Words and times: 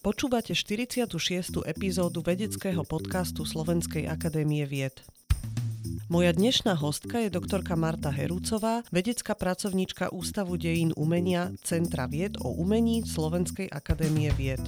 Počúvate 0.00 0.56
46. 0.56 1.60
epizódu 1.68 2.24
vedeckého 2.24 2.88
podcastu 2.88 3.44
Slovenskej 3.44 4.08
akadémie 4.08 4.64
vied. 4.64 4.96
Moja 6.08 6.32
dnešná 6.32 6.72
hostka 6.72 7.20
je 7.20 7.28
doktorka 7.28 7.76
Marta 7.76 8.08
Herúcová, 8.08 8.80
vedecká 8.88 9.36
pracovníčka 9.36 10.08
Ústavu 10.08 10.56
dejín 10.56 10.96
umenia 10.96 11.52
Centra 11.60 12.08
vied 12.08 12.40
o 12.40 12.48
umení 12.48 13.04
Slovenskej 13.04 13.68
akadémie 13.68 14.32
vied. 14.40 14.64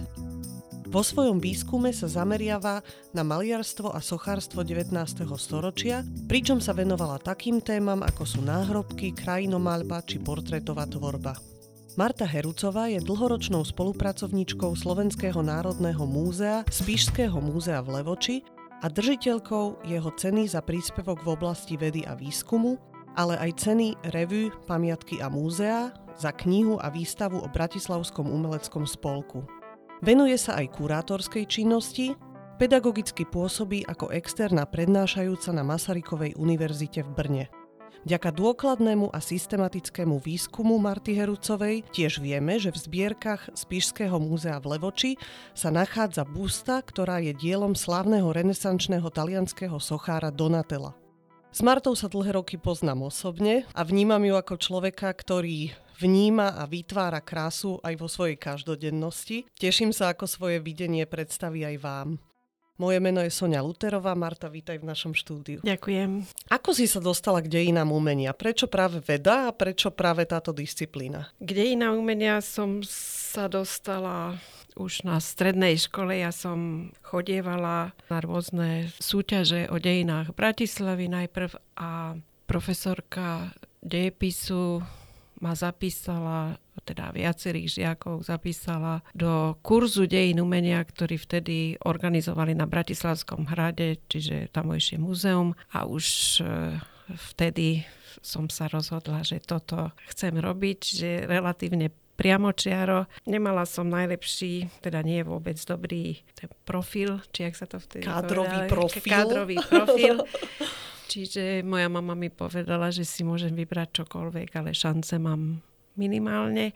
Vo 0.92 1.00
svojom 1.00 1.40
výskume 1.40 1.96
sa 1.96 2.12
zameriava 2.12 2.84
na 3.16 3.24
maliarstvo 3.24 3.88
a 3.88 4.04
sochárstvo 4.04 4.60
19. 4.60 4.92
storočia, 5.40 6.04
pričom 6.28 6.60
sa 6.60 6.76
venovala 6.76 7.16
takým 7.16 7.64
témam, 7.64 8.04
ako 8.04 8.28
sú 8.28 8.44
náhrobky, 8.44 9.16
krajinomalba 9.16 10.04
či 10.04 10.20
portrétová 10.20 10.84
tvorba. 10.84 11.51
Marta 11.92 12.24
Herucová 12.24 12.88
je 12.88 13.04
dlhoročnou 13.04 13.68
spolupracovníčkou 13.68 14.72
Slovenského 14.72 15.44
národného 15.44 16.08
múzea 16.08 16.64
Spišského 16.72 17.36
múzea 17.36 17.84
v 17.84 18.00
Levoči 18.00 18.36
a 18.80 18.88
držiteľkou 18.88 19.84
jeho 19.84 20.10
ceny 20.16 20.48
za 20.48 20.64
príspevok 20.64 21.20
v 21.20 21.36
oblasti 21.36 21.76
vedy 21.76 22.00
a 22.08 22.16
výskumu, 22.16 22.80
ale 23.12 23.36
aj 23.36 23.68
ceny 23.68 23.92
Revue, 24.08 24.48
pamiatky 24.64 25.20
a 25.20 25.28
múzea 25.28 25.92
za 26.16 26.32
knihu 26.32 26.80
a 26.80 26.88
výstavu 26.88 27.44
o 27.44 27.48
Bratislavskom 27.52 28.24
umeleckom 28.24 28.88
spolku. 28.88 29.44
Venuje 30.00 30.40
sa 30.40 30.64
aj 30.64 30.72
kurátorskej 30.72 31.44
činnosti, 31.44 32.16
pedagogicky 32.56 33.28
pôsobí 33.28 33.84
ako 33.84 34.16
externá 34.16 34.64
prednášajúca 34.64 35.52
na 35.52 35.60
Masarykovej 35.60 36.40
univerzite 36.40 37.04
v 37.04 37.10
Brne. 37.12 37.44
Vďaka 38.02 38.34
dôkladnému 38.34 39.14
a 39.14 39.22
systematickému 39.22 40.18
výskumu 40.18 40.74
Marty 40.80 41.14
Herucovej 41.14 41.86
tiež 41.94 42.18
vieme, 42.18 42.58
že 42.58 42.74
v 42.74 42.82
zbierkach 42.82 43.46
Spišského 43.54 44.18
múzea 44.18 44.58
v 44.58 44.74
Levoči 44.74 45.12
sa 45.54 45.70
nachádza 45.70 46.26
busta, 46.26 46.82
ktorá 46.82 47.22
je 47.22 47.30
dielom 47.36 47.78
slávneho 47.78 48.34
renesančného 48.34 49.06
talianského 49.06 49.78
sochára 49.78 50.34
Donatella. 50.34 50.98
S 51.52 51.60
Martou 51.60 51.92
sa 51.92 52.08
dlhé 52.08 52.40
roky 52.40 52.56
poznám 52.56 53.12
osobne 53.12 53.68
a 53.76 53.84
vnímam 53.84 54.24
ju 54.24 54.34
ako 54.40 54.56
človeka, 54.56 55.12
ktorý 55.12 55.76
vníma 56.00 56.56
a 56.56 56.64
vytvára 56.64 57.20
krásu 57.20 57.76
aj 57.84 57.94
vo 58.00 58.08
svojej 58.08 58.40
každodennosti. 58.40 59.44
Teším 59.60 59.92
sa, 59.92 60.10
ako 60.10 60.24
svoje 60.24 60.64
videnie 60.64 61.04
predstaví 61.04 61.62
aj 61.62 61.76
vám. 61.78 62.08
Moje 62.82 62.98
meno 62.98 63.22
je 63.22 63.30
Sonia 63.30 63.62
Luterová. 63.62 64.10
Marta, 64.18 64.50
vítaj 64.50 64.82
v 64.82 64.90
našom 64.90 65.14
štúdiu. 65.14 65.62
Ďakujem. 65.62 66.26
Ako 66.50 66.74
si 66.74 66.90
sa 66.90 66.98
dostala 66.98 67.38
k 67.38 67.46
dejinám 67.46 67.94
umenia? 67.94 68.34
Prečo 68.34 68.66
práve 68.66 68.98
veda 68.98 69.46
a 69.46 69.54
prečo 69.54 69.94
práve 69.94 70.26
táto 70.26 70.50
disciplína? 70.50 71.30
K 71.38 71.50
dejinám 71.54 71.94
umenia 71.94 72.42
som 72.42 72.82
sa 72.82 73.46
dostala 73.46 74.34
už 74.74 75.06
na 75.06 75.22
strednej 75.22 75.78
škole. 75.78 76.26
Ja 76.26 76.34
som 76.34 76.90
chodievala 77.06 77.94
na 78.10 78.18
rôzne 78.18 78.90
súťaže 78.98 79.70
o 79.70 79.78
dejinách 79.78 80.34
Bratislavy 80.34 81.06
najprv 81.06 81.54
a 81.78 82.18
profesorka 82.50 83.54
dejepisu 83.78 84.82
ma 85.42 85.58
zapísala, 85.58 86.54
teda 86.86 87.10
viacerých 87.10 87.68
žiakov 87.68 88.22
zapísala 88.22 89.02
do 89.10 89.58
kurzu 89.66 90.06
dejín 90.06 90.38
umenia, 90.38 90.78
ktorý 90.86 91.18
vtedy 91.18 91.76
organizovali 91.82 92.54
na 92.54 92.70
Bratislavskom 92.70 93.50
hrade, 93.50 93.98
čiže 94.06 94.54
tamojšie 94.54 95.02
múzeum 95.02 95.58
a 95.74 95.82
už 95.84 96.06
e, 96.38 96.78
vtedy 97.34 97.82
som 98.22 98.46
sa 98.46 98.70
rozhodla, 98.70 99.26
že 99.26 99.42
toto 99.42 99.90
chcem 100.14 100.38
robiť, 100.38 100.78
že 100.78 101.10
relatívne 101.26 101.90
priamočiaro. 102.14 103.10
Nemala 103.26 103.66
som 103.66 103.90
najlepší, 103.90 104.70
teda 104.78 105.02
nie 105.02 105.20
je 105.24 105.26
vôbec 105.26 105.58
dobrý 105.58 106.22
ten 106.38 106.46
profil, 106.62 107.18
či 107.34 107.50
ak 107.50 107.54
sa 107.58 107.66
to 107.66 107.82
vtedy 107.82 108.06
Kádrový 108.06 108.46
povedali, 108.46 108.70
profil. 108.70 109.10
Kádrový 109.10 109.56
profil. 109.58 110.16
Čiže 111.08 111.62
moja 111.66 111.88
mama 111.90 112.14
mi 112.14 112.30
povedala, 112.30 112.92
že 112.92 113.02
si 113.06 113.26
môžem 113.26 113.52
vybrať 113.54 114.02
čokoľvek, 114.02 114.48
ale 114.58 114.76
šance 114.76 115.18
mám 115.18 115.62
minimálne. 115.96 116.72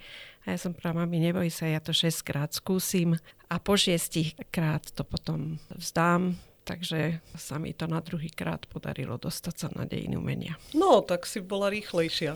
A 0.47 0.55
ja 0.55 0.59
som 0.61 0.71
práva, 0.71 1.03
mami, 1.03 1.19
neboj 1.19 1.51
sa, 1.51 1.67
ja 1.67 1.83
to 1.83 1.91
6 1.91 2.23
krát 2.23 2.55
skúsim 2.55 3.19
a 3.51 3.57
po 3.59 3.75
6 3.75 4.51
krát 4.55 4.83
to 4.95 5.03
potom 5.03 5.59
vzdám. 5.75 6.39
Takže 6.67 7.23
sa 7.39 7.63
mi 7.63 7.71
to 7.71 7.87
na 7.87 8.03
druhý 8.03 8.27
krát 8.27 8.67
podarilo 8.67 9.15
dostať 9.23 9.55
sa 9.55 9.69
na 9.71 9.87
dejiny 9.87 10.19
umenia. 10.19 10.59
No, 10.75 10.99
tak 10.99 11.23
si 11.23 11.39
bola 11.39 11.71
rýchlejšia. 11.71 12.35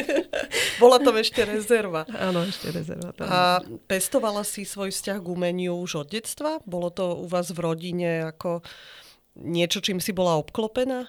bola 0.82 0.96
tam 0.96 1.20
ešte 1.20 1.44
rezerva. 1.44 2.08
Áno, 2.16 2.48
ešte 2.48 2.72
rezerva. 2.72 3.12
Tam. 3.12 3.28
A 3.28 3.60
pestovala 3.84 4.40
si 4.40 4.64
svoj 4.64 4.88
vzťah 4.88 5.20
k 5.20 5.28
umeniu 5.28 5.76
už 5.76 6.00
od 6.00 6.08
detstva? 6.08 6.64
Bolo 6.64 6.88
to 6.88 7.12
u 7.20 7.28
vás 7.28 7.52
v 7.52 7.60
rodine 7.60 8.24
ako 8.32 8.64
niečo, 9.36 9.80
čím 9.80 9.98
si 10.00 10.12
bola 10.12 10.36
obklopená? 10.40 11.08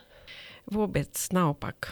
Vôbec, 0.70 1.12
naopak. 1.36 1.92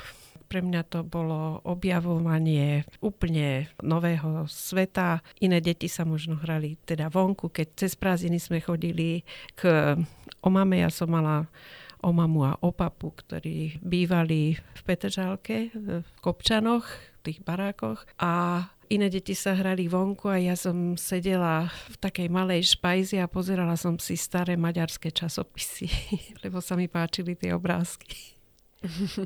Pre 0.51 0.59
mňa 0.59 0.83
to 0.91 1.07
bolo 1.07 1.63
objavovanie 1.63 2.83
úplne 2.99 3.71
nového 3.79 4.47
sveta. 4.51 5.23
Iné 5.39 5.63
deti 5.63 5.87
sa 5.87 6.03
možno 6.03 6.35
hrali 6.35 6.75
teda 6.83 7.07
vonku, 7.07 7.47
keď 7.47 7.67
cez 7.79 7.95
prázdniny 7.95 8.35
sme 8.35 8.59
chodili 8.59 9.23
k 9.55 9.95
omame. 10.43 10.83
Ja 10.83 10.91
som 10.91 11.07
mala 11.15 11.47
o 12.03 12.11
mamu 12.11 12.51
a 12.51 12.59
o 12.59 12.75
papu, 12.75 13.15
ktorí 13.15 13.79
bývali 13.79 14.59
v 14.59 14.81
Petržálke, 14.83 15.71
v 15.71 16.03
Kopčanoch, 16.19 16.83
v 16.83 17.19
tých 17.23 17.39
barákoch. 17.47 18.03
A 18.19 18.65
iné 18.91 19.07
deti 19.07 19.31
sa 19.31 19.55
hrali 19.55 19.87
vonku 19.87 20.27
a 20.27 20.35
ja 20.35 20.59
som 20.59 20.99
sedela 20.99 21.71
v 21.87 21.95
takej 21.95 22.27
malej 22.27 22.75
špajzi 22.75 23.23
a 23.23 23.31
pozerala 23.31 23.79
som 23.79 23.95
si 23.95 24.19
staré 24.19 24.59
maďarské 24.59 25.15
časopisy, 25.15 25.87
lebo 26.43 26.59
sa 26.59 26.75
mi 26.75 26.91
páčili 26.91 27.39
tie 27.39 27.55
obrázky. 27.55 28.35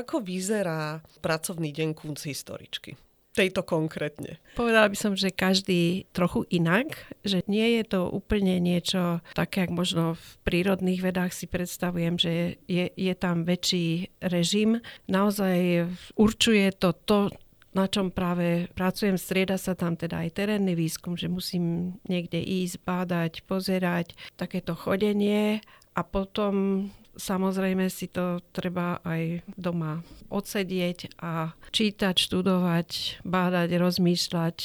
Ako 0.00 0.20
vyzerá 0.20 1.00
pracovný 1.24 1.72
deň 1.72 1.96
kunc 1.96 2.20
historičky? 2.20 3.00
tejto 3.36 3.60
konkrétne? 3.60 4.40
Povedala 4.56 4.88
by 4.88 4.96
som, 4.96 5.12
že 5.12 5.28
každý 5.28 6.08
trochu 6.16 6.48
inak, 6.48 6.96
že 7.20 7.44
nie 7.44 7.76
je 7.76 7.84
to 7.84 8.08
úplne 8.08 8.56
niečo 8.56 9.20
také, 9.36 9.68
ako 9.68 9.76
možno 9.76 10.04
v 10.16 10.28
prírodných 10.48 11.04
vedách 11.04 11.36
si 11.36 11.44
predstavujem, 11.44 12.16
že 12.16 12.56
je, 12.64 12.88
je 12.88 13.12
tam 13.12 13.44
väčší 13.44 14.08
režim. 14.24 14.80
Naozaj 15.04 15.84
určuje 16.16 16.72
to 16.80 16.96
to, 17.04 17.28
na 17.76 17.84
čom 17.84 18.08
práve 18.08 18.72
pracujem. 18.72 19.20
Strieda 19.20 19.60
sa 19.60 19.76
tam 19.76 20.00
teda 20.00 20.24
aj 20.24 20.40
terénny 20.40 20.72
výskum, 20.72 21.12
že 21.12 21.28
musím 21.28 21.96
niekde 22.08 22.40
ísť, 22.40 22.80
bádať, 22.88 23.32
pozerať, 23.44 24.16
takéto 24.40 24.72
chodenie 24.72 25.60
a 25.92 26.00
potom 26.00 26.88
samozrejme 27.20 27.92
si 27.92 28.08
to 28.08 28.40
treba 28.56 29.04
aj 29.04 29.44
doma 29.60 30.00
odsedieť 30.32 31.20
a 31.20 31.52
čítať, 31.72 32.16
študovať, 32.16 33.20
bádať, 33.28 33.68
rozmýšľať 33.76 34.56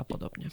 a 0.00 0.02
podobne. 0.08 0.48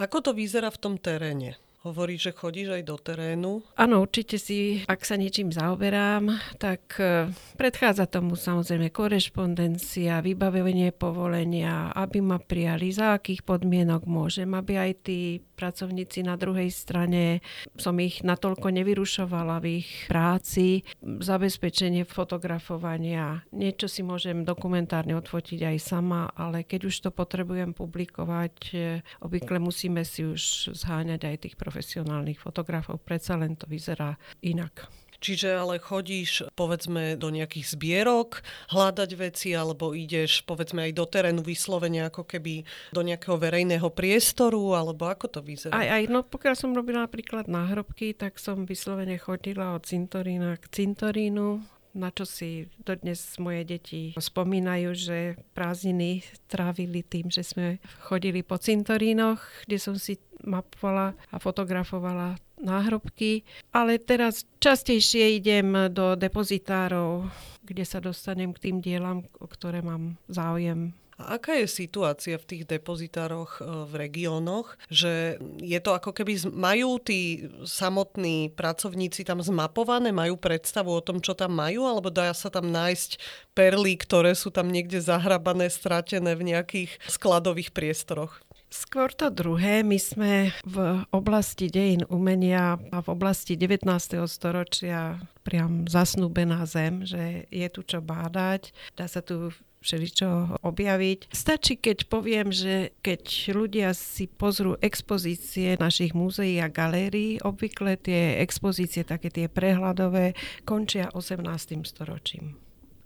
Ako 0.00 0.24
to 0.24 0.32
vyzerá 0.32 0.72
v 0.72 0.80
tom 0.80 0.94
teréne? 0.96 1.60
Hovorí, 1.80 2.20
že 2.20 2.36
chodíš 2.36 2.76
aj 2.76 2.82
do 2.84 2.96
terénu. 3.00 3.64
Áno, 3.72 4.04
určite 4.04 4.36
si, 4.36 4.84
ak 4.84 5.00
sa 5.00 5.16
niečím 5.16 5.48
zaoberám, 5.48 6.28
tak 6.60 7.00
e, 7.00 7.32
predchádza 7.56 8.04
tomu 8.04 8.36
samozrejme 8.36 8.92
korešpondencia, 8.92 10.20
vybavenie 10.20 10.92
povolenia, 10.92 11.88
aby 11.96 12.20
ma 12.20 12.36
prijali, 12.36 12.92
za 12.92 13.16
akých 13.16 13.48
podmienok 13.48 14.04
môžem, 14.04 14.52
aby 14.52 14.76
aj 14.76 14.92
tí 15.08 15.40
pracovníci 15.56 16.20
na 16.20 16.36
druhej 16.36 16.68
strane 16.68 17.40
som 17.80 17.96
ich 17.96 18.20
natoľko 18.20 18.72
nevyrušovala 18.76 19.56
v 19.64 19.80
ich 19.80 19.88
práci, 20.04 20.84
zabezpečenie 21.00 22.04
fotografovania. 22.04 23.40
Niečo 23.56 23.88
si 23.88 24.04
môžem 24.04 24.44
dokumentárne 24.44 25.16
odfotiť 25.16 25.64
aj 25.64 25.76
sama, 25.80 26.28
ale 26.36 26.60
keď 26.60 26.92
už 26.92 27.08
to 27.08 27.10
potrebujem 27.12 27.72
publikovať, 27.72 28.54
e, 28.76 29.00
obvykle 29.24 29.56
musíme 29.64 30.04
si 30.04 30.28
už 30.28 30.76
zháňať 30.76 31.24
aj 31.24 31.36
tých 31.48 31.56
profesionálnych 31.70 32.42
fotografov, 32.42 32.98
predsa 33.06 33.38
len 33.38 33.54
to 33.54 33.70
vyzerá 33.70 34.18
inak. 34.42 34.90
Čiže 35.20 35.52
ale 35.52 35.76
chodíš, 35.76 36.48
povedzme, 36.56 37.12
do 37.20 37.28
nejakých 37.28 37.76
zbierok 37.76 38.40
hľadať 38.72 39.10
veci, 39.20 39.52
alebo 39.52 39.92
ideš, 39.92 40.48
povedzme, 40.48 40.88
aj 40.88 40.92
do 40.96 41.04
terénu 41.04 41.44
vyslovene, 41.44 42.08
ako 42.08 42.24
keby 42.24 42.64
do 42.88 43.04
nejakého 43.04 43.36
verejného 43.36 43.84
priestoru, 43.92 44.72
alebo 44.72 45.12
ako 45.12 45.28
to 45.28 45.40
vyzerá? 45.44 45.76
Aj, 45.76 46.00
aj, 46.00 46.08
no 46.08 46.24
pokiaľ 46.24 46.54
som 46.56 46.72
robila 46.72 47.04
napríklad 47.04 47.52
náhrobky, 47.52 48.16
tak 48.16 48.40
som 48.40 48.64
vyslovene 48.64 49.20
chodila 49.20 49.76
od 49.76 49.84
cintorína 49.84 50.56
k 50.56 50.64
cintorínu, 50.72 51.60
na 51.92 52.08
čo 52.14 52.24
si 52.24 52.70
dodnes 52.80 53.20
moje 53.36 53.66
deti 53.66 54.02
spomínajú, 54.16 54.88
že 54.94 55.18
prázdniny 55.52 56.22
trávili 56.46 57.02
tým, 57.04 57.28
že 57.28 57.44
sme 57.44 57.82
chodili 58.06 58.40
po 58.40 58.56
cintorínoch, 58.56 59.68
kde 59.68 59.76
som 59.76 59.98
si 59.98 60.16
mapovala 60.44 61.16
a 61.32 61.36
fotografovala 61.40 62.36
náhrobky. 62.60 63.42
Ale 63.72 63.96
teraz 63.98 64.44
častejšie 64.60 65.40
idem 65.40 65.90
do 65.92 66.14
depozitárov, 66.14 67.28
kde 67.64 67.84
sa 67.84 67.98
dostanem 67.98 68.52
k 68.52 68.70
tým 68.70 68.76
dielam, 68.84 69.24
o 69.40 69.46
ktoré 69.48 69.80
mám 69.80 70.20
záujem. 70.28 70.92
A 71.20 71.36
aká 71.36 71.52
je 71.60 71.68
situácia 71.68 72.40
v 72.40 72.48
tých 72.48 72.62
depozitároch 72.64 73.60
e, 73.60 73.68
v 73.84 73.92
regiónoch, 74.08 74.80
že 74.88 75.36
je 75.60 75.76
to 75.76 75.92
ako 75.92 76.16
keby 76.16 76.40
majú 76.48 76.96
tí 76.96 77.44
samotní 77.68 78.48
pracovníci 78.56 79.28
tam 79.28 79.44
zmapované, 79.44 80.16
majú 80.16 80.40
predstavu 80.40 80.88
o 80.88 81.04
tom, 81.04 81.20
čo 81.20 81.36
tam 81.36 81.52
majú, 81.52 81.84
alebo 81.84 82.08
dá 82.08 82.32
sa 82.32 82.48
tam 82.48 82.72
nájsť 82.72 83.20
perly, 83.52 84.00
ktoré 84.00 84.32
sú 84.32 84.48
tam 84.48 84.72
niekde 84.72 85.04
zahrabané, 85.04 85.68
stratené 85.68 86.32
v 86.32 86.56
nejakých 86.56 86.96
skladových 87.04 87.76
priestoroch? 87.76 88.40
Skôr 88.70 89.10
to 89.10 89.34
druhé. 89.34 89.82
My 89.82 89.98
sme 89.98 90.54
v 90.62 91.02
oblasti 91.10 91.66
dejín 91.66 92.06
umenia 92.06 92.78
a 92.94 93.02
v 93.02 93.08
oblasti 93.10 93.58
19. 93.58 93.82
storočia 94.30 95.18
priam 95.42 95.90
zasnúbená 95.90 96.62
zem, 96.70 97.02
že 97.02 97.50
je 97.50 97.66
tu 97.66 97.82
čo 97.82 97.98
bádať, 97.98 98.70
dá 98.94 99.10
sa 99.10 99.26
tu 99.26 99.50
všeličo 99.82 100.62
objaviť. 100.62 101.34
Stačí, 101.34 101.82
keď 101.82 102.06
poviem, 102.06 102.54
že 102.54 102.94
keď 103.02 103.50
ľudia 103.58 103.90
si 103.96 104.30
pozrú 104.30 104.78
expozície 104.78 105.74
našich 105.80 106.14
múzeí 106.14 106.62
a 106.62 106.70
galérií, 106.70 107.42
obvykle 107.42 107.98
tie 107.98 108.38
expozície, 108.38 109.02
také 109.02 109.32
tie 109.32 109.50
prehľadové, 109.50 110.38
končia 110.62 111.10
18. 111.10 111.82
storočím. 111.82 112.54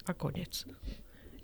A 0.05 0.13
konec. 0.13 0.69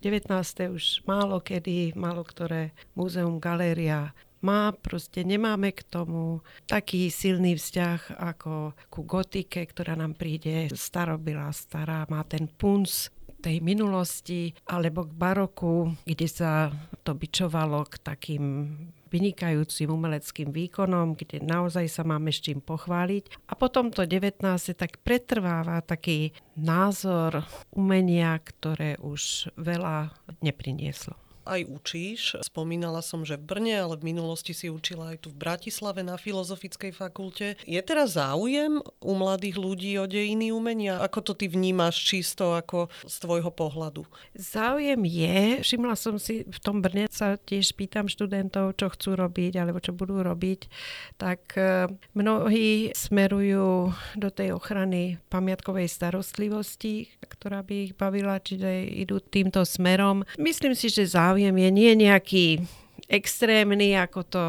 19. 0.01 0.33
už 0.73 1.05
málo 1.05 1.45
kedy, 1.45 1.93
málo 1.93 2.25
ktoré 2.25 2.73
múzeum, 2.97 3.37
galéria 3.37 4.17
má, 4.41 4.73
proste 4.73 5.21
nemáme 5.21 5.77
k 5.77 5.85
tomu 5.85 6.41
taký 6.65 7.13
silný 7.13 7.61
vzťah 7.61 8.17
ako 8.17 8.73
ku 8.89 9.01
gotike, 9.05 9.61
ktorá 9.69 9.93
nám 10.01 10.17
príde 10.17 10.73
starobila, 10.73 11.53
stará, 11.53 12.09
má 12.09 12.25
ten 12.25 12.49
punc 12.49 13.13
tej 13.41 13.65
minulosti, 13.65 14.53
alebo 14.69 15.09
k 15.09 15.17
baroku, 15.17 15.97
kde 16.05 16.29
sa 16.29 16.73
to 17.05 17.17
byčovalo 17.17 17.89
k 17.89 17.95
takým 18.05 18.45
vynikajúcim 19.11 19.91
umeleckým 19.91 20.55
výkonom, 20.55 21.19
kde 21.19 21.43
naozaj 21.43 21.87
sa 21.91 22.03
máme 22.07 22.31
s 22.31 22.41
čím 22.41 22.63
pochváliť. 22.63 23.51
A 23.51 23.59
potom 23.59 23.91
to 23.91 24.07
19. 24.07 24.47
tak 24.79 25.03
pretrváva 25.03 25.83
taký 25.83 26.31
názor 26.55 27.45
umenia, 27.75 28.39
ktoré 28.39 28.97
už 29.03 29.51
veľa 29.59 30.15
neprinieslo 30.41 31.30
aj 31.45 31.67
učíš. 31.67 32.21
Spomínala 32.47 33.03
som, 33.03 33.27
že 33.27 33.35
v 33.35 33.45
Brne, 33.51 33.77
ale 33.83 33.99
v 33.99 34.15
minulosti 34.15 34.55
si 34.55 34.71
učila 34.71 35.17
aj 35.17 35.27
tu 35.27 35.29
v 35.35 35.41
Bratislave 35.41 36.07
na 36.07 36.15
Filozofickej 36.15 36.95
fakulte. 36.95 37.59
Je 37.67 37.81
teraz 37.83 38.15
záujem 38.15 38.79
u 39.01 39.13
mladých 39.19 39.57
ľudí 39.59 39.93
o 39.99 40.07
dejiny 40.07 40.55
umenia? 40.55 41.03
Ako 41.03 41.25
to 41.25 41.33
ty 41.35 41.51
vnímaš 41.51 41.99
čisto 41.99 42.55
ako 42.55 42.93
z 43.03 43.15
tvojho 43.19 43.51
pohľadu? 43.51 44.07
Záujem 44.39 45.03
je. 45.03 45.67
Všimla 45.67 45.97
som 45.99 46.21
si, 46.23 46.47
v 46.47 46.59
tom 46.63 46.79
Brne 46.79 47.11
sa 47.11 47.35
tiež 47.35 47.75
pýtam 47.75 48.07
študentov, 48.07 48.79
čo 48.79 48.93
chcú 48.93 49.19
robiť 49.19 49.59
alebo 49.59 49.83
čo 49.83 49.91
budú 49.91 50.23
robiť. 50.23 50.61
Tak 51.19 51.41
e, 51.59 51.91
mnohí 52.15 52.95
smerujú 52.95 53.91
do 54.15 54.29
tej 54.31 54.55
ochrany 54.55 55.19
pamiatkovej 55.33 55.91
starostlivosti, 55.91 57.11
ktorá 57.27 57.67
by 57.67 57.91
ich 57.91 57.93
bavila, 57.99 58.39
čiže 58.39 58.87
idú 58.87 59.19
týmto 59.19 59.67
smerom. 59.67 60.23
Myslím 60.39 60.79
si, 60.79 60.93
že 60.93 61.11
záujem 61.11 61.30
záujem 61.31 61.55
je 61.63 61.71
nie 61.71 61.93
nejaký 61.95 62.47
extrémny, 63.07 63.95
ako 63.95 64.21
to 64.27 64.45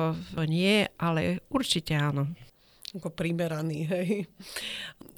nie, 0.50 0.90
ale 0.98 1.46
určite 1.54 1.94
áno 1.94 2.26
ako 2.92 3.08
primeraný, 3.08 3.88
hej. 3.88 4.10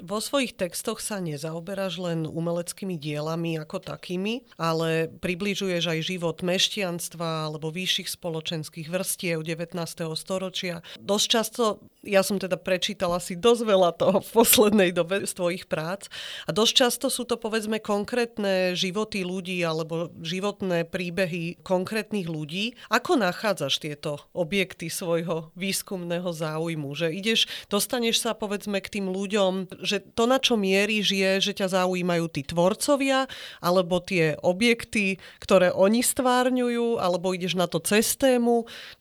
Vo 0.03 0.21
svojich 0.21 0.53
textoch 0.53 1.01
sa 1.01 1.17
nezaoberáš 1.17 1.97
len 1.97 2.29
umeleckými 2.29 3.01
dielami 3.01 3.57
ako 3.57 3.81
takými, 3.81 4.45
ale 4.61 5.09
približuješ 5.09 5.83
aj 5.89 5.99
život 6.05 6.37
mešťanstva 6.45 7.49
alebo 7.49 7.73
vyšších 7.73 8.13
spoločenských 8.13 8.87
vrstiev 8.93 9.41
19. 9.41 9.73
storočia. 10.13 10.85
Dosť 11.01 11.25
často, 11.25 11.63
ja 12.07 12.23
som 12.23 12.39
teda 12.39 12.55
prečítala 12.55 13.19
si 13.19 13.35
dosť 13.35 13.61
veľa 13.67 13.91
toho 13.99 14.23
v 14.23 14.29
poslednej 14.31 14.91
dobe 14.95 15.27
z 15.27 15.31
tvojich 15.35 15.65
prác 15.67 16.07
a 16.47 16.55
dosť 16.55 16.73
často 16.73 17.07
sú 17.11 17.27
to 17.27 17.35
povedzme 17.35 17.83
konkrétne 17.83 18.75
životy 18.75 19.27
ľudí 19.27 19.59
alebo 19.63 20.11
životné 20.23 20.87
príbehy 20.87 21.59
konkrétnych 21.63 22.31
ľudí. 22.31 22.79
Ako 22.87 23.19
nachádzaš 23.19 23.83
tieto 23.83 24.23
objekty 24.31 24.87
svojho 24.87 25.51
výskumného 25.59 26.31
záujmu? 26.31 26.95
Že 26.95 27.07
ideš 27.11 27.47
dostaneš 27.67 28.23
sa 28.23 28.31
povedzme 28.31 28.79
k 28.79 28.99
tým 28.99 29.11
ľuďom, 29.11 29.83
že 29.83 29.99
to, 30.15 30.29
na 30.29 30.39
čo 30.39 30.55
mieríš, 30.55 31.11
je, 31.11 31.31
že 31.51 31.53
ťa 31.57 31.83
zaujímajú 31.83 32.25
tí 32.31 32.41
tvorcovia, 32.47 33.27
alebo 33.59 33.99
tie 33.99 34.39
objekty, 34.39 35.19
ktoré 35.43 35.73
oni 35.73 36.05
stvárňujú, 36.05 37.01
alebo 37.01 37.35
ideš 37.35 37.59
na 37.59 37.67
to 37.67 37.83
cez. 37.83 38.15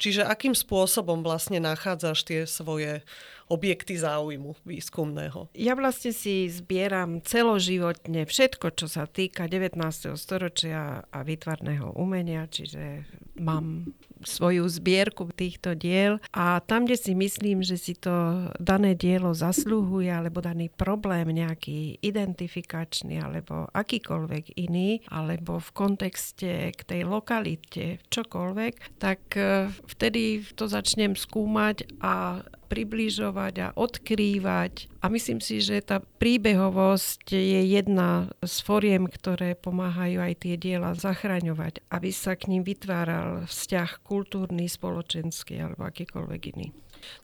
Čiže 0.01 0.25
akým 0.25 0.57
spôsobom 0.57 1.21
vlastne 1.21 1.61
nachádzaš 1.61 2.25
tie 2.25 2.41
svoje 2.49 2.92
objekty 3.53 3.97
záujmu 3.97 4.57
výskumného. 4.65 5.53
Ja 5.57 5.77
vlastne 5.77 6.13
si 6.17 6.49
zbieram 6.49 7.21
celoživotne 7.21 8.25
všetko, 8.25 8.67
čo 8.77 8.87
sa 8.89 9.05
týka 9.05 9.49
19. 9.49 9.79
storočia 10.17 11.05
a 11.09 11.19
výtvarného 11.21 11.97
umenia, 11.97 12.49
čiže 12.49 13.05
mám 13.41 13.93
svoju 14.25 14.69
zbierku 14.69 15.29
týchto 15.33 15.75
diel 15.75 16.19
a 16.35 16.61
tam, 16.63 16.87
kde 16.87 16.99
si 16.99 17.13
myslím, 17.15 17.63
že 17.63 17.77
si 17.79 17.95
to 17.99 18.49
dané 18.59 18.95
dielo 18.95 19.35
zasluhuje 19.35 20.11
alebo 20.11 20.45
daný 20.45 20.69
problém 20.71 21.31
nejaký 21.33 21.99
identifikačný 22.03 23.19
alebo 23.23 23.69
akýkoľvek 23.73 24.59
iný, 24.61 25.03
alebo 25.09 25.59
v 25.59 25.71
kontexte 25.73 26.75
k 26.75 26.81
tej 26.83 27.03
lokalite 27.09 28.03
čokoľvek, 28.13 29.01
tak 29.01 29.21
e, 29.35 29.69
vtedy 29.89 30.45
to 30.55 30.69
začnem 30.69 31.17
skúmať 31.19 31.99
a 32.03 32.45
približovať 32.73 33.55
a 33.61 33.69
odkrývať. 33.77 34.92
A 35.03 35.11
myslím 35.11 35.43
si, 35.43 35.59
že 35.59 35.83
tá 35.83 35.99
príbehovosť 35.99 37.35
je 37.35 37.61
jedna 37.75 38.31
z 38.39 38.55
foriem, 38.63 39.11
ktoré 39.11 39.59
pomáhajú 39.59 40.23
aj 40.23 40.47
tie 40.47 40.55
diela 40.55 40.95
zachraňovať, 40.95 41.83
aby 41.91 42.15
sa 42.15 42.39
k 42.39 42.55
ním 42.55 42.63
vytváral 42.63 43.51
vzťah 43.51 43.99
kultúrny, 44.07 44.71
spoločenský 44.71 45.59
alebo 45.59 45.91
akýkoľvek 45.91 46.43
iný. 46.55 46.71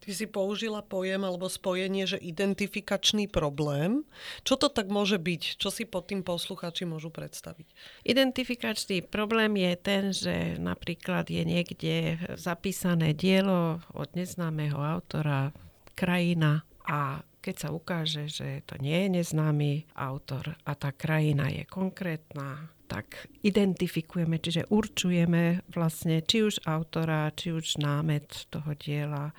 Ty 0.02 0.10
si 0.10 0.26
použila 0.26 0.82
pojem 0.82 1.22
alebo 1.22 1.46
spojenie, 1.46 2.02
že 2.02 2.18
identifikačný 2.18 3.30
problém. 3.30 4.02
Čo 4.42 4.58
to 4.58 4.68
tak 4.74 4.90
môže 4.90 5.22
byť? 5.22 5.62
Čo 5.62 5.70
si 5.70 5.86
pod 5.86 6.10
tým 6.10 6.26
posluchači 6.26 6.82
môžu 6.82 7.14
predstaviť? 7.14 7.66
Identifikačný 8.02 9.06
problém 9.06 9.54
je 9.54 9.72
ten, 9.78 10.02
že 10.10 10.58
napríklad 10.58 11.30
je 11.30 11.46
niekde 11.46 12.18
zapísané 12.34 13.14
dielo 13.14 13.78
od 13.94 14.10
neznámeho 14.18 14.82
autora, 14.82 15.54
krajina 15.94 16.66
a 16.82 17.22
keď 17.48 17.56
sa 17.56 17.72
ukáže, 17.72 18.28
že 18.28 18.60
to 18.68 18.76
nie 18.76 19.08
je 19.08 19.24
neznámy 19.24 19.88
autor 19.96 20.60
a 20.68 20.76
tá 20.76 20.92
krajina 20.92 21.48
je 21.48 21.64
konkrétna, 21.64 22.68
tak 22.84 23.24
identifikujeme, 23.40 24.36
čiže 24.36 24.68
určujeme 24.68 25.64
vlastne 25.72 26.20
či 26.20 26.44
už 26.44 26.68
autora, 26.68 27.32
či 27.32 27.56
už 27.56 27.80
námet 27.80 28.52
toho 28.52 28.76
diela. 28.76 29.32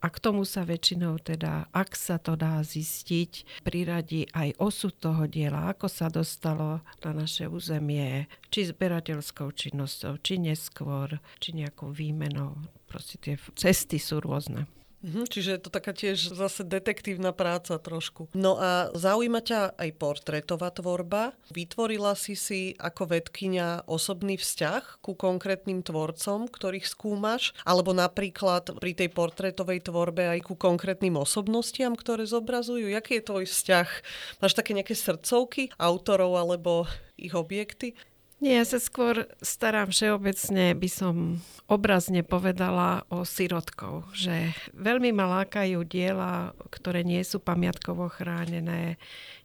A 0.00 0.08
k 0.08 0.16
tomu 0.16 0.48
sa 0.48 0.64
väčšinou 0.64 1.20
teda, 1.20 1.68
ak 1.76 1.92
sa 1.92 2.16
to 2.16 2.32
dá 2.32 2.64
zistiť, 2.64 3.60
priradí 3.60 4.24
aj 4.32 4.56
osud 4.56 4.96
toho 4.96 5.28
diela, 5.28 5.68
ako 5.68 5.92
sa 5.92 6.08
dostalo 6.08 6.80
na 7.04 7.12
naše 7.12 7.44
územie, 7.44 8.24
či 8.48 8.72
zberateľskou 8.72 9.52
činnosťou, 9.52 10.16
či 10.24 10.40
neskôr, 10.40 11.20
či 11.36 11.52
nejakou 11.52 11.92
výmenou. 11.92 12.56
Proste 12.88 13.20
tie 13.20 13.36
cesty 13.52 14.00
sú 14.00 14.24
rôzne. 14.24 14.64
Mhm, 15.00 15.32
čiže 15.32 15.56
je 15.56 15.62
to 15.64 15.70
taká 15.72 15.96
tiež 15.96 16.36
zase 16.36 16.60
detektívna 16.60 17.32
práca 17.32 17.80
trošku. 17.80 18.28
No 18.36 18.60
a 18.60 18.92
zaujíma 18.92 19.40
ťa 19.40 19.60
aj 19.80 19.90
portrétová 19.96 20.68
tvorba. 20.68 21.32
Vytvorila 21.48 22.12
si 22.12 22.36
si 22.36 22.76
ako 22.76 23.16
vedkynia 23.16 23.88
osobný 23.88 24.36
vzťah 24.36 25.00
ku 25.00 25.16
konkrétnym 25.16 25.80
tvorcom, 25.80 26.52
ktorých 26.52 26.84
skúmaš, 26.84 27.56
alebo 27.64 27.96
napríklad 27.96 28.76
pri 28.76 28.92
tej 28.92 29.08
portrétovej 29.08 29.88
tvorbe 29.88 30.36
aj 30.36 30.44
ku 30.44 30.52
konkrétnym 30.52 31.16
osobnostiam, 31.16 31.96
ktoré 31.96 32.28
zobrazujú. 32.28 32.92
Jaký 32.92 33.24
je 33.24 33.24
tvoj 33.24 33.44
vzťah? 33.48 33.88
Máš 34.44 34.52
také 34.52 34.76
nejaké 34.76 34.92
srdcovky 34.92 35.72
autorov 35.80 36.36
alebo 36.36 36.84
ich 37.16 37.32
objekty? 37.32 37.96
Nie, 38.40 38.56
ja 38.56 38.64
sa 38.64 38.80
skôr 38.80 39.28
starám 39.44 39.92
všeobecne, 39.92 40.72
by 40.72 40.88
som 40.88 41.44
obrazne 41.68 42.24
povedala 42.24 43.04
o 43.12 43.28
sirotkov, 43.28 44.08
že 44.16 44.56
veľmi 44.72 45.12
ma 45.12 45.28
lákajú 45.44 45.84
diela, 45.84 46.56
ktoré 46.72 47.04
nie 47.04 47.20
sú 47.20 47.36
pamiatkovo 47.36 48.08
chránené, 48.08 48.96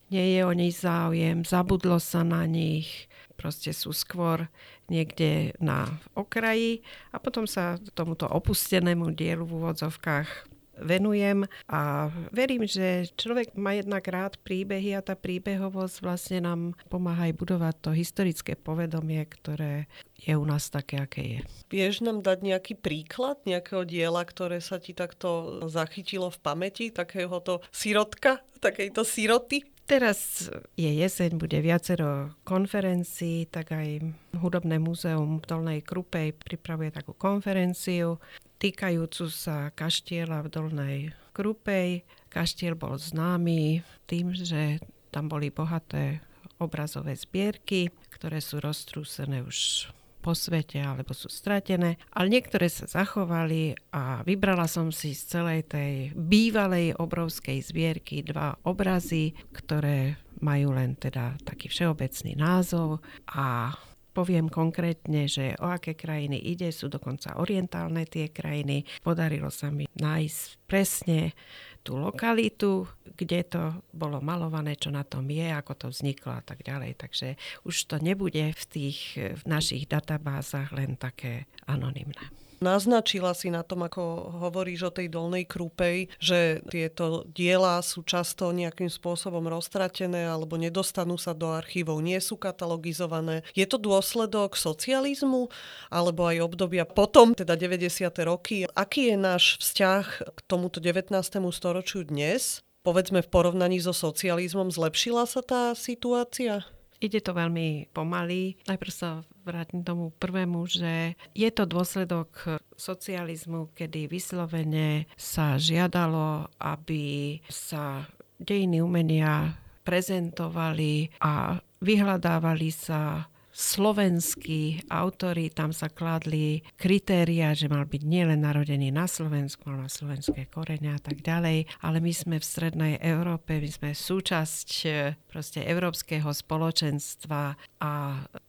nie 0.08 0.40
je 0.40 0.42
o 0.48 0.56
nich 0.56 0.80
záujem, 0.80 1.44
zabudlo 1.44 2.00
sa 2.00 2.24
na 2.24 2.48
nich, 2.48 3.12
proste 3.36 3.76
sú 3.76 3.92
skôr 3.92 4.48
niekde 4.88 5.52
na 5.60 6.00
okraji 6.16 6.80
a 7.12 7.20
potom 7.20 7.44
sa 7.44 7.76
tomuto 8.00 8.32
opustenému 8.32 9.12
dielu 9.12 9.44
v 9.44 9.60
úvodzovkách 9.60 10.55
venujem 10.80 11.48
a 11.70 12.12
verím, 12.32 12.68
že 12.68 13.10
človek 13.16 13.56
má 13.56 13.76
jednak 13.76 14.04
rád 14.08 14.40
príbehy 14.44 14.96
a 14.96 15.06
tá 15.06 15.16
príbehovosť 15.16 15.96
vlastne 16.04 16.40
nám 16.44 16.62
pomáha 16.92 17.32
aj 17.32 17.34
budovať 17.36 17.76
to 17.82 17.92
historické 17.96 18.54
povedomie, 18.60 19.24
ktoré 19.26 19.90
je 20.16 20.34
u 20.36 20.46
nás 20.48 20.72
také, 20.72 21.02
aké 21.04 21.22
je. 21.22 21.40
Vieš 21.72 22.04
nám 22.06 22.24
dať 22.24 22.40
nejaký 22.44 22.74
príklad 22.80 23.42
nejakého 23.44 23.84
diela, 23.84 24.24
ktoré 24.24 24.64
sa 24.64 24.80
ti 24.80 24.96
takto 24.96 25.62
zachytilo 25.68 26.32
v 26.32 26.40
pamäti, 26.40 26.86
takéhoto 26.92 27.60
sirotka, 27.72 28.40
takejto 28.64 29.04
siroty? 29.04 29.68
Teraz 29.86 30.50
je 30.74 30.90
jeseň, 30.90 31.38
bude 31.38 31.62
viacero 31.62 32.34
konferencií, 32.42 33.46
tak 33.46 33.70
aj 33.70 34.02
Hudobné 34.34 34.82
múzeum 34.82 35.38
v 35.38 35.46
Dolnej 35.46 35.80
Krupej 35.86 36.34
pripravuje 36.34 36.90
takú 36.90 37.14
konferenciu 37.14 38.18
týkajúcu 38.60 39.26
sa 39.32 39.72
kaštiela 39.72 40.44
v 40.46 40.52
Dolnej 40.52 40.98
Krupej. 41.36 42.08
Kaštiel 42.32 42.76
bol 42.76 42.96
známy 43.00 43.84
tým, 44.08 44.36
že 44.36 44.80
tam 45.12 45.32
boli 45.32 45.52
bohaté 45.52 46.20
obrazové 46.60 47.16
zbierky, 47.16 47.92
ktoré 48.12 48.40
sú 48.40 48.64
roztrúsené 48.64 49.44
už 49.44 49.92
po 50.26 50.34
svete 50.34 50.82
alebo 50.82 51.14
sú 51.14 51.30
stratené, 51.30 52.02
ale 52.10 52.34
niektoré 52.34 52.66
sa 52.66 52.90
zachovali 52.90 53.78
a 53.94 54.26
vybrala 54.26 54.66
som 54.66 54.90
si 54.90 55.14
z 55.14 55.38
celej 55.38 55.70
tej 55.70 55.94
bývalej 56.18 56.98
obrovskej 56.98 57.62
zbierky 57.62 58.26
dva 58.26 58.58
obrazy, 58.66 59.38
ktoré 59.54 60.18
majú 60.42 60.74
len 60.74 60.98
teda 60.98 61.38
taký 61.46 61.70
všeobecný 61.70 62.34
názov 62.42 63.06
a 63.30 63.78
poviem 64.16 64.48
konkrétne, 64.48 65.28
že 65.28 65.60
o 65.60 65.68
aké 65.68 66.00
krajiny 66.00 66.40
ide, 66.40 66.72
sú 66.72 66.88
dokonca 66.88 67.36
orientálne 67.36 68.08
tie 68.08 68.32
krajiny. 68.32 68.88
Podarilo 69.04 69.52
sa 69.52 69.68
mi 69.68 69.84
nájsť 70.00 70.64
presne 70.64 71.36
tú 71.84 72.00
lokalitu, 72.00 72.88
kde 73.14 73.40
to 73.46 73.64
bolo 73.94 74.24
malované, 74.24 74.74
čo 74.80 74.90
na 74.90 75.06
tom 75.06 75.28
je, 75.30 75.52
ako 75.52 75.74
to 75.76 75.88
vzniklo 75.92 76.34
a 76.34 76.42
tak 76.42 76.64
ďalej. 76.64 76.98
Takže 76.98 77.28
už 77.68 77.76
to 77.92 78.00
nebude 78.00 78.56
v 78.56 78.64
tých 78.66 79.20
v 79.20 79.44
našich 79.46 79.86
databázach 79.86 80.74
len 80.74 80.96
také 80.96 81.46
anonymné. 81.68 82.32
Naznačila 82.64 83.36
si 83.36 83.52
na 83.52 83.64
tom, 83.64 83.84
ako 83.84 84.36
hovoríš 84.46 84.88
o 84.88 84.96
tej 84.96 85.12
dolnej 85.12 85.44
krúpej, 85.48 86.08
že 86.20 86.64
tieto 86.68 87.28
diela 87.32 87.80
sú 87.84 88.04
často 88.04 88.52
nejakým 88.52 88.88
spôsobom 88.88 89.44
roztratené 89.48 90.28
alebo 90.28 90.56
nedostanú 90.56 91.20
sa 91.20 91.36
do 91.36 91.52
archívov, 91.52 92.00
nie 92.00 92.18
sú 92.20 92.40
katalogizované. 92.40 93.44
Je 93.58 93.68
to 93.68 93.80
dôsledok 93.80 94.56
socializmu 94.56 95.52
alebo 95.92 96.28
aj 96.28 96.44
obdobia 96.44 96.84
potom, 96.88 97.36
teda 97.36 97.56
90. 97.60 98.12
roky? 98.24 98.68
Aký 98.76 99.12
je 99.12 99.18
náš 99.18 99.60
vzťah 99.60 100.06
k 100.36 100.40
tomuto 100.48 100.80
19. 100.80 101.12
storočiu 101.52 102.08
dnes? 102.08 102.64
Povedzme 102.86 103.26
v 103.26 103.32
porovnaní 103.34 103.82
so 103.82 103.98
socializmom, 103.98 104.70
zlepšila 104.70 105.26
sa 105.26 105.42
tá 105.42 105.74
situácia? 105.74 106.62
Ide 107.06 107.22
to 107.22 107.38
veľmi 107.38 107.94
pomaly. 107.94 108.58
Najprv 108.66 108.90
sa 108.90 109.22
vrátim 109.46 109.86
tomu 109.86 110.10
prvému, 110.18 110.66
že 110.66 111.14
je 111.38 111.50
to 111.54 111.70
dôsledok 111.70 112.58
socializmu, 112.74 113.70
kedy 113.78 114.10
vyslovene 114.10 115.06
sa 115.14 115.62
žiadalo, 115.62 116.50
aby 116.58 117.38
sa 117.46 118.10
dejiny 118.42 118.82
umenia 118.82 119.54
prezentovali 119.86 121.14
a 121.22 121.62
vyhľadávali 121.86 122.74
sa 122.74 123.30
slovenskí 123.56 124.84
autory, 124.92 125.48
tam 125.48 125.72
sa 125.72 125.88
kladli 125.88 126.60
kritéria, 126.76 127.56
že 127.56 127.72
mal 127.72 127.88
byť 127.88 128.04
nielen 128.04 128.44
narodený 128.44 128.92
na 128.92 129.08
Slovensku, 129.08 129.64
mal 129.72 129.88
mať 129.88 129.92
slovenské 129.96 130.42
korene 130.52 130.92
a 130.92 131.00
tak 131.00 131.24
ďalej, 131.24 131.64
ale 131.80 131.98
my 132.04 132.12
sme 132.12 132.36
v 132.44 132.46
Strednej 132.46 132.94
Európe, 133.00 133.56
my 133.56 133.72
sme 133.72 133.90
súčasť 133.96 134.70
eh, 134.92 135.16
proste 135.32 135.64
európskeho 135.64 136.28
spoločenstva 136.28 137.56
a 137.80 137.92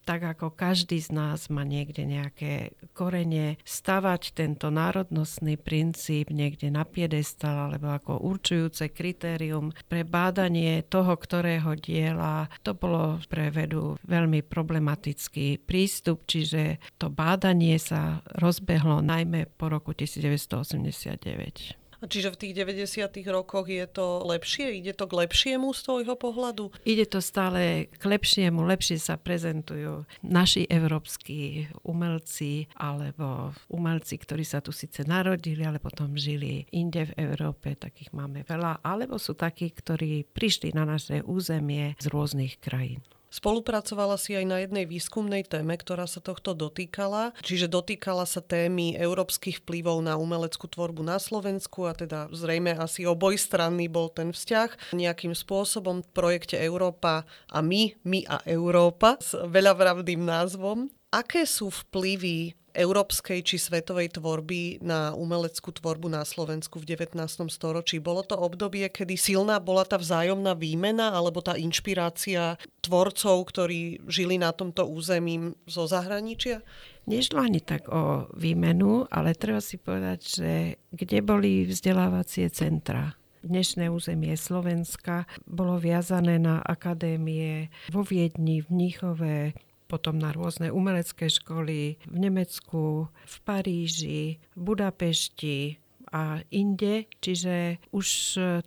tak 0.07 0.23
ako 0.23 0.55
každý 0.55 1.03
z 1.03 1.11
nás 1.11 1.51
má 1.51 1.67
niekde 1.67 2.07
nejaké 2.07 2.79
korene, 2.95 3.59
stavať 3.67 4.39
tento 4.39 4.71
národnostný 4.71 5.59
princíp 5.59 6.31
niekde 6.31 6.71
na 6.71 6.87
piedestal 6.87 7.75
alebo 7.75 7.91
ako 7.91 8.23
určujúce 8.23 8.95
kritérium 8.95 9.75
pre 9.91 10.07
bádanie 10.07 10.87
toho, 10.87 11.19
ktorého 11.19 11.75
diela, 11.75 12.47
to 12.63 12.79
bolo 12.79 13.19
pre 13.27 13.51
vedu 13.51 13.99
veľmi 14.07 14.47
problematický 14.47 15.59
prístup, 15.67 16.23
čiže 16.31 16.79
to 17.03 17.11
bádanie 17.11 17.75
sa 17.83 18.23
rozbehlo 18.39 19.03
najmä 19.03 19.51
po 19.59 19.67
roku 19.67 19.91
1989. 19.91 21.86
Čiže 22.07 22.33
v 22.33 22.41
tých 22.41 22.55
90. 22.55 23.11
rokoch 23.29 23.67
je 23.67 23.87
to 23.91 24.23
lepšie? 24.25 24.79
Ide 24.79 24.95
to 24.95 25.11
k 25.11 25.27
lepšiemu 25.27 25.75
z 25.75 25.81
tvojho 25.83 26.15
pohľadu? 26.15 26.65
Ide 26.87 27.07
to 27.11 27.19
stále 27.19 27.91
k 27.91 28.03
lepšiemu, 28.03 28.63
lepšie 28.63 28.99
sa 29.03 29.19
prezentujú 29.19 30.07
naši 30.23 30.65
európsky 30.71 31.67
umelci 31.83 32.71
alebo 32.79 33.51
umelci, 33.71 34.17
ktorí 34.17 34.47
sa 34.47 34.63
tu 34.63 34.71
síce 34.71 35.03
narodili, 35.03 35.67
ale 35.67 35.83
potom 35.83 36.15
žili 36.15 36.67
inde 36.71 37.11
v 37.11 37.17
Európe, 37.31 37.75
takých 37.75 38.15
máme 38.15 38.47
veľa, 38.47 38.81
alebo 38.87 39.19
sú 39.19 39.35
takí, 39.35 39.71
ktorí 39.75 40.27
prišli 40.31 40.73
na 40.73 40.87
naše 40.87 41.27
územie 41.27 41.99
z 41.99 42.07
rôznych 42.09 42.63
krajín. 42.63 43.03
Spolupracovala 43.37 44.17
si 44.17 44.33
aj 44.33 44.49
na 44.49 44.65
jednej 44.65 44.89
výskumnej 44.89 45.45
téme, 45.45 45.77
ktorá 45.77 46.09
sa 46.09 46.25
tohto 46.25 46.57
dotýkala, 46.57 47.37
čiže 47.45 47.69
dotýkala 47.69 48.25
sa 48.25 48.41
témy 48.41 48.97
európskych 48.97 49.61
vplyvov 49.61 50.01
na 50.01 50.17
umeleckú 50.17 50.65
tvorbu 50.65 51.05
na 51.05 51.21
Slovensku 51.21 51.85
a 51.85 51.93
teda 51.93 52.33
zrejme 52.33 52.73
asi 52.81 53.05
obojstranný 53.05 53.93
bol 53.93 54.09
ten 54.09 54.33
vzťah. 54.33 54.97
Nejakým 54.97 55.37
spôsobom 55.37 56.01
v 56.01 56.09
projekte 56.17 56.57
Európa 56.57 57.29
a 57.53 57.61
my, 57.61 57.93
my 58.09 58.25
a 58.25 58.41
Európa 58.49 59.21
s 59.21 59.37
veľavravným 59.37 60.25
názvom. 60.25 60.89
Aké 61.17 61.49
sú 61.49 61.73
vplyvy 61.73 62.53
európskej 62.77 63.41
či 63.41 63.57
svetovej 63.57 64.21
tvorby 64.21 64.85
na 64.85 65.17
umeleckú 65.17 65.73
tvorbu 65.73 66.13
na 66.13 66.21
Slovensku 66.29 66.77
v 66.77 66.93
19. 66.93 67.17
storočí. 67.49 67.97
Bolo 68.05 68.21
to 68.21 68.37
obdobie, 68.37 68.85
kedy 68.93 69.17
silná 69.17 69.57
bola 69.57 69.89
tá 69.89 69.97
vzájomná 69.97 70.53
výmena 70.53 71.17
alebo 71.17 71.41
tá 71.41 71.57
inšpirácia 71.57 72.61
tvorcov, 72.85 73.49
ktorí 73.49 74.05
žili 74.05 74.37
na 74.37 74.53
tomto 74.53 74.85
území 74.85 75.57
zo 75.65 75.89
zahraničia? 75.89 76.61
Nešlo 77.09 77.41
ani 77.41 77.65
tak 77.65 77.89
o 77.89 78.29
výmenu, 78.37 79.09
ale 79.09 79.33
treba 79.33 79.65
si 79.65 79.81
povedať, 79.81 80.21
že 80.21 80.51
kde 80.93 81.25
boli 81.25 81.65
vzdelávacie 81.65 82.53
centra 82.53 83.17
dnešné 83.47 83.87
územie 83.87 84.35
Slovenska 84.35 85.25
bolo 85.47 85.79
viazané 85.79 86.43
na 86.43 86.59
akadémie 86.67 87.71
vo 87.95 88.03
Viedni, 88.03 88.61
v 88.61 88.69
Mníchove, 88.75 89.55
potom 89.87 90.19
na 90.19 90.35
rôzne 90.35 90.75
umelecké 90.75 91.31
školy 91.31 91.99
v 92.03 92.17
Nemecku, 92.17 93.07
v 93.11 93.37
Paríži, 93.47 94.43
v 94.55 94.61
Budapešti, 94.61 95.79
a 96.15 96.39
inde, 96.55 97.11
čiže 97.19 97.83
už 97.91 98.07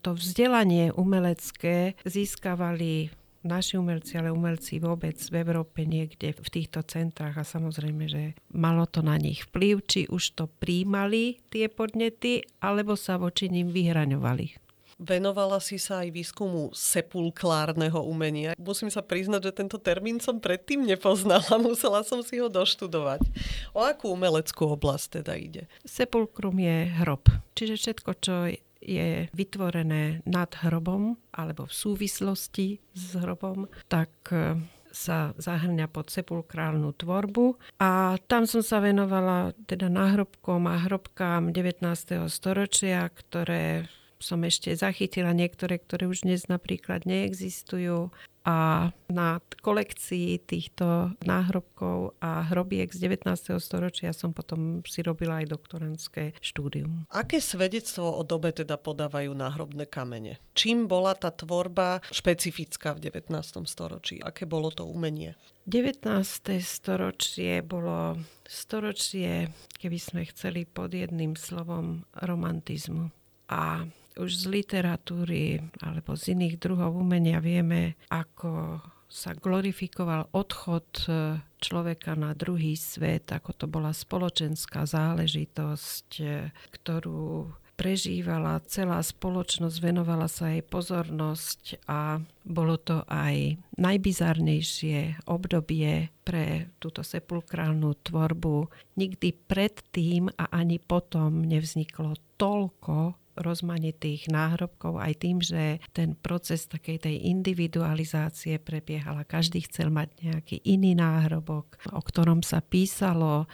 to 0.04 0.12
vzdelanie 0.12 0.92
umelecké 0.92 1.96
získavali 2.04 3.10
naši 3.48 3.80
umelci, 3.80 4.20
ale 4.20 4.36
umelci 4.36 4.84
vôbec 4.84 5.16
v 5.16 5.36
Európe 5.40 5.88
niekde 5.88 6.36
v 6.36 6.50
týchto 6.52 6.84
centrách 6.84 7.40
a 7.40 7.48
samozrejme, 7.48 8.12
že 8.12 8.24
malo 8.52 8.84
to 8.84 9.00
na 9.00 9.16
nich 9.16 9.48
vplyv, 9.48 9.76
či 9.88 10.02
už 10.12 10.36
to 10.36 10.46
príjmali 10.52 11.40
tie 11.48 11.72
podnety, 11.72 12.44
alebo 12.60 13.00
sa 13.00 13.16
voči 13.16 13.48
ním 13.48 13.72
vyhraňovali. 13.72 14.69
Venovala 15.00 15.64
si 15.64 15.80
sa 15.80 16.04
aj 16.04 16.12
výskumu 16.12 16.76
sepulklárneho 16.76 18.04
umenia. 18.04 18.52
Musím 18.60 18.92
sa 18.92 19.00
priznať, 19.00 19.48
že 19.48 19.58
tento 19.64 19.80
termín 19.80 20.20
som 20.20 20.44
predtým 20.44 20.84
nepoznala, 20.84 21.56
musela 21.64 22.04
som 22.04 22.20
si 22.20 22.44
ho 22.44 22.52
doštudovať. 22.52 23.24
O 23.72 23.80
akú 23.80 24.12
umeleckú 24.12 24.76
oblasť 24.76 25.24
teda 25.24 25.40
ide? 25.40 25.64
Sepulkrum 25.88 26.60
je 26.60 26.92
hrob, 27.00 27.32
čiže 27.56 27.80
všetko, 27.80 28.12
čo 28.20 28.36
je 28.80 29.32
vytvorené 29.32 30.24
nad 30.28 30.52
hrobom 30.64 31.16
alebo 31.36 31.68
v 31.68 31.74
súvislosti 31.74 32.68
s 32.96 33.16
hrobom, 33.16 33.68
tak 33.92 34.12
e, 34.32 34.56
sa 34.90 35.36
zahrňa 35.36 35.92
pod 35.92 36.08
sepulkrálnu 36.10 36.96
tvorbu 36.96 37.60
a 37.84 38.16
tam 38.32 38.48
som 38.48 38.64
sa 38.64 38.80
venovala 38.80 39.52
teda 39.68 39.92
náhrobkom 39.92 40.66
a 40.66 40.80
hrobkám 40.80 41.52
19. 41.52 41.84
storočia, 42.32 43.12
ktoré 43.12 43.92
som 44.20 44.44
ešte 44.44 44.76
zachytila 44.76 45.32
niektoré, 45.32 45.80
ktoré 45.80 46.12
už 46.12 46.28
dnes 46.28 46.52
napríklad 46.52 47.08
neexistujú 47.08 48.12
a 48.48 48.90
na 49.12 49.44
kolekcii 49.62 50.42
týchto 50.42 51.14
náhrobkov 51.22 52.18
a 52.24 52.48
hrobiek 52.48 52.88
z 52.90 53.06
19. 53.06 53.60
storočia 53.60 54.16
som 54.16 54.32
potom 54.32 54.82
si 54.88 55.04
robila 55.04 55.44
aj 55.44 55.52
doktorantské 55.54 56.24
štúdium. 56.40 57.04
Aké 57.12 57.44
svedectvo 57.44 58.10
o 58.10 58.24
dobe 58.24 58.56
teda 58.56 58.80
podávajú 58.80 59.36
náhrobné 59.36 59.86
kamene? 59.86 60.40
Čím 60.56 60.88
bola 60.88 61.14
tá 61.14 61.30
tvorba 61.30 62.00
špecifická 62.10 62.96
v 62.96 63.12
19. 63.12 63.68
storočí? 63.68 64.24
Aké 64.24 64.48
bolo 64.48 64.72
to 64.72 64.88
umenie? 64.88 65.36
19. 65.70 66.02
storočie 66.64 67.62
bolo 67.62 68.18
storočie, 68.50 69.54
keby 69.78 70.00
sme 70.02 70.22
chceli 70.32 70.66
pod 70.66 70.96
jedným 70.96 71.38
slovom, 71.38 72.02
romantizmu 72.18 73.14
A 73.54 73.86
už 74.20 74.46
z 74.46 74.46
literatúry 74.52 75.64
alebo 75.80 76.14
z 76.20 76.36
iných 76.36 76.60
druhov 76.60 77.00
umenia 77.00 77.40
vieme, 77.40 77.96
ako 78.12 78.84
sa 79.10 79.34
glorifikoval 79.34 80.30
odchod 80.38 80.86
e, 81.10 81.42
človeka 81.58 82.14
na 82.14 82.38
druhý 82.38 82.78
svet, 82.78 83.34
ako 83.34 83.52
to 83.58 83.66
bola 83.66 83.90
spoločenská 83.90 84.86
záležitosť, 84.86 86.10
e, 86.22 86.54
ktorú 86.78 87.50
prežívala 87.74 88.60
celá 88.68 89.00
spoločnosť, 89.00 89.78
venovala 89.80 90.28
sa 90.28 90.52
jej 90.52 90.62
pozornosť 90.62 91.88
a 91.88 92.20
bolo 92.44 92.76
to 92.76 93.08
aj 93.08 93.56
najbizarnejšie 93.80 95.26
obdobie 95.26 96.12
pre 96.28 96.70
túto 96.84 97.02
sepulkrálnu 97.02 97.96
tvorbu. 98.04 98.68
Nikdy 99.00 99.30
predtým 99.48 100.28
a 100.36 100.52
ani 100.52 100.78
potom 100.78 101.48
nevzniklo 101.48 102.20
toľko 102.36 103.16
rozmanitých 103.40 104.28
náhrobkov 104.28 105.00
aj 105.00 105.14
tým, 105.24 105.38
že 105.40 105.80
ten 105.96 106.14
proces 106.14 106.68
takej 106.68 107.08
tej 107.08 107.16
individualizácie 107.32 108.60
prebiehal 108.60 109.18
a 109.18 109.28
každý 109.28 109.64
chcel 109.66 109.90
mať 109.90 110.12
nejaký 110.20 110.58
iný 110.68 110.94
náhrobok, 110.94 111.80
o 111.96 112.02
ktorom 112.04 112.44
sa 112.44 112.60
písalo. 112.60 113.48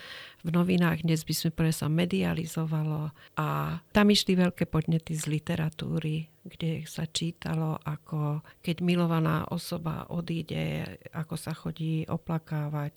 V 0.45 0.53
novinách, 0.53 1.01
dnes 1.01 1.25
by 1.25 1.33
sme 1.33 1.49
povedali, 1.57 1.73
sa 1.73 1.89
medializovalo 1.89 3.09
a 3.41 3.47
tam 3.89 4.07
išli 4.13 4.37
veľké 4.37 4.69
podnety 4.69 5.17
z 5.17 5.25
literatúry, 5.25 6.29
kde 6.45 6.85
sa 6.85 7.09
čítalo, 7.09 7.81
ako 7.81 8.45
keď 8.61 8.85
milovaná 8.85 9.49
osoba 9.49 10.05
odíde, 10.13 10.85
ako 11.09 11.33
sa 11.33 11.57
chodí 11.57 12.05
oplakávať 12.05 12.95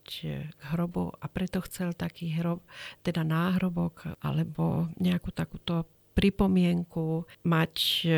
k 0.52 0.62
hrobu 0.76 1.08
a 1.08 1.24
preto 1.32 1.64
chcel 1.64 1.96
taký 1.96 2.36
hrob, 2.36 2.60
teda 3.00 3.24
náhrobok 3.24 4.20
alebo 4.20 4.92
nejakú 5.00 5.32
takúto 5.32 5.88
pripomienku 6.18 7.30
mať 7.46 7.74
e, 8.02 8.08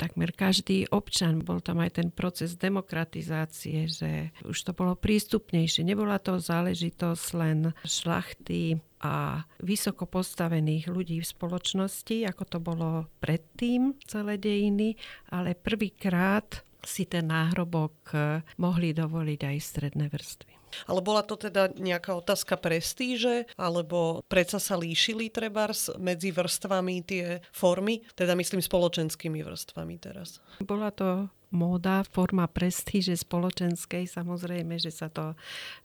takmer 0.00 0.32
každý 0.32 0.88
občan. 0.88 1.44
Bol 1.44 1.60
tam 1.60 1.84
aj 1.84 2.00
ten 2.00 2.08
proces 2.08 2.56
demokratizácie, 2.56 3.92
že 3.92 4.32
už 4.48 4.56
to 4.56 4.72
bolo 4.72 4.96
prístupnejšie. 4.96 5.84
Nebola 5.84 6.16
to 6.16 6.40
záležitosť 6.40 7.26
len 7.36 7.76
šlachty 7.84 8.80
a 9.04 9.44
vysoko 9.60 10.08
postavených 10.08 10.88
ľudí 10.88 11.20
v 11.20 11.28
spoločnosti, 11.28 12.24
ako 12.24 12.42
to 12.48 12.58
bolo 12.62 12.90
predtým 13.20 14.00
celé 14.08 14.40
dejiny, 14.40 14.96
ale 15.28 15.52
prvýkrát 15.52 16.64
si 16.80 17.04
ten 17.04 17.28
náhrobok 17.28 17.94
e, 18.16 18.40
mohli 18.56 18.96
dovoliť 18.96 19.40
aj 19.44 19.56
stredné 19.60 20.08
vrstvy. 20.08 20.61
Ale 20.88 21.00
bola 21.04 21.22
to 21.22 21.38
teda 21.38 21.72
nejaká 21.76 22.16
otázka 22.16 22.58
prestíže, 22.58 23.46
alebo 23.56 24.24
predsa 24.26 24.58
sa 24.58 24.74
líšili 24.78 25.28
trebárs 25.28 25.92
medzi 26.00 26.34
vrstvami 26.34 26.94
tie 27.04 27.40
formy, 27.52 28.02
teda 28.16 28.34
myslím 28.38 28.64
spoločenskými 28.64 29.40
vrstvami 29.44 29.94
teraz? 30.00 30.42
Bola 30.62 30.90
to 30.90 31.28
móda, 31.52 32.02
forma 32.08 32.48
prestíže 32.48 33.14
spoločenskej, 33.14 34.08
samozrejme, 34.08 34.80
že 34.80 34.88
sa 34.88 35.12
to 35.12 35.36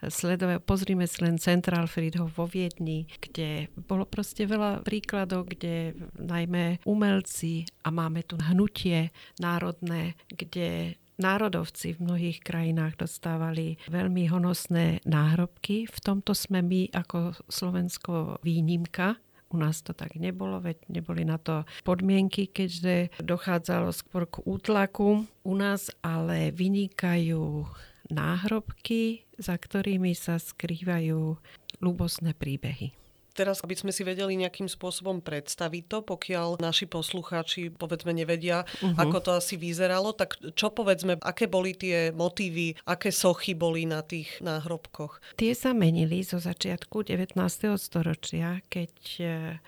sleduje. 0.08 0.64
Pozrime 0.64 1.06
si 1.06 1.22
len 1.22 1.36
Central 1.38 1.86
Friedhof 1.92 2.34
vo 2.40 2.48
Viedni, 2.48 3.06
kde 3.20 3.68
bolo 3.76 4.08
proste 4.08 4.48
veľa 4.48 4.82
príkladov, 4.88 5.52
kde 5.52 5.94
najmä 6.16 6.82
umelci 6.88 7.68
a 7.84 7.92
máme 7.92 8.24
tu 8.24 8.40
hnutie 8.40 9.12
národné, 9.44 10.16
kde 10.32 10.96
národovci 11.18 11.98
v 11.98 12.04
mnohých 12.06 12.40
krajinách 12.46 13.02
dostávali 13.02 13.82
veľmi 13.90 14.30
honosné 14.30 15.02
náhrobky. 15.04 15.90
V 15.90 15.98
tomto 16.02 16.38
sme 16.38 16.62
my 16.62 16.94
ako 16.94 17.34
Slovensko 17.50 18.42
výnimka. 18.46 19.18
U 19.48 19.56
nás 19.56 19.80
to 19.80 19.96
tak 19.96 20.20
nebolo, 20.20 20.60
veď 20.60 20.92
neboli 20.92 21.24
na 21.24 21.40
to 21.40 21.64
podmienky, 21.88 22.52
keďže 22.52 23.16
dochádzalo 23.24 23.96
skôr 23.96 24.28
k 24.28 24.44
útlaku. 24.44 25.24
U 25.48 25.54
nás 25.56 25.88
ale 26.04 26.52
vynikajú 26.52 27.64
náhrobky, 28.12 29.24
za 29.40 29.56
ktorými 29.56 30.12
sa 30.16 30.36
skrývajú 30.36 31.40
ľubosné 31.80 32.36
príbehy. 32.36 33.07
Teraz, 33.38 33.62
aby 33.62 33.78
sme 33.78 33.94
si 33.94 34.02
vedeli 34.02 34.34
nejakým 34.34 34.66
spôsobom 34.66 35.22
predstaviť 35.22 35.84
to, 35.86 35.98
pokiaľ 36.02 36.58
naši 36.58 36.90
poslucháči 36.90 37.70
povedzme 37.70 38.10
nevedia, 38.10 38.66
uh-huh. 38.66 38.98
ako 38.98 39.18
to 39.22 39.32
asi 39.38 39.62
vyzeralo, 39.62 40.18
tak 40.18 40.42
čo 40.58 40.74
povedzme, 40.74 41.22
aké 41.22 41.46
boli 41.46 41.78
tie 41.78 42.10
motívy, 42.10 42.74
aké 42.90 43.14
sochy 43.14 43.54
boli 43.54 43.86
na 43.86 44.02
tých 44.02 44.42
náhrobkoch? 44.42 45.22
Tie 45.38 45.54
sa 45.54 45.78
menili 45.78 46.26
zo 46.26 46.42
začiatku 46.42 47.06
19. 47.06 47.38
storočia, 47.78 48.58
keď 48.74 48.94
e, 49.22 49.26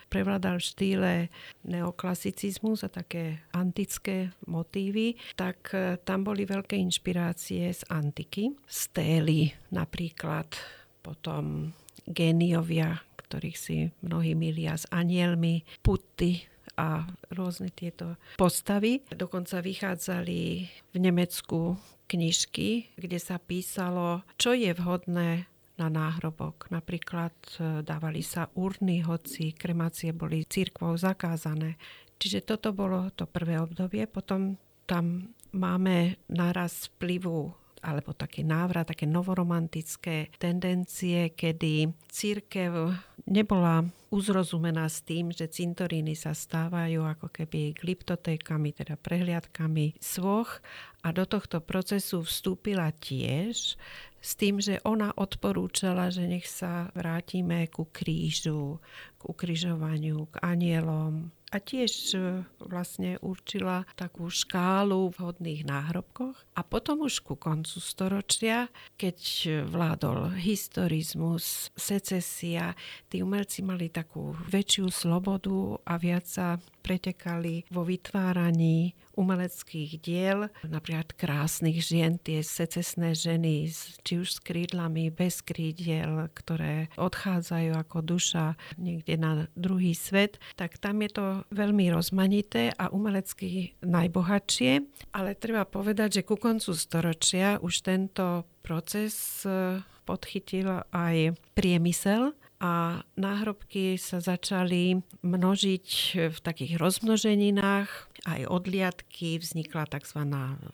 prevládal 0.09 0.57
štýle 0.57 1.29
neoklasicizmus 1.69 2.81
a 2.81 2.89
také 2.89 3.45
antické 3.53 4.33
motívy, 4.49 5.13
tak 5.37 5.77
e, 5.77 6.01
tam 6.01 6.25
boli 6.25 6.49
veľké 6.49 6.73
inšpirácie 6.73 7.69
z 7.69 7.85
antiky. 7.93 8.49
Stély 8.65 9.53
napríklad, 9.69 10.57
potom 11.05 11.69
géniovia, 12.09 12.97
ktorých 13.29 13.57
si 13.61 13.93
mnohí 14.01 14.33
milia 14.33 14.73
s 14.73 14.89
anielmi, 14.89 15.61
puty 15.85 16.49
a 16.73 17.05
rôzne 17.29 17.69
tieto 17.69 18.17
postavy. 18.41 19.05
Dokonca 19.13 19.61
vychádzali 19.61 20.41
v 20.65 20.97
Nemecku 20.97 21.77
knižky, 22.09 22.97
kde 22.97 23.21
sa 23.21 23.37
písalo, 23.37 24.25
čo 24.41 24.57
je 24.57 24.73
vhodné 24.73 25.45
na 25.77 25.87
náhrobok. 25.87 26.73
Napríklad 26.73 27.31
e, 27.55 27.85
dávali 27.85 28.25
sa 28.25 28.51
urny, 28.57 29.05
hoci 29.05 29.55
kremácie 29.55 30.11
boli 30.11 30.43
církvou 30.43 30.97
zakázané. 30.99 31.79
Čiže 32.19 32.43
toto 32.43 32.75
bolo 32.75 33.07
to 33.15 33.23
prvé 33.29 33.61
obdobie. 33.61 34.03
Potom 34.09 34.59
tam 34.83 35.31
máme 35.55 36.19
naraz 36.27 36.91
vplyvu 36.97 37.55
alebo 37.79 38.11
taký 38.11 38.43
návrat, 38.43 38.91
také 38.91 39.07
novoromantické 39.07 40.31
tendencie, 40.37 41.31
kedy 41.31 41.91
církev 42.11 42.93
nebola 43.27 43.87
uzrozumená 44.09 44.89
s 44.89 45.05
tým, 45.05 45.29
že 45.29 45.45
cintoríny 45.45 46.17
sa 46.17 46.33
stávajú 46.33 47.05
ako 47.05 47.29
keby 47.29 47.77
glyptotékami, 47.77 48.73
teda 48.73 48.97
prehliadkami 48.97 50.01
svoch. 50.01 50.59
A 51.05 51.15
do 51.15 51.23
tohto 51.23 51.63
procesu 51.63 52.25
vstúpila 52.25 52.91
tiež 52.91 53.79
s 54.19 54.31
tým, 54.35 54.59
že 54.59 54.83
ona 54.83 55.15
odporúčala, 55.15 56.11
že 56.11 56.27
nech 56.27 56.43
sa 56.43 56.91
vrátime 56.91 57.71
ku 57.71 57.87
krížu, 57.87 58.83
k 59.15 59.21
ukrižovaniu, 59.23 60.27
k 60.27 60.35
anielom, 60.43 61.31
a 61.49 61.57
tiež 61.57 61.91
e, 62.13 62.17
vlastne 62.61 63.17
určila 63.19 63.83
takú 63.97 64.29
škálu 64.29 65.09
vhodných 65.13 65.65
náhrobkoch. 65.65 66.37
A 66.53 66.61
potom 66.61 67.05
už 67.05 67.25
ku 67.25 67.33
koncu 67.35 67.81
storočia, 67.81 68.69
keď 68.95 69.17
vládol 69.65 70.37
historizmus, 70.37 71.73
secesia, 71.73 72.77
tí 73.09 73.25
umelci 73.25 73.65
mali 73.65 73.89
takú 73.89 74.37
väčšiu 74.47 74.87
slobodu 74.93 75.81
a 75.85 75.97
viac 75.97 76.25
sa 76.29 76.61
pretekali 76.85 77.67
vo 77.69 77.83
vytváraní 77.85 78.93
umeleckých 79.19 79.99
diel, 79.99 80.47
napríklad 80.63 81.11
krásnych 81.19 81.83
žien, 81.83 82.15
tie 82.23 82.39
secesné 82.39 83.11
ženy, 83.11 83.67
či 84.07 84.13
už 84.23 84.29
s 84.31 84.39
krídlami, 84.39 85.11
bez 85.11 85.43
krídiel, 85.43 86.31
ktoré 86.31 86.87
odchádzajú 86.95 87.75
ako 87.75 87.97
duša 87.99 88.55
niekde 88.79 89.19
na 89.19 89.51
druhý 89.59 89.91
svet, 89.91 90.39
tak 90.55 90.79
tam 90.79 91.03
je 91.03 91.11
to 91.11 91.25
veľmi 91.51 91.91
rozmanité 91.91 92.71
a 92.79 92.87
umelecky 92.87 93.75
najbohatšie, 93.83 94.87
ale 95.11 95.35
treba 95.35 95.67
povedať, 95.67 96.23
že 96.23 96.27
ku 96.27 96.39
koncu 96.39 96.71
storočia 96.71 97.59
už 97.59 97.83
tento 97.83 98.47
proces 98.63 99.43
eh, 99.43 99.83
podchytil 100.07 100.85
aj 100.89 101.37
priemysel 101.53 102.33
a 102.59 103.05
náhrobky 103.15 103.95
sa 103.95 104.19
začali 104.19 104.99
množiť 105.23 105.87
v 106.27 106.37
takých 106.43 106.75
rozmnoženinách 106.75 108.08
aj 108.25 108.47
odliadky, 108.47 109.39
vznikla 109.39 109.87
tzv. 109.87 110.25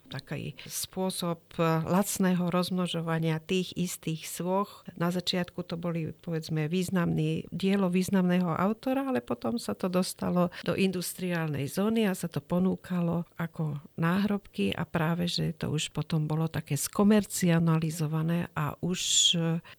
taký 0.10 0.58
spôsob 0.66 1.42
lacného 1.86 2.50
rozmnožovania 2.50 3.42
tých 3.44 3.74
istých 3.78 4.26
svoch. 4.26 4.86
Na 4.98 5.14
začiatku 5.14 5.62
to 5.66 5.78
boli 5.78 6.14
povedzme 6.14 6.66
významný, 6.66 7.46
dielo 7.54 7.92
významného 7.92 8.50
autora, 8.50 9.10
ale 9.10 9.22
potom 9.22 9.58
sa 9.62 9.78
to 9.78 9.92
dostalo 9.92 10.50
do 10.66 10.74
industriálnej 10.74 11.70
zóny 11.70 12.10
a 12.10 12.18
sa 12.18 12.32
to 12.32 12.42
ponúkalo 12.42 13.28
ako 13.38 13.78
náhrobky 14.00 14.74
a 14.74 14.88
práve, 14.88 15.30
že 15.30 15.54
to 15.54 15.74
už 15.74 15.92
potom 15.92 16.26
bolo 16.26 16.48
také 16.50 16.80
skomercionalizované 16.80 18.50
a 18.56 18.74
už 18.82 19.00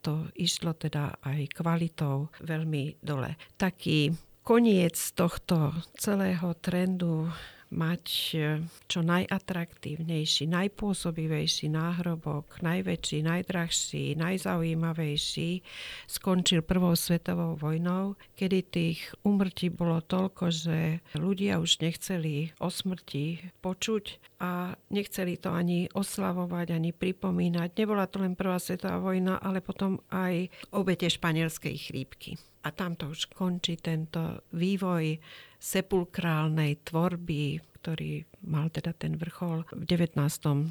to 0.04 0.28
išlo 0.38 0.76
teda 0.76 1.18
aj 1.24 1.50
kvalitou 1.56 2.28
veľmi 2.42 3.00
dole. 3.02 3.34
Taký 3.56 4.12
koniec 4.46 4.94
tohto 5.18 5.74
celého 5.98 6.54
trendu 6.62 7.26
mať 7.70 8.04
e, 8.34 8.38
čo 8.86 9.00
najatraktívnejší, 9.02 10.46
najpôsobivejší 10.46 11.66
náhrobok, 11.72 12.62
najväčší, 12.62 13.26
najdrahší, 13.26 14.14
najzaujímavejší, 14.14 15.50
skončil 16.06 16.62
prvou 16.62 16.94
svetovou 16.94 17.58
vojnou, 17.58 18.14
kedy 18.38 18.58
tých 18.70 19.00
umrtí 19.26 19.72
bolo 19.72 19.98
toľko, 19.98 20.44
že 20.50 20.78
ľudia 21.18 21.58
už 21.58 21.82
nechceli 21.82 22.54
o 22.62 22.70
smrti 22.70 23.50
počuť 23.58 24.04
a 24.38 24.76
nechceli 24.92 25.40
to 25.40 25.50
ani 25.50 25.88
oslavovať, 25.90 26.76
ani 26.76 26.92
pripomínať. 26.92 27.72
Nebola 27.74 28.06
to 28.06 28.22
len 28.22 28.38
prvá 28.38 28.60
svetová 28.60 29.00
vojna, 29.00 29.40
ale 29.40 29.64
potom 29.64 29.98
aj 30.12 30.52
obete 30.76 31.08
španielskej 31.08 31.76
chrípky. 31.90 32.36
A 32.66 32.74
tam 32.74 32.98
to 32.98 33.14
už 33.14 33.30
končí 33.30 33.78
tento 33.78 34.42
vývoj 34.50 35.22
sepulkrálnej 35.60 36.80
tvorby, 36.84 37.60
ktorý 37.80 38.26
mal 38.46 38.66
teda 38.72 38.90
ten 38.96 39.14
vrchol 39.14 39.62
v 39.70 39.84
19. 39.86 40.18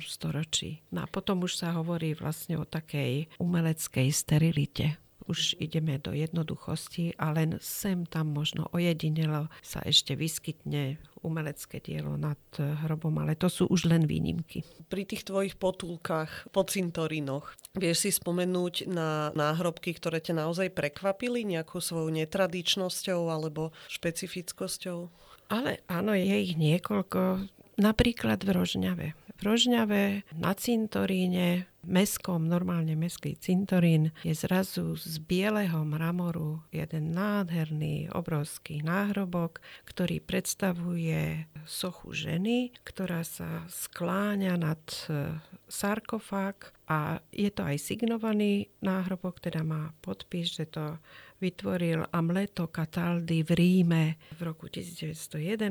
storočí. 0.04 0.84
No 0.92 1.04
a 1.04 1.08
potom 1.08 1.48
už 1.48 1.64
sa 1.64 1.76
hovorí 1.76 2.12
vlastne 2.12 2.60
o 2.60 2.68
takej 2.68 3.32
umeleckej 3.40 4.08
sterilite 4.12 5.00
už 5.26 5.58
ideme 5.58 5.98
do 5.98 6.14
jednoduchosti 6.14 7.18
a 7.18 7.34
len 7.34 7.58
sem 7.62 8.06
tam 8.06 8.34
možno 8.34 8.70
ojedinelo 8.72 9.50
sa 9.66 9.82
ešte 9.82 10.14
vyskytne 10.14 11.02
umelecké 11.26 11.82
dielo 11.82 12.14
nad 12.22 12.38
hrobom, 12.58 13.18
ale 13.18 13.34
to 13.34 13.50
sú 13.50 13.66
už 13.66 13.90
len 13.90 14.06
výnimky. 14.06 14.62
Pri 14.86 15.10
tých 15.10 15.26
tvojich 15.26 15.58
potulkách 15.58 16.54
po 16.54 16.62
cintorinoch 16.62 17.58
vieš 17.74 18.06
si 18.06 18.12
spomenúť 18.14 18.86
na 18.86 19.34
náhrobky, 19.34 19.98
ktoré 19.98 20.22
ťa 20.22 20.46
naozaj 20.46 20.70
prekvapili 20.78 21.42
nejakou 21.42 21.82
svojou 21.82 22.14
netradičnosťou 22.14 23.26
alebo 23.34 23.74
špecifickosťou? 23.90 25.10
Ale 25.50 25.82
áno, 25.90 26.14
je 26.14 26.36
ich 26.42 26.54
niekoľko. 26.58 27.50
Napríklad 27.76 28.40
v 28.46 28.50
Rožňave. 28.56 29.08
V 29.36 29.42
Rožňave 29.44 30.24
na 30.32 30.56
cintoríne 30.56 31.68
meskom, 31.86 32.50
normálne 32.50 32.98
meský 32.98 33.38
cintorín, 33.38 34.16
je 34.26 34.34
zrazu 34.34 34.98
z 34.98 35.22
bieleho 35.22 35.86
mramoru 35.86 36.66
jeden 36.74 37.14
nádherný, 37.14 38.10
obrovský 38.12 38.82
náhrobok, 38.82 39.62
ktorý 39.86 40.20
predstavuje 40.24 41.46
sochu 41.68 42.16
ženy, 42.16 42.74
ktorá 42.88 43.22
sa 43.28 43.68
skláňa 43.70 44.56
nad 44.58 44.82
e, 45.08 45.38
sarkofág 45.70 46.74
a 46.90 47.22
je 47.30 47.50
to 47.54 47.66
aj 47.66 47.78
signovaný 47.82 48.70
náhrobok, 48.82 49.42
teda 49.42 49.62
má 49.66 49.94
podpis, 50.02 50.54
že 50.58 50.66
to 50.70 50.98
vytvoril 51.46 52.10
Amleto 52.10 52.74
Cataldi 52.74 53.46
v 53.46 53.52
Ríme 53.54 54.04
v 54.34 54.42
roku 54.42 54.66
1911. 54.66 55.62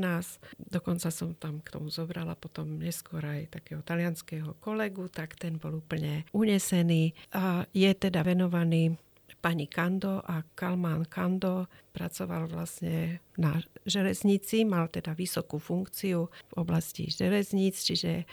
Dokonca 0.55 1.11
som 1.11 1.35
tam 1.35 1.59
k 1.59 1.75
tomu 1.75 1.91
zobrala 1.91 2.39
potom 2.39 2.79
neskôr 2.79 3.27
aj 3.27 3.59
takého 3.59 3.83
talianského 3.83 4.55
kolegu, 4.63 5.11
tak 5.11 5.35
ten 5.35 5.59
bol 5.59 5.83
úplne 5.83 6.23
unesený 6.31 7.11
a 7.35 7.67
je 7.75 7.91
teda 7.91 8.23
venovaný 8.23 8.95
pani 9.43 9.69
Kando 9.69 10.25
a 10.25 10.41
Kalman 10.57 11.05
Kando 11.05 11.69
pracoval 11.93 12.49
vlastne 12.49 13.21
na 13.37 13.61
železnici, 13.85 14.65
mal 14.65 14.89
teda 14.89 15.13
vysokú 15.13 15.61
funkciu 15.61 16.31
v 16.31 16.53
oblasti 16.57 17.13
železníc, 17.13 17.83
čiže 17.85 18.25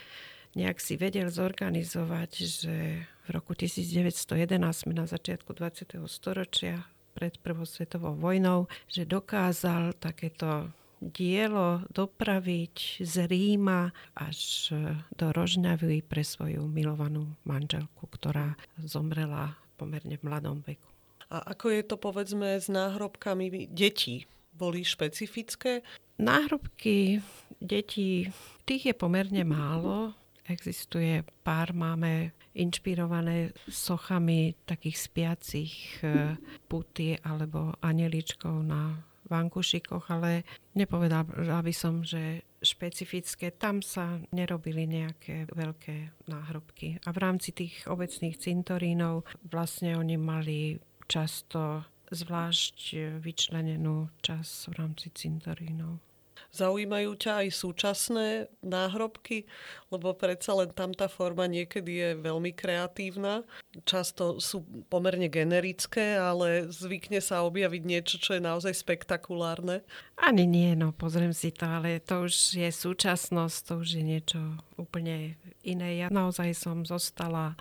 nejak 0.56 0.80
si 0.80 0.96
vedel 0.96 1.28
zorganizovať, 1.28 2.30
že 2.40 2.76
v 3.22 3.28
roku 3.28 3.52
1911 3.52 4.56
sme 4.72 4.92
na 4.96 5.04
začiatku 5.04 5.52
20. 5.52 6.00
storočia 6.08 6.80
pred 7.12 7.36
Prvou 7.40 7.68
svetovou 7.68 8.16
vojnou, 8.16 8.66
že 8.88 9.04
dokázal 9.04 9.94
takéto 10.00 10.72
dielo 11.02 11.82
dopraviť 11.90 13.02
z 13.02 13.14
Ríma 13.26 13.90
až 14.14 14.70
do 15.18 15.34
Rožňavy 15.34 16.06
pre 16.06 16.22
svoju 16.22 16.70
milovanú 16.70 17.34
manželku, 17.42 18.06
ktorá 18.06 18.54
zomrela 18.78 19.58
pomerne 19.74 20.14
v 20.14 20.22
mladom 20.22 20.62
veku. 20.62 20.86
A 21.32 21.56
ako 21.56 21.74
je 21.74 21.82
to 21.82 21.96
povedzme 21.98 22.60
s 22.60 22.70
náhrobkami 22.70 23.66
detí? 23.72 24.30
Boli 24.52 24.84
špecifické? 24.84 25.82
Náhrobky 26.20 27.24
detí, 27.58 28.30
tých 28.68 28.92
je 28.92 28.94
pomerne 28.94 29.42
málo. 29.42 30.12
Existuje 30.46 31.24
pár, 31.42 31.72
máme 31.72 32.36
inšpirované 32.52 33.56
sochami 33.68 34.54
takých 34.68 34.98
spiacich 34.98 35.74
e, 36.04 36.36
puty 36.68 37.16
alebo 37.24 37.72
aneličkov 37.80 38.60
na 38.64 39.00
vankušikoch, 39.32 40.12
ale 40.12 40.44
nepovedala 40.76 41.64
by 41.64 41.72
som, 41.72 42.04
že 42.04 42.44
špecifické. 42.60 43.50
Tam 43.56 43.80
sa 43.80 44.20
nerobili 44.30 44.84
nejaké 44.84 45.48
veľké 45.48 46.28
náhrobky. 46.28 47.00
A 47.02 47.08
v 47.10 47.18
rámci 47.18 47.56
tých 47.56 47.88
obecných 47.88 48.36
cintorínov 48.36 49.24
vlastne 49.48 49.96
oni 49.96 50.20
mali 50.20 50.76
často 51.08 51.88
zvlášť 52.12 52.78
vyčlenenú 53.24 54.12
čas 54.20 54.68
v 54.68 54.72
rámci 54.76 55.08
cintorínov. 55.16 56.11
Zaujímajú 56.52 57.16
ťa 57.16 57.32
aj 57.42 57.48
súčasné 57.48 58.28
náhrobky, 58.60 59.48
lebo 59.88 60.12
predsa 60.12 60.52
len 60.52 60.68
tam 60.68 60.92
tá 60.92 61.08
forma 61.08 61.48
niekedy 61.48 61.92
je 61.96 62.10
veľmi 62.20 62.52
kreatívna. 62.52 63.40
Často 63.88 64.36
sú 64.36 64.60
pomerne 64.92 65.32
generické, 65.32 66.20
ale 66.20 66.68
zvykne 66.68 67.24
sa 67.24 67.40
objaviť 67.48 67.82
niečo, 67.88 68.20
čo 68.20 68.36
je 68.36 68.44
naozaj 68.44 68.76
spektakulárne. 68.76 69.80
Ani 70.20 70.44
nie, 70.44 70.76
no 70.76 70.92
pozriem 70.92 71.32
si 71.32 71.56
to, 71.56 71.64
ale 71.64 72.04
to 72.04 72.28
už 72.28 72.60
je 72.60 72.68
súčasnosť, 72.68 73.58
to 73.66 73.72
už 73.80 73.88
je 73.96 74.04
niečo 74.04 74.40
úplne 74.76 75.40
iné. 75.64 76.04
Ja 76.04 76.12
naozaj 76.12 76.52
som 76.52 76.84
zostala 76.84 77.56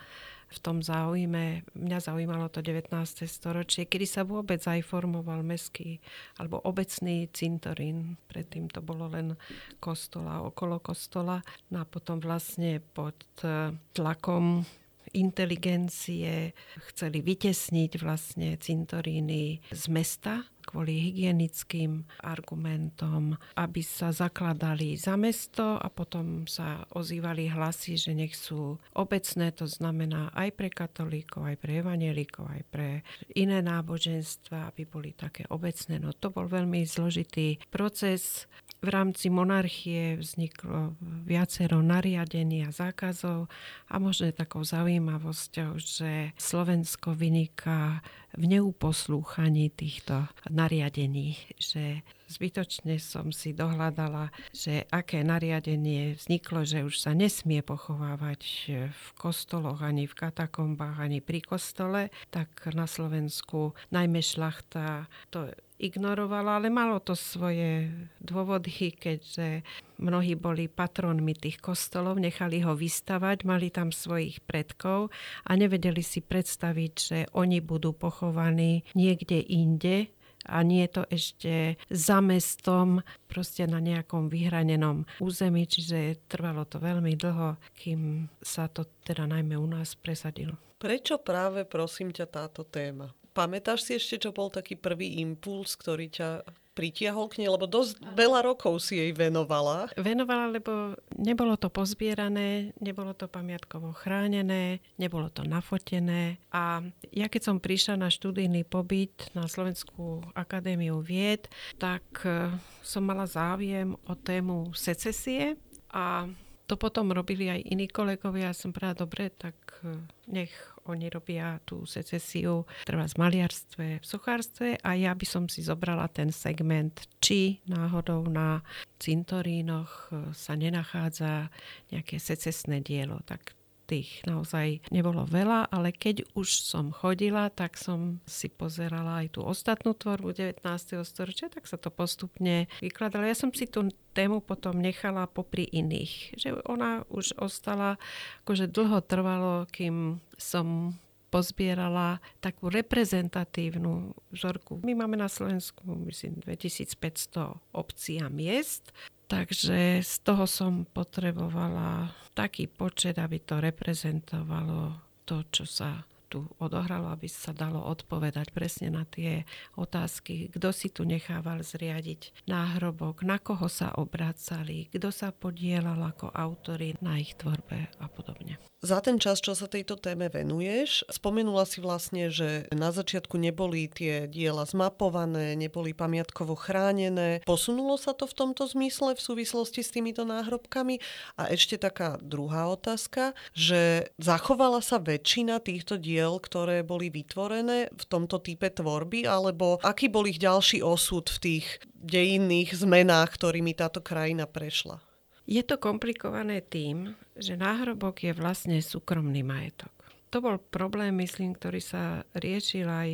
v 0.51 0.59
tom 0.59 0.83
záujme. 0.83 1.63
Mňa 1.71 1.99
zaujímalo 2.03 2.51
to 2.51 2.59
19. 2.59 2.91
storočie, 3.23 3.87
kedy 3.87 4.03
sa 4.03 4.21
vôbec 4.27 4.59
aj 4.67 4.83
formoval 4.83 5.41
meský 5.47 6.03
alebo 6.35 6.59
obecný 6.67 7.31
cintorín. 7.31 8.19
Predtým 8.27 8.67
to 8.67 8.83
bolo 8.83 9.07
len 9.07 9.39
kostola, 9.79 10.43
okolo 10.43 10.83
kostola. 10.83 11.39
No 11.71 11.81
a 11.81 11.85
potom 11.87 12.19
vlastne 12.19 12.83
pod 12.83 13.15
eh, 13.47 13.71
tlakom 13.95 14.67
inteligencie 15.11 16.55
chceli 16.91 17.19
vytesniť 17.19 17.91
vlastne 17.99 18.55
cintoríny 18.55 19.59
z 19.71 19.83
mesta 19.91 20.47
kvôli 20.71 21.11
hygienickým 21.11 22.07
argumentom, 22.23 23.35
aby 23.59 23.83
sa 23.83 24.15
zakladali 24.15 24.95
za 24.95 25.19
mesto 25.19 25.75
a 25.75 25.91
potom 25.91 26.47
sa 26.47 26.87
ozývali 26.95 27.51
hlasy, 27.51 27.99
že 27.99 28.15
nech 28.15 28.31
sú 28.31 28.79
obecné, 28.95 29.51
to 29.51 29.67
znamená 29.67 30.31
aj 30.31 30.55
pre 30.55 30.71
katolíkov, 30.71 31.43
aj 31.43 31.59
pre 31.59 31.83
evanielikov, 31.83 32.47
aj 32.47 32.63
pre 32.71 32.89
iné 33.35 33.59
náboženstva, 33.59 34.71
aby 34.71 34.87
boli 34.87 35.11
také 35.11 35.43
obecné. 35.51 35.99
No 35.99 36.15
to 36.15 36.31
bol 36.31 36.47
veľmi 36.47 36.87
zložitý 36.87 37.59
proces. 37.67 38.47
V 38.81 38.89
rámci 38.89 39.29
monarchie 39.29 40.17
vzniklo 40.17 40.97
viacero 41.21 41.85
nariadení 41.85 42.65
a 42.65 42.73
zákazov 42.73 43.45
a 43.85 43.95
možno 44.01 44.33
je 44.33 44.41
takou 44.41 44.65
zaujímavosťou, 44.65 45.77
že 45.77 46.33
Slovensko 46.33 47.13
vyniká 47.13 48.01
v 48.33 48.57
neuposlúchaní 48.57 49.69
týchto 49.69 50.25
nariadení, 50.49 51.37
že 51.61 52.01
zbytočne 52.25 52.97
som 52.97 53.29
si 53.29 53.53
dohľadala, 53.53 54.33
že 54.49 54.89
aké 54.89 55.21
nariadenie 55.21 56.17
vzniklo, 56.17 56.65
že 56.65 56.81
už 56.81 57.05
sa 57.05 57.13
nesmie 57.13 57.61
pochovávať 57.61 58.41
v 58.89 59.05
kostoloch, 59.13 59.85
ani 59.85 60.09
v 60.09 60.17
katakombách, 60.17 60.97
ani 61.05 61.21
pri 61.21 61.45
kostole, 61.45 62.09
tak 62.33 62.49
na 62.73 62.89
Slovensku 62.89 63.77
najmä 63.93 64.25
šlachta 64.25 65.05
to 65.29 65.53
ignorovala, 65.81 66.61
ale 66.61 66.69
malo 66.69 67.01
to 67.01 67.17
svoje 67.17 67.89
dôvody, 68.21 68.93
keďže 68.93 69.65
mnohí 69.97 70.37
boli 70.37 70.69
patronmi 70.69 71.33
tých 71.33 71.57
kostolov, 71.57 72.21
nechali 72.21 72.61
ho 72.61 72.77
vystavať, 72.77 73.43
mali 73.43 73.73
tam 73.73 73.89
svojich 73.89 74.45
predkov 74.45 75.09
a 75.43 75.51
nevedeli 75.57 76.05
si 76.05 76.21
predstaviť, 76.21 76.93
že 76.93 77.19
oni 77.33 77.59
budú 77.65 77.97
pochovaní 77.97 78.85
niekde 78.93 79.41
inde, 79.41 80.13
a 80.49 80.65
nie 80.65 80.89
je 80.89 80.91
to 80.97 81.03
ešte 81.13 81.53
za 81.93 82.17
mestom, 82.17 83.05
proste 83.29 83.69
na 83.69 83.77
nejakom 83.77 84.25
vyhranenom 84.25 85.05
území, 85.21 85.69
čiže 85.69 86.17
trvalo 86.25 86.65
to 86.65 86.81
veľmi 86.81 87.13
dlho, 87.13 87.61
kým 87.77 88.25
sa 88.41 88.65
to 88.65 88.89
teda 89.05 89.29
najmä 89.29 89.53
u 89.53 89.67
nás 89.69 89.93
presadilo. 89.93 90.57
Prečo 90.81 91.21
práve 91.21 91.61
prosím 91.69 92.09
ťa 92.09 92.25
táto 92.25 92.65
téma? 92.65 93.13
Pamätáš 93.31 93.87
si 93.87 93.95
ešte, 93.95 94.27
čo 94.27 94.35
bol 94.35 94.51
taký 94.51 94.75
prvý 94.75 95.23
impuls, 95.23 95.79
ktorý 95.79 96.11
ťa 96.11 96.43
pritiahol 96.71 97.27
k 97.27 97.43
nej, 97.43 97.51
lebo 97.51 97.67
dosť 97.67 97.99
veľa 98.15 98.47
rokov 98.47 98.79
si 98.79 98.95
jej 98.95 99.11
venovala. 99.11 99.91
Venovala, 99.99 100.55
lebo 100.55 100.95
nebolo 101.19 101.59
to 101.59 101.67
pozbierané, 101.67 102.71
nebolo 102.79 103.11
to 103.11 103.27
pamiatkovo 103.27 103.91
chránené, 103.91 104.79
nebolo 104.95 105.27
to 105.27 105.43
nafotené. 105.43 106.39
A 106.55 106.79
ja 107.11 107.27
keď 107.27 107.41
som 107.51 107.57
prišla 107.59 107.99
na 107.99 108.07
študijný 108.07 108.63
pobyt 108.63 109.31
na 109.35 109.51
Slovenskú 109.51 110.23
akadémiu 110.31 111.03
vied, 111.03 111.51
tak 111.75 112.03
e, 112.23 112.55
som 112.79 113.03
mala 113.03 113.27
záujem 113.27 113.91
o 114.07 114.13
tému 114.15 114.71
secesie 114.71 115.59
a 115.91 116.23
to 116.71 116.79
potom 116.79 117.11
robili 117.11 117.51
aj 117.51 117.67
iní 117.67 117.91
kolegovia. 117.91 118.47
Ja 118.47 118.55
som 118.55 118.71
povedala, 118.71 119.03
dobre, 119.03 119.27
tak 119.27 119.59
e, 119.83 119.99
nech 120.31 120.55
oni 120.89 121.13
robia 121.13 121.61
tú 121.65 121.85
secesiu 121.85 122.65
treba 122.85 123.05
v 123.05 123.19
maliarstve, 123.21 123.87
v 124.01 124.05
sochárstve 124.05 124.81
a 124.81 124.97
ja 124.97 125.13
by 125.13 125.25
som 125.27 125.45
si 125.45 125.61
zobrala 125.61 126.09
ten 126.09 126.33
segment, 126.33 127.05
či 127.21 127.61
náhodou 127.69 128.25
na 128.25 128.65
cintorínoch 128.97 130.09
sa 130.33 130.53
nenachádza 130.57 131.53
nejaké 131.93 132.17
secesné 132.17 132.81
dielo. 132.81 133.21
Tak 133.25 133.53
tých 133.91 134.23
naozaj 134.23 134.87
nebolo 134.87 135.27
veľa, 135.27 135.67
ale 135.67 135.91
keď 135.91 136.31
už 136.31 136.63
som 136.63 136.95
chodila, 136.95 137.51
tak 137.51 137.75
som 137.75 138.23
si 138.23 138.47
pozerala 138.47 139.27
aj 139.27 139.35
tú 139.35 139.43
ostatnú 139.43 139.91
tvorbu 139.91 140.31
19. 140.31 140.63
storočia, 141.03 141.51
tak 141.51 141.67
sa 141.67 141.75
to 141.75 141.91
postupne 141.91 142.71
vykladalo. 142.79 143.27
Ja 143.27 143.35
som 143.35 143.51
si 143.51 143.67
tú 143.67 143.91
tému 144.15 144.39
potom 144.39 144.79
nechala 144.79 145.27
popri 145.27 145.67
iných. 145.67 146.39
Že 146.39 146.63
ona 146.63 147.03
už 147.11 147.35
ostala, 147.35 147.99
akože 148.47 148.71
dlho 148.71 149.03
trvalo, 149.03 149.67
kým 149.67 150.23
som 150.39 150.95
pozbierala 151.31 152.19
takú 152.43 152.67
reprezentatívnu 152.67 154.11
vzorku. 154.35 154.83
My 154.83 154.91
máme 154.99 155.15
na 155.15 155.31
Slovensku, 155.31 155.87
myslím, 156.07 156.43
2500 156.43 157.55
obcí 157.71 158.19
a 158.19 158.27
miest 158.27 158.91
Takže 159.31 160.03
z 160.03 160.13
toho 160.27 160.43
som 160.43 160.83
potrebovala 160.83 162.11
taký 162.35 162.67
počet, 162.67 163.15
aby 163.15 163.39
to 163.39 163.63
reprezentovalo 163.63 164.99
to, 165.23 165.47
čo 165.47 165.63
sa 165.63 166.03
tu 166.31 166.47
odohralo, 166.63 167.11
aby 167.11 167.27
sa 167.27 167.51
dalo 167.51 167.83
odpovedať 167.91 168.55
presne 168.55 168.87
na 168.87 169.03
tie 169.03 169.43
otázky, 169.75 170.47
kto 170.55 170.71
si 170.71 170.87
tu 170.87 171.03
nechával 171.03 171.59
zriadiť 171.59 172.47
náhrobok, 172.47 173.27
na 173.27 173.35
koho 173.35 173.67
sa 173.67 173.91
obracali, 173.99 174.87
kto 174.95 175.11
sa 175.11 175.35
podielal 175.35 175.99
ako 175.99 176.31
autory 176.31 176.95
na 177.03 177.19
ich 177.19 177.35
tvorbe 177.35 177.91
a 177.99 178.07
podobne. 178.07 178.55
Za 178.81 178.97
ten 178.97 179.21
čas, 179.21 179.37
čo 179.45 179.53
sa 179.53 179.69
tejto 179.69 179.93
téme 179.93 180.25
venuješ, 180.25 181.05
spomenula 181.05 181.69
si 181.69 181.85
vlastne, 181.85 182.33
že 182.33 182.65
na 182.73 182.89
začiatku 182.89 183.37
neboli 183.37 183.85
tie 183.85 184.25
diela 184.25 184.65
zmapované, 184.65 185.53
neboli 185.53 185.93
pamiatkovo 185.93 186.57
chránené. 186.57 187.45
Posunulo 187.45 187.93
sa 188.01 188.17
to 188.17 188.25
v 188.25 188.33
tomto 188.33 188.65
zmysle 188.65 189.13
v 189.13 189.21
súvislosti 189.21 189.85
s 189.85 189.93
týmito 189.93 190.25
náhrobkami? 190.25 190.97
A 191.37 191.53
ešte 191.53 191.77
taká 191.77 192.17
druhá 192.25 192.73
otázka, 192.73 193.37
že 193.53 194.09
zachovala 194.17 194.81
sa 194.81 194.97
väčšina 194.97 195.61
týchto 195.61 196.01
diel, 196.01 196.20
ktoré 196.27 196.85
boli 196.85 197.09
vytvorené 197.09 197.89
v 197.89 198.03
tomto 198.05 198.37
type 198.43 198.69
tvorby, 198.69 199.25
alebo 199.25 199.81
aký 199.81 200.11
bol 200.11 200.29
ich 200.29 200.37
ďalší 200.37 200.85
osud 200.85 201.25
v 201.31 201.37
tých 201.41 201.65
dejinných 201.97 202.77
zmenách, 202.77 203.33
ktorými 203.33 203.73
táto 203.73 204.03
krajina 204.03 204.45
prešla? 204.45 205.01
Je 205.49 205.65
to 205.65 205.81
komplikované 205.81 206.61
tým, 206.61 207.17
že 207.33 207.57
náhrobok 207.57 208.21
je 208.21 208.31
vlastne 208.37 208.77
súkromný 208.79 209.41
majetok. 209.41 209.91
To 210.31 210.39
bol 210.39 210.61
problém, 210.61 211.11
myslím, 211.19 211.57
ktorý 211.57 211.81
sa 211.83 212.23
riešil 212.37 212.87
aj 212.87 213.09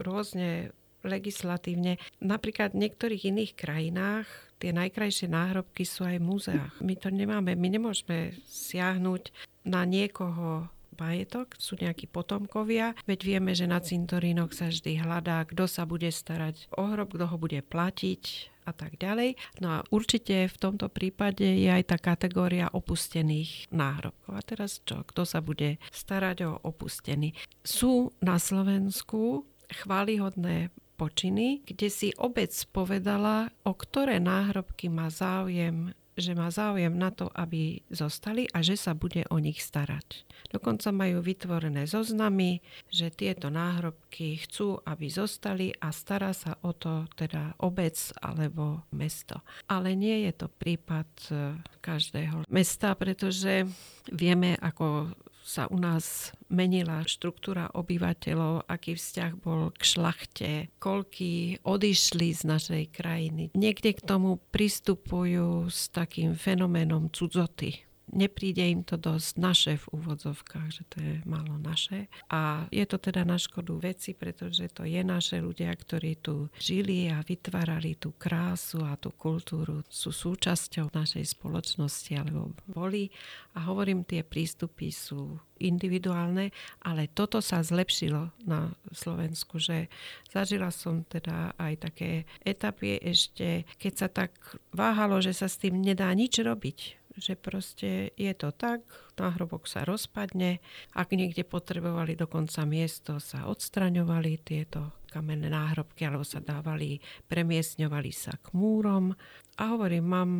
rôzne 0.00 0.72
legislatívne. 1.04 2.00
Napríklad 2.22 2.72
v 2.72 2.88
niektorých 2.88 3.28
iných 3.28 3.52
krajinách 3.58 4.26
tie 4.62 4.70
najkrajšie 4.70 5.28
náhrobky 5.28 5.82
sú 5.82 6.06
aj 6.06 6.16
v 6.22 6.26
múzeách. 6.32 6.74
My 6.80 6.94
to 6.96 7.10
nemáme, 7.10 7.52
my 7.58 7.68
nemôžeme 7.68 8.38
siahnuť 8.46 9.34
na 9.66 9.82
niekoho 9.84 10.70
majetok, 11.02 11.58
sú 11.58 11.74
nejakí 11.74 12.06
potomkovia, 12.06 12.94
veď 13.10 13.20
vieme, 13.26 13.52
že 13.58 13.66
na 13.66 13.82
cintorínoch 13.82 14.54
sa 14.54 14.70
vždy 14.70 15.02
hľadá, 15.02 15.42
kto 15.50 15.66
sa 15.66 15.82
bude 15.82 16.06
starať 16.06 16.70
o 16.78 16.86
hrob, 16.86 17.18
kto 17.18 17.26
ho 17.26 17.36
bude 17.42 17.58
platiť, 17.66 18.52
a 18.62 18.70
tak 18.70 18.94
ďalej. 18.94 19.34
No 19.58 19.68
a 19.74 19.78
určite 19.90 20.46
v 20.46 20.56
tomto 20.56 20.86
prípade 20.86 21.42
je 21.42 21.66
aj 21.66 21.82
tá 21.90 21.96
kategória 21.98 22.70
opustených 22.70 23.74
náhrobkov. 23.74 24.32
A 24.38 24.42
teraz 24.42 24.78
čo? 24.86 25.02
Kto 25.02 25.26
sa 25.26 25.42
bude 25.42 25.82
starať 25.90 26.46
o 26.46 26.52
opustený? 26.62 27.34
Sú 27.66 28.14
na 28.22 28.38
Slovensku 28.38 29.46
chválihodné 29.66 30.70
počiny, 30.94 31.66
kde 31.66 31.88
si 31.90 32.08
obec 32.14 32.54
povedala, 32.70 33.50
o 33.66 33.74
ktoré 33.74 34.22
náhrobky 34.22 34.86
má 34.86 35.10
záujem 35.10 35.90
že 36.16 36.36
má 36.36 36.52
záujem 36.52 36.92
na 36.92 37.08
to, 37.08 37.32
aby 37.32 37.80
zostali 37.88 38.44
a 38.52 38.60
že 38.60 38.76
sa 38.76 38.92
bude 38.92 39.24
o 39.32 39.40
nich 39.40 39.64
starať. 39.64 40.28
Dokonca 40.52 40.92
majú 40.92 41.24
vytvorené 41.24 41.88
zoznamy, 41.88 42.60
že 42.92 43.08
tieto 43.08 43.48
náhrobky 43.48 44.36
chcú, 44.44 44.80
aby 44.84 45.08
zostali 45.08 45.72
a 45.80 45.88
stará 45.88 46.36
sa 46.36 46.60
o 46.60 46.76
to 46.76 47.08
teda 47.16 47.56
obec 47.64 47.96
alebo 48.20 48.84
mesto. 48.92 49.40
Ale 49.72 49.96
nie 49.96 50.28
je 50.28 50.32
to 50.36 50.46
prípad 50.52 51.08
e, 51.28 51.32
každého 51.80 52.44
mesta, 52.52 52.92
pretože 52.92 53.64
vieme, 54.12 54.58
ako 54.60 55.12
sa 55.42 55.66
u 55.68 55.76
nás 55.76 56.32
menila 56.48 57.02
štruktúra 57.04 57.68
obyvateľov, 57.74 58.70
aký 58.70 58.94
vzťah 58.96 59.32
bol 59.42 59.74
k 59.74 59.82
šlachte, 59.82 60.50
koľky 60.78 61.58
odišli 61.66 62.32
z 62.32 62.42
našej 62.46 62.84
krajiny. 62.94 63.50
Niekde 63.52 63.98
k 63.98 64.00
tomu 64.02 64.38
pristupujú 64.54 65.68
s 65.68 65.90
takým 65.90 66.38
fenoménom 66.38 67.10
cudzoty 67.10 67.91
nepríde 68.10 68.64
im 68.66 68.82
to 68.82 68.98
dosť 68.98 69.32
naše 69.38 69.72
v 69.78 69.86
úvodzovkách, 69.94 70.68
že 70.74 70.82
to 70.90 70.96
je 70.98 71.14
málo 71.22 71.56
naše. 71.60 72.10
A 72.32 72.66
je 72.74 72.82
to 72.84 72.98
teda 72.98 73.22
na 73.22 73.38
škodu 73.38 73.78
veci, 73.78 74.12
pretože 74.16 74.66
to 74.74 74.82
je 74.82 75.00
naše 75.06 75.38
ľudia, 75.38 75.70
ktorí 75.70 76.18
tu 76.18 76.50
žili 76.58 77.08
a 77.12 77.22
vytvárali 77.22 77.94
tú 77.96 78.12
krásu 78.18 78.82
a 78.82 78.98
tú 78.98 79.14
kultúru, 79.14 79.86
sú 79.86 80.10
súčasťou 80.10 80.90
našej 80.92 81.38
spoločnosti, 81.38 82.12
alebo 82.18 82.52
boli. 82.66 83.08
A 83.54 83.68
hovorím, 83.68 84.02
tie 84.02 84.26
prístupy 84.26 84.90
sú 84.90 85.38
individuálne, 85.62 86.50
ale 86.82 87.06
toto 87.14 87.38
sa 87.38 87.62
zlepšilo 87.62 88.34
na 88.42 88.74
Slovensku, 88.90 89.62
že 89.62 89.86
zažila 90.34 90.74
som 90.74 91.06
teda 91.06 91.54
aj 91.54 91.74
také 91.86 92.26
etapy 92.42 92.98
ešte, 92.98 93.62
keď 93.78 93.92
sa 93.94 94.08
tak 94.10 94.34
váhalo, 94.74 95.22
že 95.22 95.30
sa 95.30 95.46
s 95.46 95.62
tým 95.62 95.78
nedá 95.78 96.10
nič 96.10 96.42
robiť 96.42 97.01
že 97.16 97.36
proste 97.36 98.12
je 98.16 98.32
to 98.32 98.52
tak, 98.52 98.80
náhrobok 99.20 99.68
sa 99.68 99.84
rozpadne, 99.84 100.64
ak 100.96 101.12
niekde 101.12 101.44
potrebovali 101.44 102.16
dokonca 102.16 102.64
miesto, 102.64 103.20
sa 103.20 103.46
odstraňovali 103.48 104.32
tieto 104.40 104.96
kamenné 105.12 105.52
náhrobky, 105.52 106.08
alebo 106.08 106.24
sa 106.24 106.40
dávali, 106.40 107.04
premiesňovali 107.28 108.10
sa 108.10 108.32
k 108.40 108.56
múrom. 108.56 109.12
A 109.60 109.62
hovorím, 109.76 110.06
mám 110.08 110.30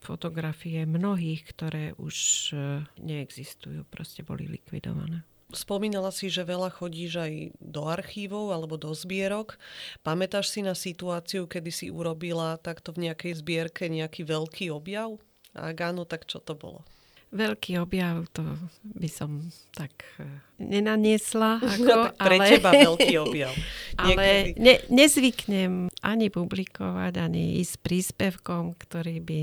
fotografie 0.00 0.88
mnohých, 0.88 1.44
ktoré 1.52 1.84
už 2.00 2.16
e, 2.50 2.56
neexistujú, 2.98 3.84
proste 3.86 4.24
boli 4.24 4.48
likvidované. 4.48 5.22
Spomínala 5.52 6.08
si, 6.08 6.32
že 6.32 6.48
veľa 6.48 6.72
chodíš 6.72 7.12
aj 7.20 7.32
do 7.60 7.84
archívov 7.84 8.56
alebo 8.56 8.80
do 8.80 8.88
zbierok. 8.96 9.60
Pamätáš 10.00 10.48
si 10.48 10.64
na 10.64 10.72
situáciu, 10.72 11.44
kedy 11.44 11.68
si 11.68 11.86
urobila 11.92 12.56
takto 12.56 12.96
v 12.96 13.12
nejakej 13.12 13.44
zbierke 13.44 13.92
nejaký 13.92 14.24
veľký 14.24 14.72
objav? 14.72 15.20
A 15.52 15.72
ak 15.72 15.78
áno, 15.92 16.08
tak 16.08 16.24
čo 16.24 16.40
to 16.40 16.56
bolo? 16.56 16.84
Veľký 17.32 17.80
objav, 17.80 18.28
to 18.36 18.44
by 18.84 19.08
som 19.08 19.40
tak 19.72 20.04
e, 20.20 20.28
nenaniesla. 20.60 21.60
Ako, 21.80 21.88
no, 21.88 22.00
tak 22.12 22.28
pre 22.28 22.36
ale, 22.36 22.46
teba 22.52 22.70
veľký 22.76 23.14
objav. 23.24 23.52
ale 24.04 24.52
ne, 24.60 24.74
nezvyknem 24.92 25.88
ani 26.04 26.28
publikovať, 26.28 27.12
ani 27.16 27.56
ísť 27.64 27.74
príspevkom, 27.80 28.76
ktorý 28.76 29.16
by 29.24 29.42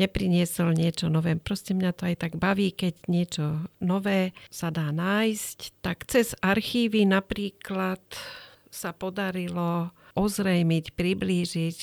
nepriniesol 0.00 0.74
niečo 0.74 1.06
nové. 1.06 1.38
Proste 1.38 1.76
mňa 1.76 1.90
to 1.92 2.08
aj 2.10 2.16
tak 2.18 2.32
baví, 2.40 2.74
keď 2.74 2.94
niečo 3.06 3.68
nové 3.78 4.32
sa 4.48 4.74
dá 4.74 4.88
nájsť. 4.90 5.84
Tak 5.84 6.10
cez 6.10 6.32
archívy 6.42 7.06
napríklad 7.06 8.02
sa 8.72 8.90
podarilo 8.90 9.94
ozrejmiť, 10.14 10.94
priblížiť 10.94 11.78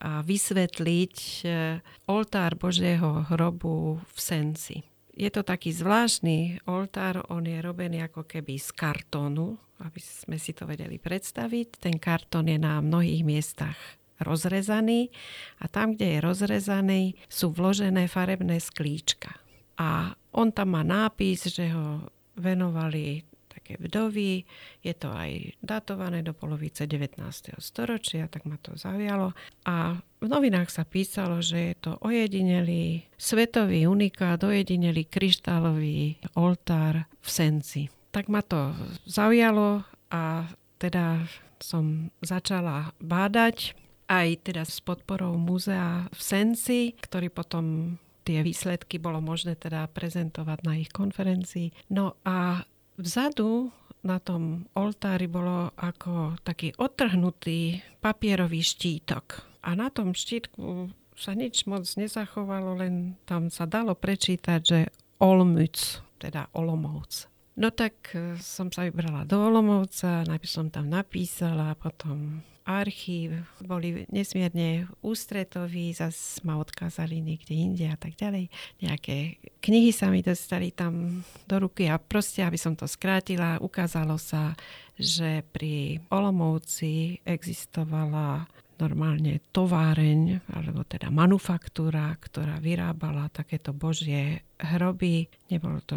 a 0.00 0.20
vysvetliť 0.22 1.16
eh, 1.44 1.80
oltár 2.08 2.56
Božieho 2.56 3.26
hrobu 3.28 4.00
v 4.00 4.18
Senci. 4.18 4.84
Je 5.16 5.32
to 5.32 5.40
taký 5.40 5.72
zvláštny 5.72 6.60
oltár, 6.68 7.24
on 7.32 7.48
je 7.48 7.56
robený 7.64 8.04
ako 8.04 8.28
keby 8.28 8.60
z 8.60 8.68
kartónu, 8.76 9.56
aby 9.80 9.96
sme 9.96 10.36
si 10.36 10.52
to 10.52 10.68
vedeli 10.68 11.00
predstaviť. 11.00 11.80
Ten 11.80 11.96
kartón 11.96 12.52
je 12.52 12.60
na 12.60 12.84
mnohých 12.84 13.24
miestach 13.24 13.80
rozrezaný 14.20 15.12
a 15.60 15.68
tam, 15.68 15.96
kde 15.96 16.16
je 16.16 16.24
rozrezaný, 16.24 17.02
sú 17.28 17.52
vložené 17.52 18.08
farebné 18.08 18.60
sklíčka. 18.60 19.36
A 19.76 20.16
on 20.32 20.52
tam 20.52 20.72
má 20.76 20.84
nápis, 20.84 21.48
že 21.48 21.68
ho 21.72 22.08
venovali 22.36 23.24
nejaké 23.66 23.82
vdovy. 23.82 24.46
Je 24.86 24.94
to 24.94 25.10
aj 25.10 25.58
datované 25.58 26.22
do 26.22 26.30
polovice 26.30 26.86
19. 26.86 27.18
storočia, 27.58 28.30
tak 28.30 28.46
ma 28.46 28.54
to 28.62 28.78
zaujalo. 28.78 29.34
A 29.66 29.98
v 30.22 30.26
novinách 30.30 30.70
sa 30.70 30.86
písalo, 30.86 31.42
že 31.42 31.74
je 31.74 31.74
to 31.82 31.92
ojedinelý 31.98 33.02
svetový 33.18 33.90
unikát, 33.90 34.38
ojedinelý 34.38 35.10
kryštálový 35.10 36.22
oltár 36.38 37.10
v 37.18 37.28
Senci. 37.28 37.82
Tak 38.14 38.30
ma 38.30 38.46
to 38.46 38.70
zaujalo 39.04 39.82
a 40.14 40.46
teda 40.78 41.26
som 41.58 42.14
začala 42.22 42.94
bádať 43.02 43.74
aj 44.06 44.46
teda 44.46 44.62
s 44.62 44.78
podporou 44.78 45.34
múzea 45.34 46.06
v 46.14 46.20
Senci, 46.22 46.94
ktorý 46.94 47.26
potom 47.26 47.98
tie 48.26 48.42
výsledky 48.42 48.98
bolo 48.98 49.22
možné 49.22 49.54
teda 49.54 49.86
prezentovať 49.90 50.58
na 50.66 50.78
ich 50.78 50.90
konferencii. 50.90 51.70
No 51.90 52.18
a 52.26 52.66
vzadu 52.98 53.70
na 54.06 54.22
tom 54.22 54.70
oltári 54.78 55.26
bolo 55.26 55.74
ako 55.74 56.38
taký 56.46 56.72
odtrhnutý 56.78 57.82
papierový 57.98 58.62
štítok. 58.62 59.42
A 59.66 59.74
na 59.74 59.90
tom 59.90 60.14
štítku 60.14 60.94
sa 61.16 61.34
nič 61.34 61.66
moc 61.66 61.82
nezachovalo, 61.98 62.78
len 62.78 63.18
tam 63.26 63.50
sa 63.50 63.66
dalo 63.66 63.98
prečítať, 63.98 64.60
že 64.62 64.80
Olmüc, 65.18 66.04
teda 66.20 66.52
Olomouc. 66.54 67.26
No 67.56 67.72
tak 67.72 68.12
e, 68.12 68.36
som 68.36 68.68
sa 68.68 68.84
vybrala 68.84 69.24
do 69.24 69.40
Olomovca, 69.40 70.28
najprv 70.28 70.50
som 70.50 70.68
tam 70.68 70.92
napísala, 70.92 71.72
potom 71.80 72.44
archív, 72.66 73.46
boli 73.62 74.04
nesmierne 74.10 74.90
ústretoví, 75.00 75.94
zase 75.94 76.42
ma 76.42 76.58
odkázali 76.58 77.22
niekde 77.22 77.54
inde 77.54 77.86
a 77.88 77.96
tak 77.96 78.18
ďalej. 78.18 78.50
Nejaké 78.82 79.40
knihy 79.62 79.94
sa 79.94 80.10
mi 80.10 80.20
dostali 80.20 80.74
tam 80.74 81.22
do 81.46 81.56
ruky 81.62 81.86
a 81.86 81.96
proste, 81.96 82.42
aby 82.42 82.58
som 82.58 82.74
to 82.74 82.84
skrátila, 82.90 83.62
ukázalo 83.62 84.18
sa, 84.18 84.52
že 84.98 85.46
pri 85.54 86.02
Olomovci 86.10 87.22
existovala 87.22 88.50
normálne 88.76 89.40
továreň, 89.56 90.44
alebo 90.52 90.84
teda 90.84 91.08
manufaktúra, 91.08 92.12
ktorá 92.20 92.60
vyrábala 92.60 93.32
takéto 93.32 93.72
božie 93.72 94.44
hroby. 94.60 95.32
Nebolo 95.48 95.80
to 95.86 95.96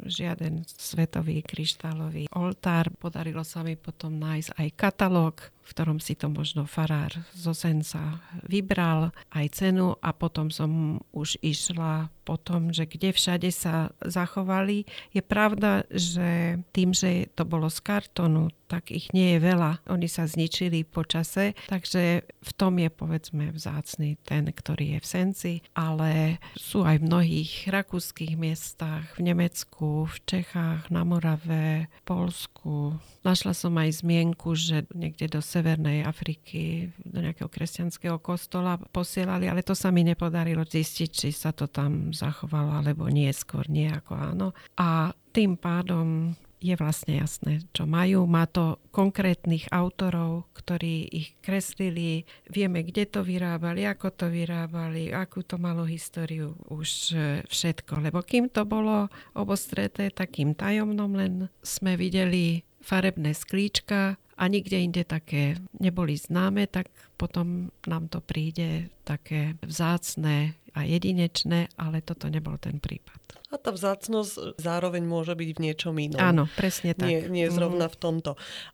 žiaden 0.00 0.64
svetový 0.66 1.44
kryštálový 1.44 2.26
oltár. 2.32 2.88
Podarilo 2.96 3.44
sa 3.44 3.60
mi 3.60 3.76
potom 3.76 4.16
nájsť 4.16 4.56
aj 4.56 4.68
katalóg, 4.74 5.34
v 5.62 5.70
ktorom 5.70 5.98
si 6.02 6.18
to 6.18 6.26
možno 6.28 6.66
farár 6.66 7.14
zo 7.32 7.54
Senca 7.54 8.20
vybral, 8.46 9.14
aj 9.30 9.62
cenu 9.62 9.94
a 10.02 10.10
potom 10.10 10.50
som 10.50 10.98
už 11.14 11.38
išla 11.40 12.10
po 12.22 12.38
tom, 12.38 12.70
že 12.70 12.86
kde 12.86 13.10
všade 13.10 13.50
sa 13.50 13.90
zachovali. 13.98 14.86
Je 15.10 15.22
pravda, 15.22 15.82
že 15.90 16.58
tým, 16.70 16.94
že 16.94 17.30
to 17.34 17.42
bolo 17.42 17.66
z 17.66 17.82
kartonu, 17.82 18.54
tak 18.70 18.94
ich 18.94 19.10
nie 19.12 19.36
je 19.36 19.38
veľa. 19.42 19.84
Oni 19.90 20.06
sa 20.08 20.24
zničili 20.24 20.86
po 20.86 21.04
čase, 21.04 21.52
takže 21.68 22.24
v 22.24 22.52
tom 22.56 22.78
je 22.78 22.88
povedzme 22.88 23.50
vzácný 23.52 24.16
ten, 24.24 24.48
ktorý 24.48 24.96
je 24.96 24.98
v 25.02 25.10
Senci, 25.10 25.54
ale 25.76 26.40
sú 26.56 26.86
aj 26.86 27.02
v 27.02 27.06
mnohých 27.10 27.52
rakúskych 27.68 28.38
miestach, 28.38 29.12
v 29.18 29.28
Nemecku, 29.34 30.08
v 30.08 30.16
Čechách, 30.24 30.88
na 30.88 31.02
Morave, 31.04 31.90
Polsku. 32.06 32.96
Našla 33.26 33.52
som 33.52 33.76
aj 33.76 34.00
zmienku, 34.00 34.56
že 34.56 34.88
niekde 34.94 35.28
do 35.28 35.44
Severnej 35.52 36.08
Afriky, 36.08 36.88
do 37.04 37.20
nejakého 37.20 37.52
kresťanského 37.52 38.16
kostola 38.24 38.80
posielali, 38.80 39.52
ale 39.52 39.60
to 39.60 39.76
sa 39.76 39.92
mi 39.92 40.00
nepodarilo 40.00 40.64
zistiť, 40.64 41.10
či 41.12 41.28
sa 41.28 41.52
to 41.52 41.68
tam 41.68 42.16
zachovalo, 42.16 42.80
alebo 42.80 43.12
nie, 43.12 43.28
skôr 43.36 43.68
nie 43.68 43.92
ako 43.92 44.12
áno. 44.16 44.48
A 44.80 45.12
tým 45.36 45.60
pádom 45.60 46.32
je 46.62 46.78
vlastne 46.78 47.18
jasné, 47.18 47.66
čo 47.74 47.84
majú. 47.90 48.22
Má 48.24 48.46
to 48.46 48.78
konkrétnych 48.94 49.66
autorov, 49.74 50.46
ktorí 50.54 51.10
ich 51.10 51.34
kreslili. 51.42 52.22
Vieme, 52.46 52.86
kde 52.86 53.10
to 53.10 53.26
vyrábali, 53.26 53.82
ako 53.82 54.14
to 54.14 54.26
vyrábali, 54.30 55.10
akú 55.10 55.42
to 55.42 55.58
malo 55.58 55.82
históriu, 55.82 56.54
už 56.70 56.90
e, 57.12 57.16
všetko. 57.50 57.98
Lebo 57.98 58.22
kým 58.22 58.46
to 58.46 58.62
bolo 58.62 59.10
obostreté 59.34 60.14
takým 60.14 60.54
tajomnom, 60.54 61.10
len 61.18 61.50
sme 61.66 61.98
videli 61.98 62.62
farebné 62.78 63.34
sklíčka 63.34 64.22
a 64.42 64.50
nikde 64.50 64.82
inde 64.82 65.04
také 65.06 65.54
neboli 65.78 66.18
známe, 66.18 66.66
tak 66.66 66.90
potom 67.14 67.70
nám 67.86 68.10
to 68.10 68.18
príde 68.18 68.90
také 69.06 69.54
vzácne 69.62 70.58
a 70.72 70.88
jedinečné, 70.88 71.68
ale 71.76 72.00
toto 72.00 72.28
nebol 72.32 72.56
ten 72.56 72.80
prípad. 72.80 73.20
A 73.52 73.60
tá 73.60 73.68
vzácnosť 73.68 74.56
zároveň 74.56 75.04
môže 75.04 75.36
byť 75.36 75.50
v 75.52 75.60
niečom 75.60 75.92
inom. 76.00 76.16
Áno, 76.16 76.48
presne 76.56 76.96
tak. 76.96 77.04
Nie, 77.04 77.28
nie 77.28 77.46
zrovna 77.52 77.84
mm. 77.84 77.92
v 77.92 77.96
tomto. 78.00 78.30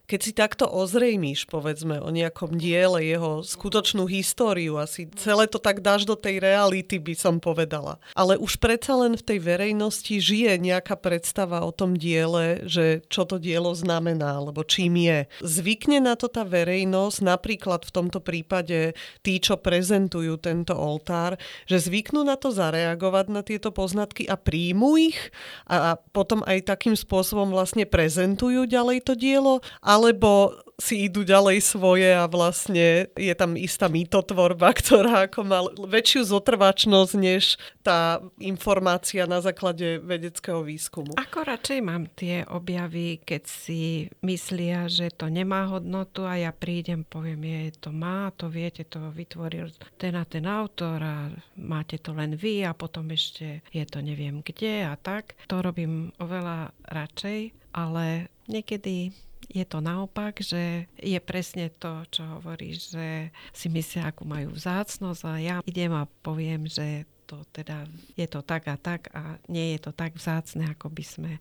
Keď 0.06 0.20
si 0.22 0.30
takto 0.30 0.70
ozrejmíš, 0.70 1.50
povedzme, 1.50 1.98
o 1.98 2.14
nejakom 2.14 2.54
diele, 2.54 3.02
jeho 3.02 3.42
skutočnú 3.42 4.06
históriu, 4.06 4.78
asi 4.78 5.11
celé 5.18 5.50
to 5.50 5.58
tak 5.58 5.82
dáš 5.82 6.06
do 6.06 6.14
tej 6.14 6.38
reality, 6.38 7.02
by 7.02 7.18
som 7.18 7.42
povedala. 7.42 7.98
Ale 8.14 8.38
už 8.38 8.62
predsa 8.62 8.94
len 8.94 9.18
v 9.18 9.26
tej 9.26 9.42
verejnosti 9.42 10.14
žije 10.14 10.62
nejaká 10.62 10.94
predstava 10.94 11.66
o 11.66 11.74
tom 11.74 11.98
diele, 11.98 12.62
že 12.62 13.02
čo 13.11 13.26
to 13.26 13.42
dielo 13.42 13.74
znamená, 13.74 14.38
alebo 14.38 14.62
čím 14.62 14.94
je. 14.94 15.26
Zvykne 15.42 15.98
na 15.98 16.14
to 16.14 16.30
tá 16.30 16.46
verejnosť, 16.46 17.18
napríklad 17.26 17.82
v 17.82 17.90
tomto 17.90 18.22
prípade 18.22 18.94
tí, 19.26 19.42
čo 19.42 19.58
prezentujú 19.58 20.38
tento 20.38 20.78
oltár, 20.78 21.34
že 21.66 21.88
zvyknú 21.88 22.20
na 22.22 22.37
to 22.37 22.53
zareagovať, 22.53 23.27
na 23.33 23.40
tieto 23.40 23.72
poznatky 23.72 24.29
a 24.29 24.37
príjmu 24.37 25.01
ich 25.01 25.18
a 25.64 25.96
potom 26.12 26.44
aj 26.44 26.68
takým 26.68 26.92
spôsobom 26.92 27.48
vlastne 27.48 27.88
prezentujú 27.88 28.68
ďalej 28.68 29.09
to 29.09 29.16
dielo, 29.16 29.64
alebo 29.81 30.53
si 30.78 31.10
idú 31.10 31.26
ďalej 31.26 31.58
svoje 31.58 32.06
a 32.14 32.30
vlastne 32.30 33.10
je 33.18 33.34
tam 33.34 33.58
istá 33.58 33.90
mýtotvorba, 33.90 34.70
ktorá 34.80 35.26
ako 35.26 35.40
má 35.42 35.60
väčšiu 35.74 36.30
zotrvačnosť 36.30 37.12
než 37.18 37.58
tá 37.82 38.22
informácia 38.38 39.26
na 39.26 39.42
základe 39.42 39.98
vedeckého 39.98 40.62
výskumu. 40.62 41.18
Ako 41.18 41.42
radšej 41.42 41.78
mám 41.82 42.06
tie 42.14 42.46
objavy, 42.46 43.18
keď 43.26 43.42
si 43.50 44.06
myslia, 44.22 44.86
že 44.86 45.10
to 45.10 45.26
nemá 45.26 45.66
hodnotu 45.66 46.22
a 46.22 46.38
ja 46.38 46.54
prídem, 46.54 47.02
poviem, 47.02 47.42
je 47.42 47.74
to 47.82 47.90
má, 47.90 48.30
to 48.38 48.46
viete, 48.46 48.86
to 48.86 49.10
vytvoril 49.10 49.74
ten 49.98 50.14
a 50.14 50.22
ten 50.22 50.46
autor 50.46 51.02
a 51.02 51.26
máte 51.58 51.98
to 51.98 52.14
len 52.14 52.38
vy 52.38 52.62
a 52.62 52.70
potom 52.70 53.10
ešte 53.10 53.66
je 53.74 53.82
to 53.82 53.98
neviem 53.98 54.46
kde 54.46 54.86
a 54.86 54.94
tak. 54.94 55.34
To 55.50 55.58
robím 55.58 56.14
oveľa 56.22 56.70
radšej, 56.86 57.50
ale 57.74 58.30
niekedy 58.46 59.10
je 59.48 59.64
to 59.64 59.80
naopak, 59.80 60.38
že 60.44 60.87
je 61.00 61.18
presne 61.24 61.72
to, 61.80 62.04
čo 62.12 62.22
hovoríš, 62.38 62.92
že 62.92 63.32
si 63.56 63.66
myslia, 63.72 64.12
akú 64.12 64.28
majú 64.28 64.52
vzácnosť 64.52 65.22
a 65.24 65.32
ja 65.40 65.56
idem 65.64 65.92
a 65.96 66.04
poviem, 66.20 66.68
že 66.68 67.08
to 67.28 67.44
teda 67.52 67.84
je 68.16 68.24
to 68.24 68.40
tak 68.40 68.64
a 68.72 68.80
tak 68.80 69.12
a 69.12 69.37
nie 69.52 69.76
je 69.76 69.84
to 69.84 69.92
tak 69.92 70.16
vzácne, 70.16 70.64
ako 70.72 70.88
by 70.88 71.04
sme 71.04 71.32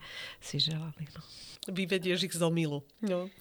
si 0.44 0.60
želali. 0.60 1.08
No. 1.16 1.24
Vyvedieš 1.72 2.28
ich 2.28 2.36
z 2.36 2.44
omilu. 2.44 2.84
No. 3.00 3.32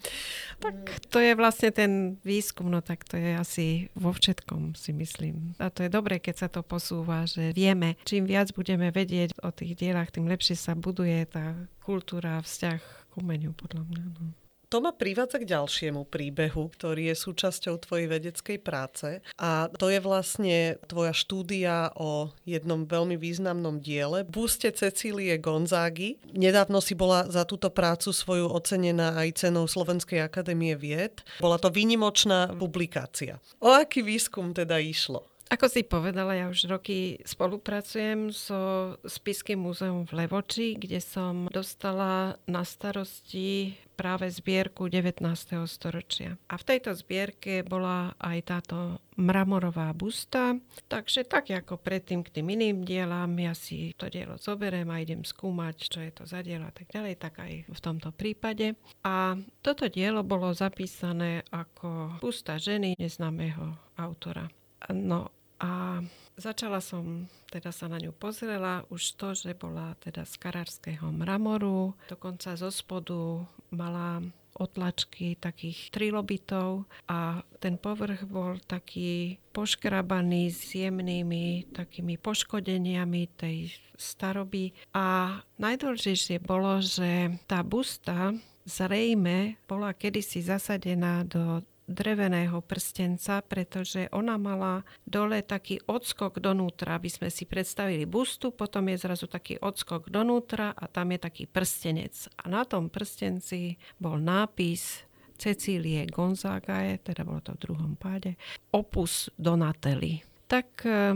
Tak 0.63 1.03
to 1.11 1.19
je 1.19 1.35
vlastne 1.35 1.75
ten 1.75 2.15
výskum, 2.23 2.71
no 2.71 2.79
tak 2.79 3.03
to 3.03 3.19
je 3.19 3.35
asi 3.35 3.67
vo 3.99 4.15
všetkom, 4.15 4.79
si 4.79 4.95
myslím. 4.95 5.59
A 5.59 5.67
to 5.67 5.83
je 5.83 5.91
dobré, 5.91 6.23
keď 6.23 6.35
sa 6.35 6.47
to 6.47 6.63
posúva, 6.63 7.27
že 7.27 7.51
vieme, 7.51 7.99
čím 8.07 8.23
viac 8.23 8.55
budeme 8.55 8.95
vedieť 8.95 9.35
o 9.43 9.51
tých 9.51 9.75
dielach, 9.75 10.11
tým 10.15 10.31
lepšie 10.31 10.55
sa 10.55 10.71
buduje 10.71 11.27
tá 11.27 11.55
kultúra, 11.83 12.39
vzťah 12.39 12.79
k 12.79 13.13
umeniu, 13.19 13.51
podľa 13.51 13.83
mňa. 13.83 14.03
No. 14.15 14.46
To 14.67 14.83
ma 14.83 14.91
privádza 14.91 15.39
k 15.39 15.47
ďalšiemu 15.47 16.11
príbehu, 16.11 16.67
ktorý 16.75 17.07
je 17.07 17.15
súčasťou 17.15 17.79
tvojej 17.87 18.11
vedeckej 18.11 18.59
práce 18.59 19.23
a 19.39 19.71
to 19.71 19.87
je 19.87 20.03
vlastne 20.03 20.75
tvoja 20.91 21.15
štúdia 21.15 21.95
o 21.95 22.35
jednom 22.43 22.83
veľmi 22.83 23.15
významnom 23.15 23.79
diele 23.79 24.27
Buste 24.27 24.75
Cecílie 24.75 25.39
Gonzágy. 25.39 26.19
Nedávno 26.35 26.83
si 26.83 26.99
bola 26.99 27.31
za 27.31 27.47
túto 27.47 27.71
prácu 27.71 28.11
svoju 28.11 28.51
ocenená 28.51 29.15
aj 29.15 29.47
cenou 29.47 29.71
Slovenskej 29.71 30.19
akadémie 30.19 30.75
vied. 30.75 31.23
Bola 31.39 31.55
to 31.55 31.71
výnimočná 31.71 32.51
publikácia. 32.51 33.39
O 33.63 33.71
aký 33.71 34.03
výskum 34.03 34.51
teda 34.51 34.83
išlo? 34.83 35.36
Ako 35.47 35.71
si 35.71 35.87
povedala, 35.87 36.35
ja 36.35 36.51
už 36.51 36.67
roky 36.67 37.23
spolupracujem 37.23 38.35
so 38.35 38.93
Spiským 39.07 39.63
múzeum 39.63 40.03
v 40.03 40.23
Levoči, 40.23 40.75
kde 40.75 40.99
som 40.99 41.47
dostala 41.47 42.35
na 42.51 42.67
starosti 42.67 43.79
práve 43.95 44.27
zbierku 44.27 44.91
19. 44.91 45.23
storočia. 45.65 46.35
A 46.51 46.59
v 46.59 46.67
tejto 46.67 46.91
zbierke 46.93 47.63
bola 47.63 48.11
aj 48.19 48.37
táto 48.43 48.99
mramorová 49.15 49.95
busta, 49.95 50.59
takže 50.91 51.23
tak 51.23 51.49
ako 51.49 51.79
predtým 51.79 52.27
k 52.27 52.37
tým 52.37 52.51
iným 52.53 52.83
dielam, 52.83 53.31
ja 53.39 53.55
si 53.55 53.95
to 53.95 54.11
dielo 54.11 54.35
zoberiem 54.35 54.91
a 54.91 55.01
idem 55.01 55.23
skúmať, 55.23 55.75
čo 55.87 55.99
je 56.03 56.11
to 56.11 56.23
za 56.27 56.43
dielo 56.43 56.67
a 56.67 56.73
tak 56.75 56.91
ďalej, 56.91 57.15
tak 57.17 57.39
aj 57.39 57.71
v 57.71 57.79
tomto 57.79 58.11
prípade. 58.11 58.75
A 59.07 59.39
toto 59.63 59.87
dielo 59.87 60.21
bolo 60.27 60.51
zapísané 60.51 61.47
ako 61.49 62.19
busta 62.19 62.59
ženy 62.59 62.99
neznámeho 62.99 63.95
autora. 63.95 64.45
No 64.93 65.36
a 65.57 66.01
začala 66.37 66.79
som, 66.79 67.25
teda 67.49 67.73
sa 67.73 67.89
na 67.89 67.97
ňu 67.97 68.13
pozrela, 68.13 68.85
už 68.93 69.17
to, 69.17 69.33
že 69.33 69.57
bola 69.57 69.97
teda 69.97 70.23
z 70.23 70.33
karárskeho 70.37 71.09
mramoru, 71.09 71.97
dokonca 72.07 72.53
zo 72.53 72.69
spodu 72.69 73.45
mala 73.73 74.21
otlačky 74.57 75.37
takých 75.37 75.93
trilobitov 75.93 76.89
a 77.05 77.45
ten 77.61 77.77
povrch 77.77 78.25
bol 78.25 78.57
taký 78.65 79.37
poškrabaný 79.53 80.49
s 80.49 80.73
jemnými 80.73 81.69
takými 81.77 82.17
poškodeniami 82.17 83.37
tej 83.37 83.77
staroby. 83.93 84.73
A 84.97 85.37
najdôležitejšie 85.61 86.41
bolo, 86.41 86.81
že 86.81 87.37
tá 87.45 87.61
busta 87.61 88.33
zrejme 88.65 89.61
bola 89.69 89.93
kedysi 89.93 90.41
zasadená 90.43 91.23
do 91.23 91.61
dreveného 91.87 92.59
prstenca, 92.59 93.39
pretože 93.39 94.11
ona 94.11 94.35
mala 94.35 94.83
dole 95.07 95.39
taký 95.39 95.79
odskok 95.87 96.43
donútra, 96.43 96.99
aby 96.99 97.07
sme 97.07 97.31
si 97.31 97.47
predstavili 97.47 98.03
bustu, 98.03 98.51
potom 98.51 98.91
je 98.91 98.99
zrazu 98.99 99.25
taký 99.31 99.55
odskok 99.57 100.11
donútra 100.11 100.75
a 100.75 100.85
tam 100.91 101.15
je 101.15 101.19
taký 101.23 101.43
prstenec. 101.47 102.13
A 102.43 102.51
na 102.51 102.67
tom 102.67 102.91
prstenci 102.91 103.79
bol 103.97 104.19
nápis 104.19 105.07
Cecílie 105.37 106.09
Gonzagae, 106.09 106.99
teda 106.99 107.23
bolo 107.23 107.39
to 107.39 107.55
v 107.55 107.61
druhom 107.63 107.93
páde, 107.95 108.35
Opus 108.73 109.29
Donatelli. 109.37 110.25
Tak 110.49 110.83
e, 110.83 111.13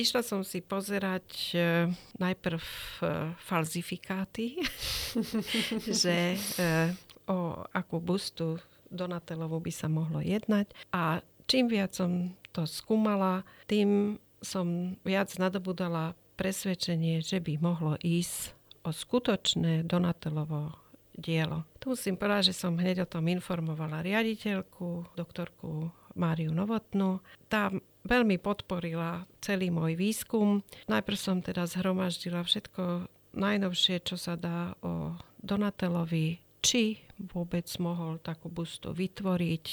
išla 0.00 0.24
som 0.24 0.40
si 0.40 0.64
pozerať 0.64 1.28
e, 1.52 1.58
najprv 2.16 2.58
e, 2.58 2.66
falzifikáty, 3.36 4.64
že 6.02 6.40
o 7.28 7.62
akú 7.70 8.00
bustu 8.00 8.58
Donatelovu 8.90 9.62
by 9.62 9.72
sa 9.72 9.86
mohlo 9.86 10.18
jednať. 10.20 10.74
A 10.90 11.22
čím 11.46 11.70
viac 11.70 11.94
som 11.94 12.34
to 12.50 12.66
skúmala, 12.66 13.46
tým 13.70 14.18
som 14.42 14.98
viac 15.06 15.30
nadobudala 15.38 16.18
presvedčenie, 16.34 17.22
že 17.22 17.38
by 17.38 17.60
mohlo 17.60 17.94
ísť 18.00 18.56
o 18.82 18.90
skutočné 18.90 19.84
Donatelovo 19.84 20.74
dielo. 21.12 21.68
Tu 21.76 21.92
musím 21.92 22.16
povedať, 22.16 22.52
že 22.52 22.58
som 22.64 22.80
hneď 22.80 23.04
o 23.04 23.10
tom 23.10 23.28
informovala 23.28 24.00
riaditeľku, 24.00 25.12
doktorku 25.12 25.92
Máriu 26.16 26.50
Novotnú. 26.50 27.20
Tá 27.52 27.68
veľmi 28.08 28.40
podporila 28.40 29.28
celý 29.44 29.68
môj 29.68 30.00
výskum. 30.00 30.64
Najprv 30.88 31.18
som 31.20 31.44
teda 31.44 31.68
zhromaždila 31.68 32.40
všetko 32.40 33.06
najnovšie, 33.36 34.00
čo 34.02 34.16
sa 34.16 34.34
dá 34.34 34.74
o 34.80 35.14
Donatelovi, 35.44 36.40
či 36.60 37.00
vôbec 37.20 37.68
mohol 37.76 38.16
takú 38.20 38.48
bustu 38.48 38.96
vytvoriť, 38.96 39.66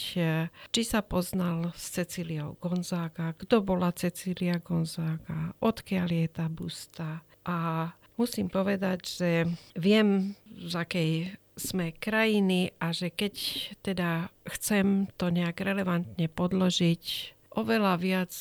či 0.67 0.81
sa 0.83 0.99
poznal 0.99 1.71
s 1.71 1.95
Cecíliou 1.95 2.59
Gonzaga, 2.59 3.31
kto 3.39 3.63
bola 3.63 3.95
Cecília 3.95 4.59
Gonzaga, 4.59 5.55
odkiaľ 5.63 6.07
je 6.11 6.27
tá 6.27 6.45
busta. 6.51 7.23
A 7.47 7.91
musím 8.19 8.51
povedať, 8.51 8.99
že 9.07 9.31
viem, 9.79 10.35
z 10.59 10.73
akej 10.75 11.11
sme 11.57 11.95
krajiny 11.95 12.75
a 12.77 12.93
že 12.93 13.09
keď 13.09 13.35
teda 13.81 14.29
chcem 14.59 15.09
to 15.15 15.31
nejak 15.33 15.57
relevantne 15.63 16.27
podložiť, 16.29 17.33
oveľa 17.57 17.93
viac 17.97 18.31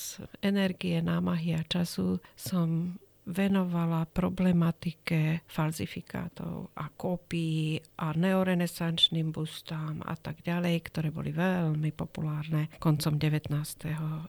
energie, 0.44 1.00
námahy 1.00 1.56
a 1.56 1.64
času 1.64 2.20
som 2.36 3.00
venovala 3.26 4.06
problematike 4.06 5.42
falzifikátov 5.50 6.70
a 6.78 6.86
kópií 6.94 7.82
a 7.98 8.14
neorenesančným 8.14 9.34
bustám 9.34 9.98
a 10.06 10.14
tak 10.14 10.46
ďalej, 10.46 10.86
ktoré 10.86 11.10
boli 11.10 11.34
veľmi 11.34 11.90
populárne 11.90 12.70
koncom 12.78 13.18
19. 13.18 13.50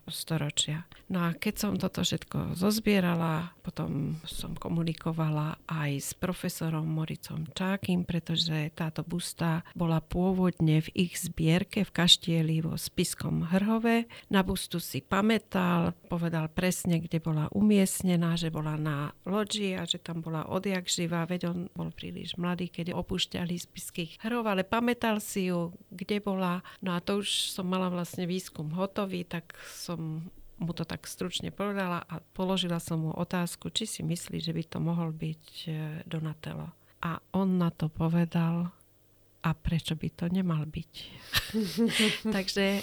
storočia. 0.09 0.89
No 1.13 1.29
a 1.29 1.37
keď 1.37 1.55
som 1.55 1.73
toto 1.77 2.01
všetko 2.01 2.57
zozbierala, 2.57 3.53
potom 3.61 4.17
som 4.25 4.57
komunikovala 4.57 5.61
aj 5.69 5.91
s 6.01 6.09
profesorom 6.17 6.89
Moricom 6.89 7.45
Čákym, 7.53 8.01
pretože 8.01 8.73
táto 8.73 9.05
busta 9.05 9.61
bola 9.77 10.01
pôvodne 10.01 10.81
v 10.81 10.89
ich 11.07 11.21
zbierke 11.21 11.85
v 11.85 11.93
kaštieli 11.93 12.65
vo 12.65 12.73
Spiskom 12.73 13.45
Hrhove. 13.53 14.09
Na 14.33 14.41
bustu 14.41 14.81
si 14.81 15.05
pamätal, 15.05 15.93
povedal 16.09 16.49
presne, 16.49 16.97
kde 16.97 17.21
bola 17.21 17.45
umiestnená, 17.53 18.33
že 18.33 18.49
bola 18.49 18.73
na 18.87 19.11
loďi 19.27 19.75
a 19.75 19.83
že 19.83 19.99
tam 19.99 20.23
bola 20.23 20.47
odjak 20.47 20.87
živá, 20.87 21.27
veď 21.27 21.51
on 21.51 21.59
bol 21.75 21.91
príliš 21.91 22.39
mladý, 22.39 22.71
keď 22.71 22.95
opúšťali 22.95 23.59
spiských 23.59 24.23
hrov, 24.23 24.47
ale 24.47 24.63
pamätal 24.63 25.19
si 25.19 25.51
ju, 25.51 25.75
kde 25.91 26.23
bola. 26.23 26.63
No 26.79 26.95
a 26.95 27.03
to 27.03 27.19
už 27.19 27.51
som 27.51 27.67
mala 27.67 27.91
vlastne 27.91 28.23
výskum 28.23 28.71
hotový, 28.71 29.27
tak 29.27 29.51
som 29.67 30.31
mu 30.57 30.71
to 30.73 30.87
tak 30.87 31.05
stručne 31.05 31.53
povedala 31.53 32.01
a 32.07 32.23
položila 32.33 32.81
som 32.81 33.03
mu 33.03 33.11
otázku, 33.13 33.69
či 33.69 33.85
si 33.85 34.01
myslí, 34.01 34.41
že 34.41 34.55
by 34.55 34.63
to 34.65 34.77
mohol 34.81 35.13
byť 35.13 35.45
e, 35.67 35.71
Donatello. 36.09 36.73
A 37.05 37.21
on 37.37 37.61
na 37.61 37.69
to 37.69 37.93
povedal, 37.93 38.73
a 39.45 39.49
prečo 39.53 39.93
by 39.93 40.09
to 40.17 40.25
nemal 40.33 40.65
byť. 40.65 40.93
Takže 42.35 42.65
e, 42.65 42.81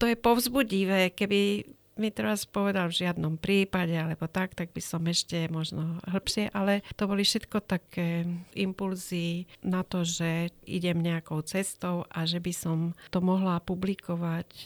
to 0.00 0.04
je 0.08 0.16
povzbudivé, 0.16 1.12
keby 1.12 1.68
mi 1.98 2.14
teraz 2.14 2.46
povedal 2.46 2.88
v 2.88 3.04
žiadnom 3.04 3.36
prípade, 3.36 3.92
alebo 3.98 4.30
tak, 4.30 4.54
tak 4.54 4.70
by 4.70 4.82
som 4.82 5.02
ešte 5.04 5.50
možno 5.50 5.98
hĺbšie, 6.06 6.54
ale 6.54 6.86
to 6.94 7.10
boli 7.10 7.26
všetko 7.26 7.58
také 7.66 8.24
impulzy 8.54 9.50
na 9.66 9.82
to, 9.82 10.06
že 10.06 10.54
idem 10.64 11.02
nejakou 11.02 11.42
cestou 11.42 12.06
a 12.08 12.24
že 12.24 12.38
by 12.38 12.52
som 12.54 12.78
to 13.10 13.18
mohla 13.18 13.58
publikovať 13.60 14.48
e, 14.48 14.64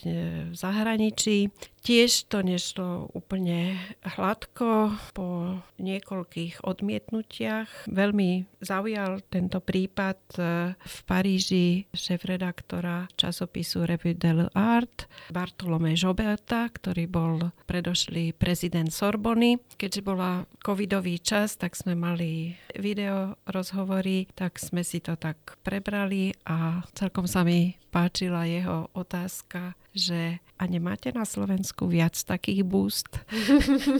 v 0.51 0.55
zahraničí. 0.55 1.49
Tiež 1.83 2.31
to 2.31 2.39
nešlo 2.39 3.11
úplne 3.11 3.75
hladko 4.15 4.95
po 5.11 5.59
niekoľkých 5.83 6.63
odmietnutiach. 6.63 7.91
Veľmi 7.91 8.47
zaujal 8.63 9.19
tento 9.27 9.59
prípad 9.59 10.19
e, 10.39 10.43
v 10.79 10.97
Paríži 11.03 11.83
šéf-redaktora 11.91 13.11
časopisu 13.19 13.83
Revue 13.83 14.15
de 14.15 14.47
l'Art 14.47 15.11
Bartolomé 15.27 15.99
Joberta, 15.99 16.71
ktorý 16.71 17.03
bol 17.11 17.22
predošlý 17.65 18.35
prezident 18.35 18.91
Sorbony. 18.91 19.59
Keďže 19.79 20.01
bola 20.03 20.45
covidový 20.61 21.19
čas, 21.19 21.55
tak 21.57 21.75
sme 21.75 21.95
mali 21.95 22.55
video 22.77 23.35
rozhovory, 23.47 24.27
tak 24.33 24.59
sme 24.59 24.81
si 24.85 24.99
to 24.99 25.15
tak 25.15 25.59
prebrali 25.65 26.35
a 26.47 26.83
celkom 26.95 27.25
sa 27.27 27.41
mi 27.45 27.75
páčila 27.93 28.49
jeho 28.49 28.89
otázka, 28.97 29.77
že 29.93 30.41
a 30.57 30.63
nemáte 30.65 31.13
na 31.13 31.27
Slovensku 31.27 31.85
viac 31.85 32.17
takých 32.17 32.65
boost? 32.65 33.13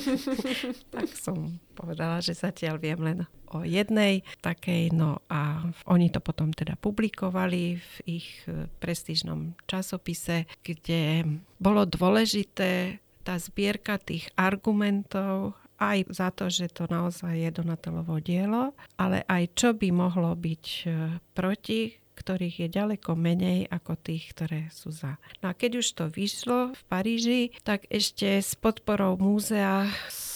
tak 0.95 1.07
som 1.13 1.61
povedala, 1.77 2.17
že 2.23 2.33
zatiaľ 2.33 2.81
viem 2.81 2.99
len 3.03 3.19
o 3.53 3.61
jednej 3.61 4.25
takej, 4.41 4.89
no 4.97 5.21
a 5.29 5.69
oni 5.85 6.09
to 6.09 6.17
potom 6.17 6.49
teda 6.49 6.73
publikovali 6.73 7.77
v 7.77 7.93
ich 8.09 8.41
e, 8.49 8.65
prestížnom 8.81 9.53
časopise, 9.69 10.49
kde 10.65 11.21
bolo 11.61 11.85
dôležité 11.85 13.02
tá 13.23 13.39
zbierka 13.39 13.97
tých 13.97 14.29
argumentov 14.35 15.55
aj 15.81 16.07
za 16.11 16.29
to, 16.31 16.47
že 16.47 16.71
to 16.71 16.87
naozaj 16.87 17.33
je 17.33 17.49
Donatelovo 17.51 18.21
dielo, 18.23 18.71
ale 18.95 19.25
aj 19.27 19.43
čo 19.57 19.69
by 19.75 19.89
mohlo 19.91 20.31
byť 20.37 20.65
e, 20.85 20.87
proti 21.35 22.03
ktorých 22.13 22.55
je 22.65 22.67
ďaleko 22.69 23.17
menej 23.17 23.65
ako 23.73 23.97
tých, 23.97 24.37
ktoré 24.37 24.69
sú 24.69 24.93
za. 24.93 25.17
No 25.41 25.49
a 25.51 25.57
keď 25.57 25.81
už 25.81 25.87
to 25.97 26.05
vyšlo 26.07 26.71
v 26.77 26.81
Paríži, 26.85 27.41
tak 27.65 27.89
ešte 27.89 28.37
s 28.37 28.53
podporou 28.53 29.17
múzea 29.17 29.89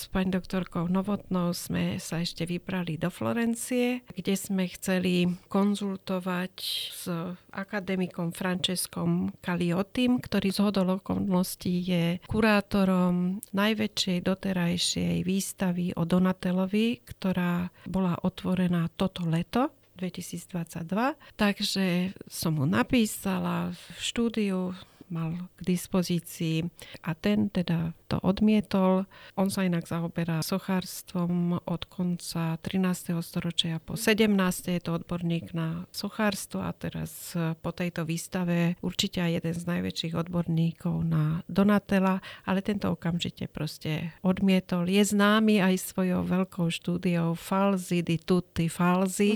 pani 0.09 0.31
doktorkou 0.33 0.87
Novotnou 0.87 1.51
sme 1.51 2.01
sa 2.01 2.23
ešte 2.23 2.47
vybrali 2.47 2.95
do 2.95 3.11
Florencie, 3.11 4.01
kde 4.11 4.33
sme 4.33 4.65
chceli 4.71 5.27
konzultovať 5.51 6.53
s 6.91 7.03
akademikom 7.51 8.31
Franceskom 8.31 9.31
Caliotim, 9.39 10.19
ktorý 10.19 10.49
z 10.51 10.59
hodol 10.63 10.99
okolností 10.99 11.83
je 11.83 12.05
kurátorom 12.27 13.43
najväčšej 13.51 14.17
doterajšej 14.23 15.15
výstavy 15.23 15.93
o 15.95 16.03
Donatelovi, 16.03 17.03
ktorá 17.03 17.69
bola 17.85 18.17
otvorená 18.23 18.89
toto 18.95 19.27
leto 19.27 19.71
2022. 19.97 21.17
Takže 21.35 22.13
som 22.29 22.61
mu 22.61 22.69
napísala 22.69 23.73
v 23.73 23.83
štúdiu, 23.97 24.77
mal 25.13 25.35
k 25.57 25.61
dispozícii 25.63 26.65
a 27.05 27.13
ten 27.13 27.47
teda 27.51 27.93
to 28.07 28.17
odmietol. 28.23 29.03
On 29.35 29.51
sa 29.51 29.67
inak 29.67 29.83
zaoberá 29.85 30.39
sochárstvom 30.39 31.59
od 31.67 31.81
konca 31.91 32.55
13. 32.63 33.13
storočia 33.19 33.83
po 33.83 33.99
17. 33.99 34.31
Je 34.71 34.81
to 34.81 34.95
odborník 34.95 35.51
na 35.51 35.85
sochárstvo 35.91 36.63
a 36.63 36.71
teraz 36.71 37.35
po 37.35 37.71
tejto 37.75 38.07
výstave 38.07 38.79
určite 38.79 39.19
aj 39.19 39.43
jeden 39.43 39.55
z 39.55 39.63
najväčších 39.67 40.13
odborníkov 40.15 40.95
na 41.03 41.43
Donatela, 41.51 42.23
ale 42.47 42.63
tento 42.63 42.91
okamžite 42.95 43.51
proste 43.51 44.15
odmietol. 44.23 44.87
Je 44.87 45.03
známy 45.03 45.59
aj 45.59 45.75
svojou 45.93 46.23
veľkou 46.23 46.71
štúdiou 46.71 47.35
Falzi 47.35 47.99
di 48.01 48.17
tutti 48.17 48.71
falzi. 48.71 49.35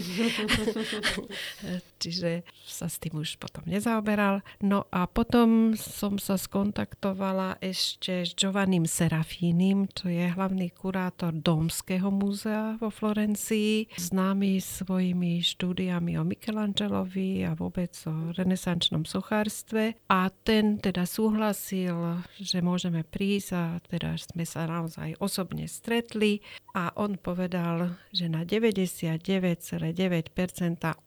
Čiže 2.01 2.41
sa 2.65 2.89
s 2.89 2.97
tým 2.97 3.21
už 3.21 3.37
potom 3.37 3.61
nezaoberal. 3.67 4.41
No 4.63 4.89
a 4.89 5.05
potom 5.05 5.60
som 5.77 6.17
sa 6.17 6.39
skontaktovala 6.39 7.61
ešte 7.61 8.25
s 8.25 8.33
Giovanni 8.33 8.71
Giovannim 8.71 8.87
Serafínim, 8.87 9.89
čo 9.91 10.07
je 10.07 10.31
hlavný 10.31 10.71
kurátor 10.71 11.35
Domského 11.35 12.07
múzea 12.07 12.79
vo 12.79 12.87
Florencii, 12.87 13.91
známy 13.99 14.63
svojimi 14.63 15.43
štúdiami 15.43 16.15
o 16.15 16.23
Michelangelovi 16.23 17.43
a 17.43 17.51
vôbec 17.51 17.91
o 18.07 18.31
renesančnom 18.31 19.03
sochárstve. 19.03 19.99
A 20.07 20.31
ten 20.31 20.79
teda 20.79 21.03
súhlasil, 21.03 22.23
že 22.39 22.63
môžeme 22.63 23.03
prísť 23.03 23.49
a 23.59 23.63
teda 23.83 24.15
sme 24.15 24.47
sa 24.47 24.63
naozaj 24.69 25.19
osobne 25.19 25.67
stretli 25.67 26.39
a 26.71 26.95
on 26.95 27.19
povedal, 27.19 27.99
že 28.15 28.31
na 28.31 28.47
99,9% 28.47 29.91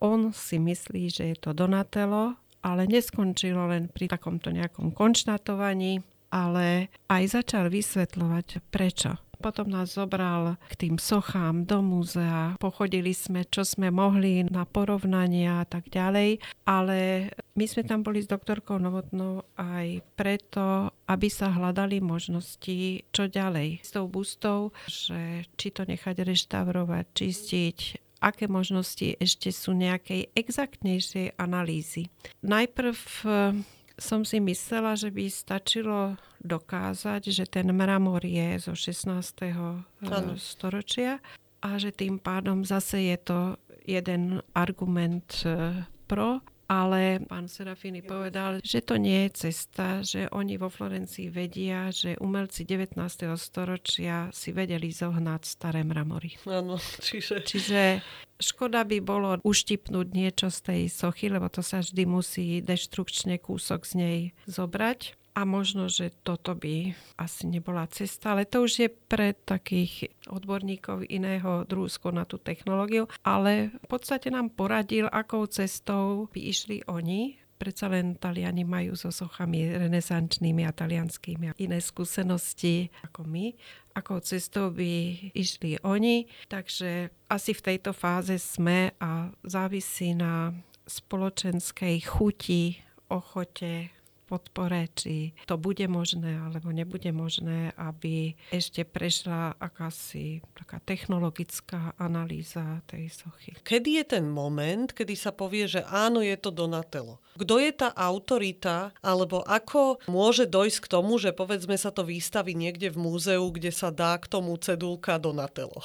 on 0.05 0.29
si 0.29 0.57
myslí, 0.61 1.03
že 1.09 1.23
je 1.33 1.37
to 1.41 1.57
Donatello, 1.57 2.37
ale 2.65 2.89
neskončilo 2.89 3.69
len 3.69 3.85
pri 3.93 4.09
takomto 4.09 4.49
nejakom 4.49 4.89
konštatovaní, 4.89 6.01
ale 6.33 6.89
aj 7.05 7.37
začal 7.37 7.69
vysvetľovať 7.69 8.65
prečo. 8.73 9.21
Potom 9.35 9.67
nás 9.67 9.93
zobral 9.93 10.57
k 10.71 10.87
tým 10.87 10.95
sochám 10.95 11.67
do 11.67 11.83
múzea, 11.83 12.57
pochodili 12.57 13.11
sme, 13.11 13.43
čo 13.45 13.67
sme 13.67 13.91
mohli 13.91 14.47
na 14.47 14.63
porovnania 14.65 15.61
a 15.61 15.65
tak 15.67 15.91
ďalej, 15.91 16.41
ale 16.65 17.29
my 17.53 17.65
sme 17.67 17.83
tam 17.83 18.01
boli 18.01 18.23
s 18.23 18.31
doktorkou 18.31 18.79
Novotnou 18.79 19.45
aj 19.59 20.01
preto, 20.15 20.89
aby 21.05 21.27
sa 21.29 21.51
hľadali 21.51 22.01
možnosti, 22.01 23.05
čo 23.11 23.23
ďalej 23.27 23.83
s 23.83 23.93
tou 23.93 24.07
bustou, 24.09 24.71
že 24.87 25.45
či 25.59 25.67
to 25.69 25.83
nechať 25.83 26.25
reštaurovať, 26.25 27.05
čistiť, 27.13 27.77
aké 28.25 28.49
možnosti 28.49 29.13
ešte 29.21 29.53
sú 29.53 29.77
nejakej 29.77 30.33
exaktnejšej 30.33 31.37
analýzy. 31.37 32.09
Najprv 32.41 32.97
eh, 32.97 33.61
som 34.01 34.25
si 34.25 34.41
myslela, 34.41 34.97
že 34.97 35.13
by 35.13 35.29
stačilo 35.29 36.17
dokázať, 36.41 37.21
že 37.29 37.45
ten 37.45 37.69
mramor 37.69 38.25
je 38.25 38.57
zo 38.57 38.73
16. 38.73 39.13
Ano. 39.53 39.85
Eh, 40.01 40.41
storočia 40.41 41.21
a 41.61 41.77
že 41.77 41.93
tým 41.93 42.17
pádom 42.17 42.65
zase 42.65 43.13
je 43.13 43.17
to 43.21 43.39
jeden 43.85 44.41
argument 44.57 45.45
eh, 45.45 45.85
pro 46.09 46.41
ale 46.65 47.21
pán 47.29 47.45
Serafini 47.45 48.01
povedal, 48.01 48.61
že 48.65 48.81
to 48.81 48.97
nie 48.97 49.29
je 49.29 49.49
cesta, 49.49 50.01
že 50.01 50.25
oni 50.33 50.57
vo 50.57 50.69
Florencii 50.69 51.29
vedia, 51.29 51.93
že 51.93 52.17
umelci 52.17 52.65
19. 52.65 52.97
storočia 53.37 54.29
si 54.33 54.49
vedeli 54.49 54.89
zohnať 54.89 55.41
staré 55.45 55.85
mramory. 55.85 56.37
Áno, 56.49 56.81
čiže... 57.05 57.45
Čiže 57.45 58.01
škoda 58.41 58.83
by 58.83 58.97
bolo 58.99 59.37
uštipnúť 59.45 60.07
niečo 60.11 60.47
z 60.49 60.59
tej 60.61 60.81
sochy, 60.89 61.29
lebo 61.29 61.47
to 61.47 61.61
sa 61.61 61.81
vždy 61.85 62.03
musí 62.09 62.59
deštrukčne 62.61 63.37
kúsok 63.39 63.85
z 63.85 63.93
nej 63.95 64.19
zobrať 64.49 65.24
a 65.35 65.43
možno, 65.43 65.91
že 65.91 66.15
toto 66.23 66.55
by 66.55 66.95
asi 67.19 67.51
nebola 67.51 67.83
cesta, 67.91 68.31
ale 68.31 68.47
to 68.47 68.63
už 68.63 68.87
je 68.87 68.89
pre 68.89 69.35
takých 69.35 70.15
odborníkov 70.31 71.03
iného 71.11 71.67
druhu 71.67 71.91
na 72.15 72.23
tú 72.23 72.39
technológiu, 72.39 73.11
ale 73.21 73.75
v 73.83 73.87
podstate 73.91 74.31
nám 74.31 74.55
poradil, 74.55 75.11
akou 75.11 75.43
cestou 75.51 76.31
by 76.31 76.39
išli 76.39 76.87
oni, 76.87 77.35
predsa 77.59 77.91
len 77.91 78.15
Taliani 78.15 78.63
majú 78.63 78.95
so 78.95 79.11
sochami 79.11 79.75
renesančnými 79.75 80.63
a 80.67 80.75
talianskými 80.75 81.55
iné 81.59 81.79
skúsenosti 81.79 82.91
ako 83.03 83.27
my. 83.27 83.55
Akou 83.95 84.19
cestou 84.19 84.75
by 84.75 84.91
išli 85.31 85.79
oni. 85.87 86.27
Takže 86.51 87.11
asi 87.31 87.51
v 87.55 87.61
tejto 87.63 87.95
fáze 87.95 88.35
sme 88.39 88.91
a 88.99 89.31
závisí 89.47 90.11
na 90.11 90.51
spoločenskej 90.83 92.03
chuti, 92.03 92.75
ochote 93.07 93.94
podpore, 94.25 94.89
či 94.97 95.37
to 95.45 95.55
bude 95.55 95.85
možné 95.85 96.41
alebo 96.41 96.73
nebude 96.73 97.13
možné, 97.13 97.71
aby 97.77 98.33
ešte 98.49 98.81
prešla 98.81 99.55
akási 99.61 100.41
taká 100.57 100.81
technologická 100.81 101.93
analýza 102.01 102.81
tej 102.89 103.13
sochy. 103.13 103.53
Kedy 103.61 104.01
je 104.01 104.05
ten 104.17 104.25
moment, 104.25 104.89
kedy 104.89 105.13
sa 105.13 105.29
povie, 105.29 105.69
že 105.69 105.85
áno, 105.85 106.25
je 106.25 106.33
to 106.35 106.49
Donatello? 106.49 107.21
Kto 107.37 107.61
je 107.61 107.71
tá 107.75 107.93
autorita, 107.93 108.95
alebo 109.03 109.45
ako 109.45 110.01
môže 110.09 110.49
dojsť 110.49 110.79
k 110.81 110.91
tomu, 110.91 111.19
že 111.21 111.35
povedzme 111.35 111.77
sa 111.77 111.93
to 111.93 112.07
výstaví 112.07 112.57
niekde 112.57 112.89
v 112.89 112.97
múzeu, 112.97 113.43
kde 113.51 113.69
sa 113.69 113.93
dá 113.93 114.17
k 114.17 114.25
tomu 114.25 114.57
cedulka 114.57 115.21
Donatello? 115.21 115.83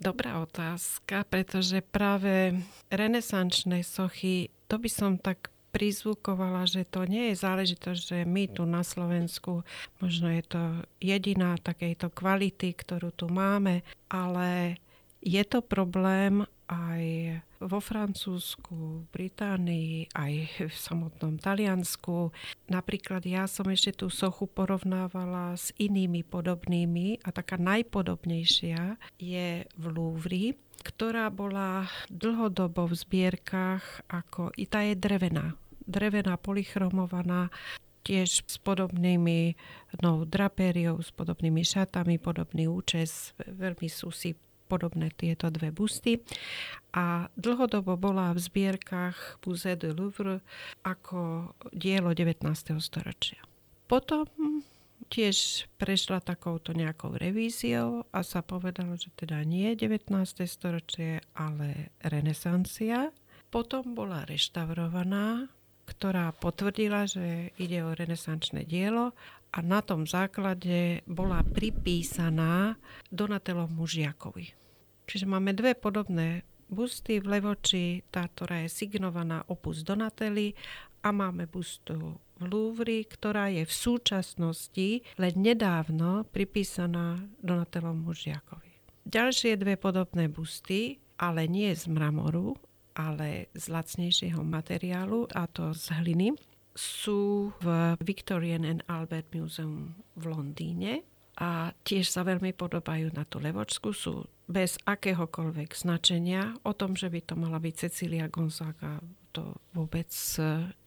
Dobrá 0.00 0.40
otázka, 0.40 1.28
pretože 1.28 1.84
práve 1.84 2.56
renesančné 2.88 3.84
sochy, 3.84 4.48
to 4.64 4.80
by 4.80 4.88
som 4.88 5.20
tak 5.20 5.52
prizvukovala, 5.70 6.66
že 6.66 6.82
to 6.84 7.06
nie 7.06 7.32
je 7.32 7.40
záležitosť, 7.40 8.00
že 8.02 8.18
my 8.26 8.50
tu 8.50 8.66
na 8.66 8.82
Slovensku, 8.82 9.62
možno 10.02 10.28
je 10.30 10.42
to 10.44 10.62
jediná 10.98 11.56
takejto 11.58 12.10
kvality, 12.10 12.74
ktorú 12.74 13.14
tu 13.14 13.30
máme, 13.30 13.86
ale 14.10 14.76
je 15.22 15.42
to 15.46 15.62
problém 15.62 16.44
aj 16.70 17.04
vo 17.58 17.82
Francúzsku, 17.82 19.10
Británii, 19.10 20.14
aj 20.14 20.34
v 20.70 20.74
samotnom 20.74 21.36
Taliansku. 21.36 22.30
Napríklad 22.70 23.26
ja 23.26 23.50
som 23.50 23.66
ešte 23.66 24.06
tú 24.06 24.06
sochu 24.06 24.46
porovnávala 24.46 25.58
s 25.58 25.74
inými 25.76 26.22
podobnými 26.22 27.26
a 27.26 27.34
taká 27.34 27.58
najpodobnejšia 27.58 28.96
je 29.18 29.66
v 29.66 29.84
Louvre, 29.90 30.54
ktorá 30.86 31.28
bola 31.28 31.90
dlhodobo 32.08 32.88
v 32.88 32.94
zbierkach 32.94 34.06
ako, 34.08 34.54
i 34.56 34.64
tá 34.64 34.86
je 34.86 34.96
drevená, 34.96 35.58
drevená 35.84 36.38
polychromovaná, 36.40 37.52
tiež 38.00 38.48
s 38.48 38.56
podobnými 38.56 39.60
no, 40.00 40.24
drapériou, 40.24 41.04
s 41.04 41.12
podobnými 41.12 41.60
šatami, 41.60 42.16
podobný 42.16 42.64
účes, 42.64 43.36
veľmi 43.44 43.92
sú 43.92 44.08
si 44.08 44.32
podobné 44.70 45.10
tieto 45.10 45.50
dve 45.50 45.74
busty 45.74 46.22
a 46.94 47.26
dlhodobo 47.34 47.98
bola 47.98 48.30
v 48.30 48.38
zbierkach 48.38 49.42
Musée 49.42 49.74
de 49.74 49.90
Louvre 49.90 50.38
ako 50.86 51.50
dielo 51.74 52.14
19. 52.14 52.46
storočia. 52.78 53.42
Potom 53.90 54.30
tiež 55.10 55.66
prešla 55.74 56.22
takouto 56.22 56.70
nejakou 56.70 57.18
revíziou 57.18 58.06
a 58.14 58.22
sa 58.22 58.46
povedalo, 58.46 58.94
že 58.94 59.10
teda 59.18 59.42
nie 59.42 59.74
19. 59.74 60.06
storočie, 60.46 61.18
ale 61.34 61.90
renesancia. 62.06 63.10
Potom 63.50 63.98
bola 63.98 64.22
reštaurovaná, 64.30 65.50
ktorá 65.90 66.30
potvrdila, 66.30 67.10
že 67.10 67.50
ide 67.58 67.82
o 67.82 67.90
renesančné 67.90 68.62
dielo 68.62 69.10
a 69.50 69.58
na 69.62 69.82
tom 69.82 70.06
základe 70.06 71.02
bola 71.10 71.42
pripísaná 71.42 72.78
Donatellomu 73.10 73.82
Žiakovi. 73.86 74.54
Čiže 75.10 75.26
máme 75.26 75.50
dve 75.50 75.74
podobné 75.74 76.46
busty 76.70 77.18
v 77.18 77.38
Levoči, 77.38 78.06
tá, 78.14 78.30
ktorá 78.30 78.62
je 78.62 78.70
signovaná 78.70 79.42
opus 79.50 79.82
Donatelli 79.82 80.54
a 81.02 81.10
máme 81.10 81.50
bustu 81.50 82.22
v 82.38 82.42
Louvre, 82.46 83.02
ktorá 83.04 83.50
je 83.50 83.66
v 83.66 83.74
súčasnosti 83.74 84.88
len 85.18 85.34
nedávno 85.34 86.24
pripísaná 86.30 87.18
Donatellomu 87.42 88.14
Žiakovi. 88.14 88.70
Ďalšie 89.02 89.58
dve 89.58 89.74
podobné 89.74 90.30
busty, 90.30 91.02
ale 91.18 91.50
nie 91.50 91.74
z 91.74 91.90
mramoru, 91.90 92.54
ale 92.94 93.50
z 93.52 93.66
lacnejšieho 93.66 94.40
materiálu, 94.46 95.26
a 95.34 95.50
to 95.50 95.74
z 95.74 95.90
hliny, 96.00 96.38
sú 96.74 97.50
v 97.60 97.96
Victorian 98.00 98.62
and 98.62 98.80
Albert 98.86 99.34
Museum 99.34 99.98
v 100.14 100.24
Londýne 100.30 100.92
a 101.40 101.72
tiež 101.82 102.06
sa 102.06 102.22
veľmi 102.22 102.52
podobajú 102.52 103.10
na 103.16 103.24
tú 103.24 103.40
levočku. 103.40 103.96
Sú 103.96 104.28
bez 104.50 104.76
akéhokoľvek 104.84 105.72
značenia 105.72 106.54
o 106.66 106.74
tom, 106.74 106.98
že 106.98 107.08
by 107.08 107.20
to 107.22 107.34
mala 107.38 107.62
byť 107.62 107.74
Cecília 107.88 108.26
Gonzaga, 108.26 108.98
to 109.30 109.54
vôbec 109.74 110.10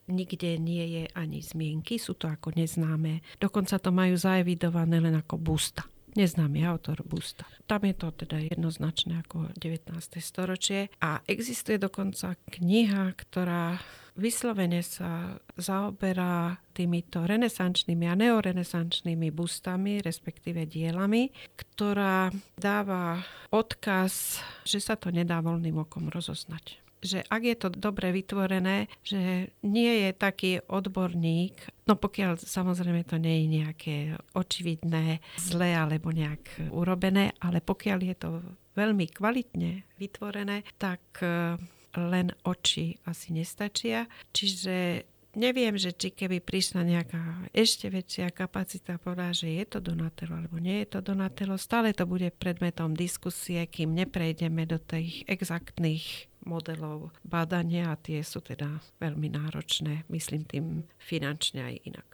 nikde 0.07 0.59
nie 0.59 0.84
je 0.99 1.03
ani 1.15 1.39
zmienky, 1.39 1.95
sú 1.95 2.19
to 2.19 2.27
ako 2.27 2.51
neznáme. 2.59 3.23
Dokonca 3.39 3.79
to 3.79 3.89
majú 3.95 4.19
zaevidované 4.19 4.99
len 4.99 5.15
ako 5.15 5.39
busta. 5.39 5.88
Neznámy 6.14 6.61
autor 6.70 7.01
busta. 7.01 7.49
Tam 7.66 7.82
je 7.82 7.97
to 7.97 8.14
teda 8.14 8.38
jednoznačné 8.38 9.26
ako 9.26 9.49
19. 9.57 9.97
storočie 10.22 10.93
a 11.01 11.26
existuje 11.26 11.82
dokonca 11.82 12.38
kniha, 12.53 13.18
ktorá 13.18 13.82
vyslovene 14.14 14.86
sa 14.86 15.41
zaoberá 15.57 16.61
týmito 16.78 17.26
renesančnými 17.26 18.05
a 18.05 18.14
neorenesančnými 18.14 19.34
bustami, 19.34 20.05
respektíve 20.05 20.70
dielami, 20.70 21.34
ktorá 21.57 22.30
dáva 22.53 23.26
odkaz, 23.49 24.38
že 24.70 24.78
sa 24.78 24.93
to 24.93 25.09
nedá 25.09 25.41
voľným 25.41 25.82
okom 25.82 26.14
rozoznať 26.14 26.82
že 27.04 27.20
ak 27.28 27.41
je 27.43 27.56
to 27.60 27.68
dobre 27.70 28.16
vytvorené, 28.16 28.88
že 29.04 29.54
nie 29.62 29.93
je 30.08 30.10
taký 30.16 30.51
odborník, 30.66 31.86
no 31.86 31.99
pokiaľ 31.99 32.39
samozrejme 32.39 33.04
to 33.04 33.20
nie 33.20 33.43
je 33.43 33.47
nejaké 33.62 33.95
očividné, 34.34 35.20
zlé 35.38 35.76
alebo 35.76 36.10
nejak 36.10 36.72
urobené, 36.72 37.36
ale 37.43 37.60
pokiaľ 37.60 37.99
je 37.99 38.16
to 38.16 38.30
veľmi 38.74 39.06
kvalitne 39.14 39.86
vytvorené, 40.01 40.66
tak 40.82 41.01
e, 41.22 41.60
len 41.93 42.34
oči 42.41 42.97
asi 43.06 43.36
nestačia. 43.36 44.10
Čiže 44.34 45.06
neviem, 45.38 45.78
že 45.78 45.93
či 45.93 46.14
keby 46.14 46.41
prišla 46.41 46.82
nejaká 46.86 47.49
ešte 47.54 47.89
väčšia 47.89 48.34
kapacita, 48.34 49.01
povedať, 49.01 49.45
že 49.45 49.49
je 49.62 49.66
to 49.66 49.80
Donatello 49.82 50.38
alebo 50.38 50.58
nie 50.62 50.86
je 50.86 50.97
to 50.97 50.99
Donatello, 51.01 51.58
stále 51.58 51.93
to 51.93 52.06
bude 52.06 52.30
predmetom 52.38 52.93
diskusie, 52.93 53.66
kým 53.66 53.93
neprejdeme 53.93 54.66
do 54.66 54.78
tých 54.78 55.26
exaktných 55.30 56.32
modelov 56.46 57.12
badania 57.24 57.91
a 57.91 58.00
tie 58.00 58.22
sú 58.24 58.44
teda 58.44 58.82
veľmi 59.00 59.32
náročné, 59.32 60.08
myslím 60.12 60.44
tým 60.46 60.66
finančne 61.00 61.64
aj 61.64 61.76
inak. 61.88 62.10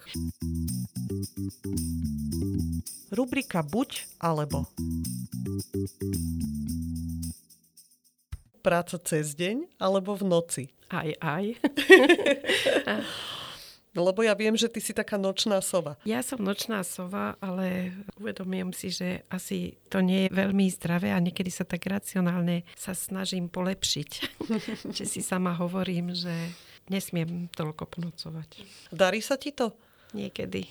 Rubrika 3.09 3.65
buď 3.65 4.05
alebo. 4.21 4.69
Práca 8.59 8.97
cez 9.01 9.33
deň 9.33 9.81
alebo 9.81 10.13
v 10.19 10.23
noci? 10.27 10.63
Aj, 10.89 11.09
aj. 11.21 11.45
Lebo 13.99 14.23
ja 14.23 14.33
viem, 14.33 14.55
že 14.55 14.71
ty 14.71 14.79
si 14.79 14.95
taká 14.95 15.19
nočná 15.19 15.59
sova. 15.59 15.99
Ja 16.07 16.23
som 16.23 16.39
nočná 16.39 16.81
sova, 16.87 17.35
ale 17.43 17.93
uvedomujem 18.17 18.71
si, 18.71 18.87
že 18.89 19.27
asi 19.27 19.75
to 19.91 19.99
nie 19.99 20.27
je 20.27 20.33
veľmi 20.33 20.65
zdravé 20.71 21.11
a 21.11 21.19
niekedy 21.19 21.51
sa 21.51 21.67
tak 21.67 21.85
racionálne 21.85 22.63
sa 22.79 22.95
snažím 22.95 23.51
polepšiť. 23.51 24.09
že 24.97 25.05
si 25.05 25.19
sama 25.19 25.53
hovorím, 25.59 26.15
že 26.15 26.33
nesmiem 26.89 27.51
toľko 27.53 27.85
ponocovať. 27.85 28.65
Darí 28.89 29.21
sa 29.21 29.37
ti 29.37 29.53
to? 29.53 29.75
Niekedy. 30.09 30.65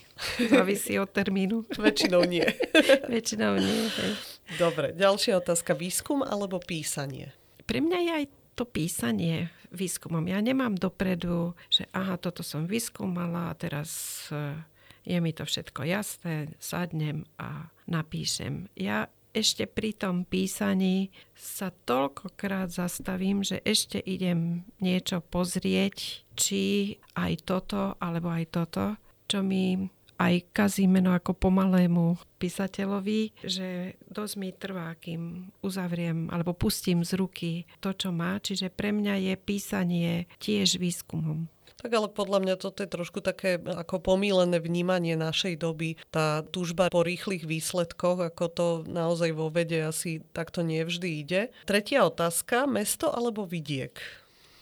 Závisí 0.50 0.98
od 0.98 1.14
termínu. 1.14 1.62
Väčšinou 1.78 2.26
nie. 2.26 2.42
Väčšinou 3.12 3.54
nie. 3.54 3.86
Hej. 3.86 4.12
Dobre, 4.58 4.90
ďalšia 4.98 5.38
otázka. 5.38 5.78
Výskum 5.78 6.26
alebo 6.26 6.58
písanie? 6.58 7.30
Pre 7.62 7.78
mňa 7.78 7.98
je 8.00 8.10
aj 8.10 8.24
to 8.58 8.66
písanie 8.66 9.54
výskumom. 9.70 10.26
Ja 10.26 10.42
nemám 10.42 10.74
dopredu, 10.74 11.54
že 11.70 11.86
aha, 11.94 12.18
toto 12.18 12.42
som 12.42 12.66
vyskúmala 12.66 13.54
a 13.54 13.58
teraz 13.58 14.26
eh, 14.34 14.58
je 15.06 15.18
mi 15.22 15.30
to 15.30 15.46
všetko 15.46 15.86
jasné, 15.86 16.50
sadnem 16.58 17.22
a 17.38 17.70
napíšem. 17.86 18.66
Ja 18.74 19.06
ešte 19.30 19.70
pri 19.70 19.94
tom 19.94 20.26
písaní 20.26 21.14
sa 21.38 21.70
toľkokrát 21.70 22.74
zastavím, 22.74 23.46
že 23.46 23.62
ešte 23.62 24.02
idem 24.02 24.66
niečo 24.82 25.22
pozrieť, 25.22 26.26
či 26.34 26.96
aj 27.14 27.32
toto 27.46 27.94
alebo 28.02 28.34
aj 28.34 28.44
toto, 28.50 28.84
čo 29.30 29.44
mi 29.44 29.86
aj 30.18 30.50
kazí 30.50 30.90
meno 30.90 31.14
ako 31.14 31.32
pomalému 31.38 32.18
písateľovi, 32.42 33.38
že 33.46 33.94
dosť 34.10 34.34
mi 34.34 34.50
trvá, 34.50 34.98
kým 34.98 35.54
uzavriem 35.62 36.28
alebo 36.34 36.52
pustím 36.52 37.06
z 37.06 37.14
ruky 37.14 37.52
to, 37.78 37.94
čo 37.94 38.10
má. 38.10 38.42
Čiže 38.42 38.74
pre 38.74 38.90
mňa 38.90 39.14
je 39.30 39.34
písanie 39.38 40.26
tiež 40.42 40.82
výskumom. 40.82 41.46
Tak 41.78 41.94
ale 41.94 42.10
podľa 42.10 42.42
mňa 42.42 42.54
toto 42.58 42.82
je 42.82 42.90
trošku 42.90 43.22
také 43.22 43.54
ako 43.62 44.02
pomílené 44.02 44.58
vnímanie 44.58 45.14
našej 45.14 45.62
doby. 45.62 45.94
Tá 46.10 46.42
túžba 46.42 46.90
po 46.90 47.06
rýchlych 47.06 47.46
výsledkoch, 47.46 48.18
ako 48.18 48.44
to 48.50 48.66
naozaj 48.90 49.30
vo 49.30 49.46
vede 49.46 49.86
asi 49.86 50.18
takto 50.34 50.66
nevždy 50.66 51.22
ide. 51.22 51.54
Tretia 51.70 52.02
otázka, 52.02 52.66
mesto 52.66 53.14
alebo 53.14 53.46
vidiek? 53.46 53.94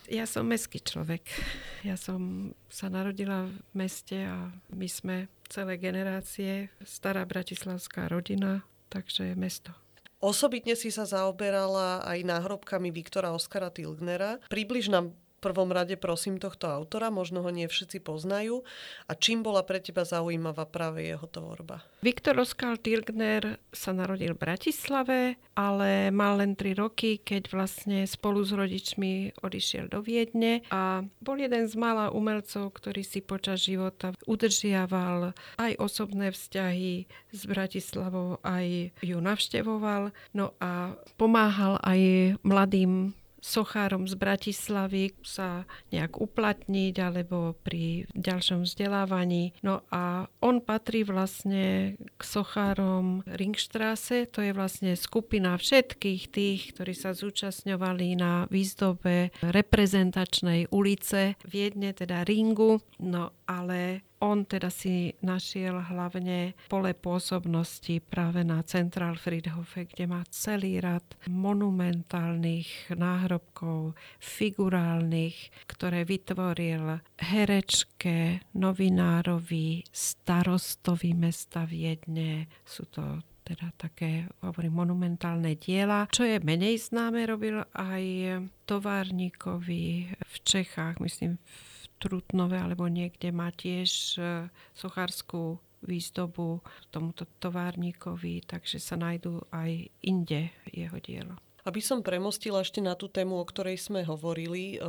Ja 0.07 0.23
som 0.23 0.47
mestský 0.47 0.79
človek. 0.79 1.27
Ja 1.83 1.99
som 1.99 2.53
sa 2.71 2.87
narodila 2.87 3.51
v 3.51 3.55
meste 3.75 4.23
a 4.23 4.55
my 4.71 4.87
sme 4.87 5.27
celé 5.49 5.81
generácie, 5.81 6.69
stará 6.83 7.25
bratislavská 7.25 8.09
rodina, 8.11 8.67
takže 8.89 9.35
mesto. 9.39 9.75
Osobitne 10.17 10.73
si 10.75 10.89
sa 10.89 11.05
zaoberala 11.05 12.01
aj 12.09 12.25
náhrobkami 12.25 12.89
Viktora 12.89 13.37
Oskara 13.37 13.69
Tilgnera. 13.69 14.41
Približ 14.49 14.89
nám 14.89 15.13
prvom 15.41 15.70
rade 15.70 15.95
prosím 16.01 16.41
tohto 16.41 16.66
autora, 16.70 17.12
možno 17.12 17.45
ho 17.45 17.51
nie 17.53 17.68
všetci 17.68 18.03
poznajú. 18.03 18.66
A 19.07 19.12
čím 19.14 19.45
bola 19.45 19.62
pre 19.62 19.78
teba 19.78 20.03
zaujímavá 20.03 20.66
práve 20.66 21.07
jeho 21.07 21.24
tvorba? 21.28 21.84
Viktor 22.01 22.39
Oskar 22.41 22.78
Tilgner 22.80 23.59
sa 23.74 23.91
narodil 23.93 24.34
v 24.34 24.43
Bratislave, 24.43 25.18
ale 25.59 26.09
mal 26.14 26.39
len 26.41 26.55
3 26.55 26.76
roky, 26.78 27.20
keď 27.20 27.53
vlastne 27.53 28.07
spolu 28.07 28.43
s 28.47 28.53
rodičmi 28.55 29.43
odišiel 29.43 29.93
do 29.93 30.01
Viedne 30.01 30.62
a 30.72 31.03
bol 31.20 31.37
jeden 31.37 31.66
z 31.66 31.74
mála 31.74 32.14
umelcov, 32.14 32.72
ktorý 32.76 33.03
si 33.03 33.20
počas 33.20 33.64
života 33.64 34.16
udržiaval 34.24 35.34
aj 35.59 35.72
osobné 35.80 36.30
vzťahy 36.30 37.07
s 37.32 37.41
Bratislavou, 37.45 38.39
aj 38.45 38.97
ju 39.03 39.18
navštevoval. 39.18 40.14
No 40.32 40.57
a 40.62 40.97
pomáhal 41.20 41.80
aj 41.82 42.01
mladým 42.45 43.12
sochárom 43.47 44.11
z 44.11 44.19
Bratislavy 44.19 45.15
sa 45.23 45.63
nejak 45.95 46.19
uplatniť 46.19 46.95
alebo 46.99 47.55
pri 47.63 48.11
ďalšom 48.11 48.67
vzdelávaní. 48.67 49.55
No 49.63 49.87
a 49.95 50.27
on 50.43 50.59
patrí 50.59 51.07
vlastne 51.07 51.95
k 51.95 52.23
sochárom 52.27 53.23
Ringstrasse, 53.31 54.27
to 54.27 54.43
je 54.43 54.51
vlastne 54.51 54.99
skupina 54.99 55.55
všetkých 55.55 56.23
tých, 56.35 56.61
ktorí 56.75 56.93
sa 56.99 57.15
zúčastňovali 57.15 58.19
na 58.19 58.51
výzdobe 58.51 59.31
reprezentačnej 59.47 60.75
ulice 60.75 61.39
Viedne, 61.47 61.95
teda 61.95 62.27
Ringu. 62.27 62.83
No 62.99 63.31
ale 63.47 64.03
on 64.21 64.49
teda 64.49 64.73
si 64.73 65.12
našiel 65.21 65.77
hlavne 65.93 66.57
pole 66.73 66.97
pôsobnosti 66.97 68.01
práve 68.01 68.43
na 68.43 68.64
Central 68.64 69.21
Friedhofe, 69.21 69.85
kde 69.85 70.09
má 70.09 70.25
celý 70.33 70.81
rad 70.81 71.05
monumentálnych 71.29 72.97
náhrobkov, 72.97 73.93
figurálnych, 74.21 75.69
ktoré 75.69 76.09
vytvoril 76.09 77.05
herečke, 77.21 78.41
novinárovi, 78.57 79.85
starostovi 79.93 81.12
mesta 81.12 81.69
Viedne. 81.69 82.49
Sú 82.64 82.89
to 82.89 83.21
teda 83.47 83.71
také, 83.79 84.27
hovorím, 84.43 84.83
monumentálne 84.83 85.55
diela. 85.55 86.11
Čo 86.11 86.27
je 86.27 86.43
menej 86.43 86.83
známe, 86.83 87.23
robil 87.31 87.62
aj 87.79 88.03
továrnikovi 88.67 90.11
v 90.11 90.37
Čechách, 90.43 90.99
myslím 90.99 91.39
v 91.39 91.76
Trutnove 91.97 92.61
alebo 92.61 92.87
niekde 92.87 93.33
má 93.33 93.49
tiež 93.53 94.21
e, 94.21 94.49
sochárskú 94.77 95.61
výzdobu 95.85 96.61
tomuto 96.91 97.29
továrníkovi, 97.39 98.45
takže 98.45 98.81
sa 98.83 98.99
nájdú 98.99 99.45
aj 99.55 99.89
inde 100.03 100.51
jeho 100.73 100.99
dielo. 101.01 101.37
Aby 101.67 101.83
som 101.83 101.99
premostila 101.99 102.63
ešte 102.63 102.79
na 102.79 102.95
tú 102.95 103.11
tému, 103.11 103.43
o 103.43 103.45
ktorej 103.45 103.83
sme 103.83 104.07
hovorili, 104.07 104.79
e, 104.79 104.87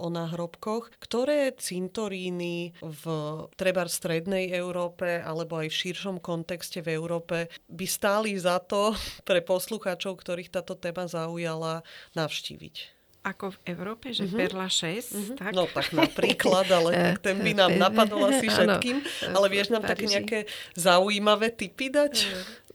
o 0.00 0.08
náhrobkoch, 0.08 0.88
ktoré 0.96 1.52
cintoríny 1.52 2.72
v 2.80 3.04
treba 3.52 3.84
v 3.84 3.92
strednej 3.92 4.48
Európe 4.56 5.20
alebo 5.20 5.60
aj 5.60 5.68
v 5.68 5.78
širšom 5.84 6.16
kontexte 6.24 6.80
v 6.80 6.96
Európe 6.96 7.52
by 7.68 7.84
stáli 7.84 8.32
za 8.40 8.56
to 8.64 8.96
pre 9.28 9.44
poslucháčov, 9.44 10.16
ktorých 10.16 10.48
táto 10.48 10.72
téma 10.72 11.04
zaujala, 11.04 11.84
navštíviť? 12.16 12.95
Ako 13.26 13.58
v 13.58 13.58
Európe, 13.74 14.14
že 14.14 14.30
uh-huh. 14.30 14.38
Perla 14.38 14.70
6, 14.70 14.78
uh-huh. 14.78 15.34
tak? 15.34 15.50
No 15.50 15.66
tak 15.66 15.90
napríklad, 15.90 16.66
ale 16.70 16.90
tak 17.18 17.26
ten 17.26 17.42
by 17.42 17.52
nám 17.58 17.74
napadol 17.74 18.30
asi 18.30 18.46
všetkým. 18.46 19.02
Ale 19.34 19.46
vieš 19.50 19.74
nám 19.74 19.82
také 19.82 20.06
nejaké 20.06 20.46
zaujímavé 20.78 21.50
typy 21.50 21.90
dať? 21.90 22.14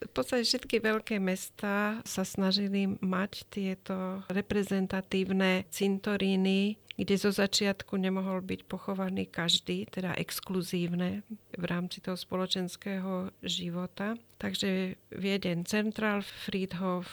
V 0.02 0.12
podstate 0.12 0.44
všetky 0.44 0.82
veľké 0.82 1.22
mesta 1.22 2.02
sa 2.02 2.24
snažili 2.26 2.90
mať 3.00 3.46
tieto 3.54 4.26
reprezentatívne 4.34 5.70
cintoríny, 5.70 6.82
kde 6.98 7.16
zo 7.16 7.30
začiatku 7.30 8.02
nemohol 8.02 8.42
byť 8.42 8.66
pochovaný 8.66 9.30
každý, 9.30 9.86
teda 9.88 10.18
exkluzívne 10.18 11.22
v 11.54 11.66
rámci 11.70 12.02
toho 12.02 12.18
spoločenského 12.18 13.30
života. 13.46 14.18
Takže 14.42 14.98
Vieden 15.14 15.70
Central 15.70 16.26
Friedhof, 16.26 17.06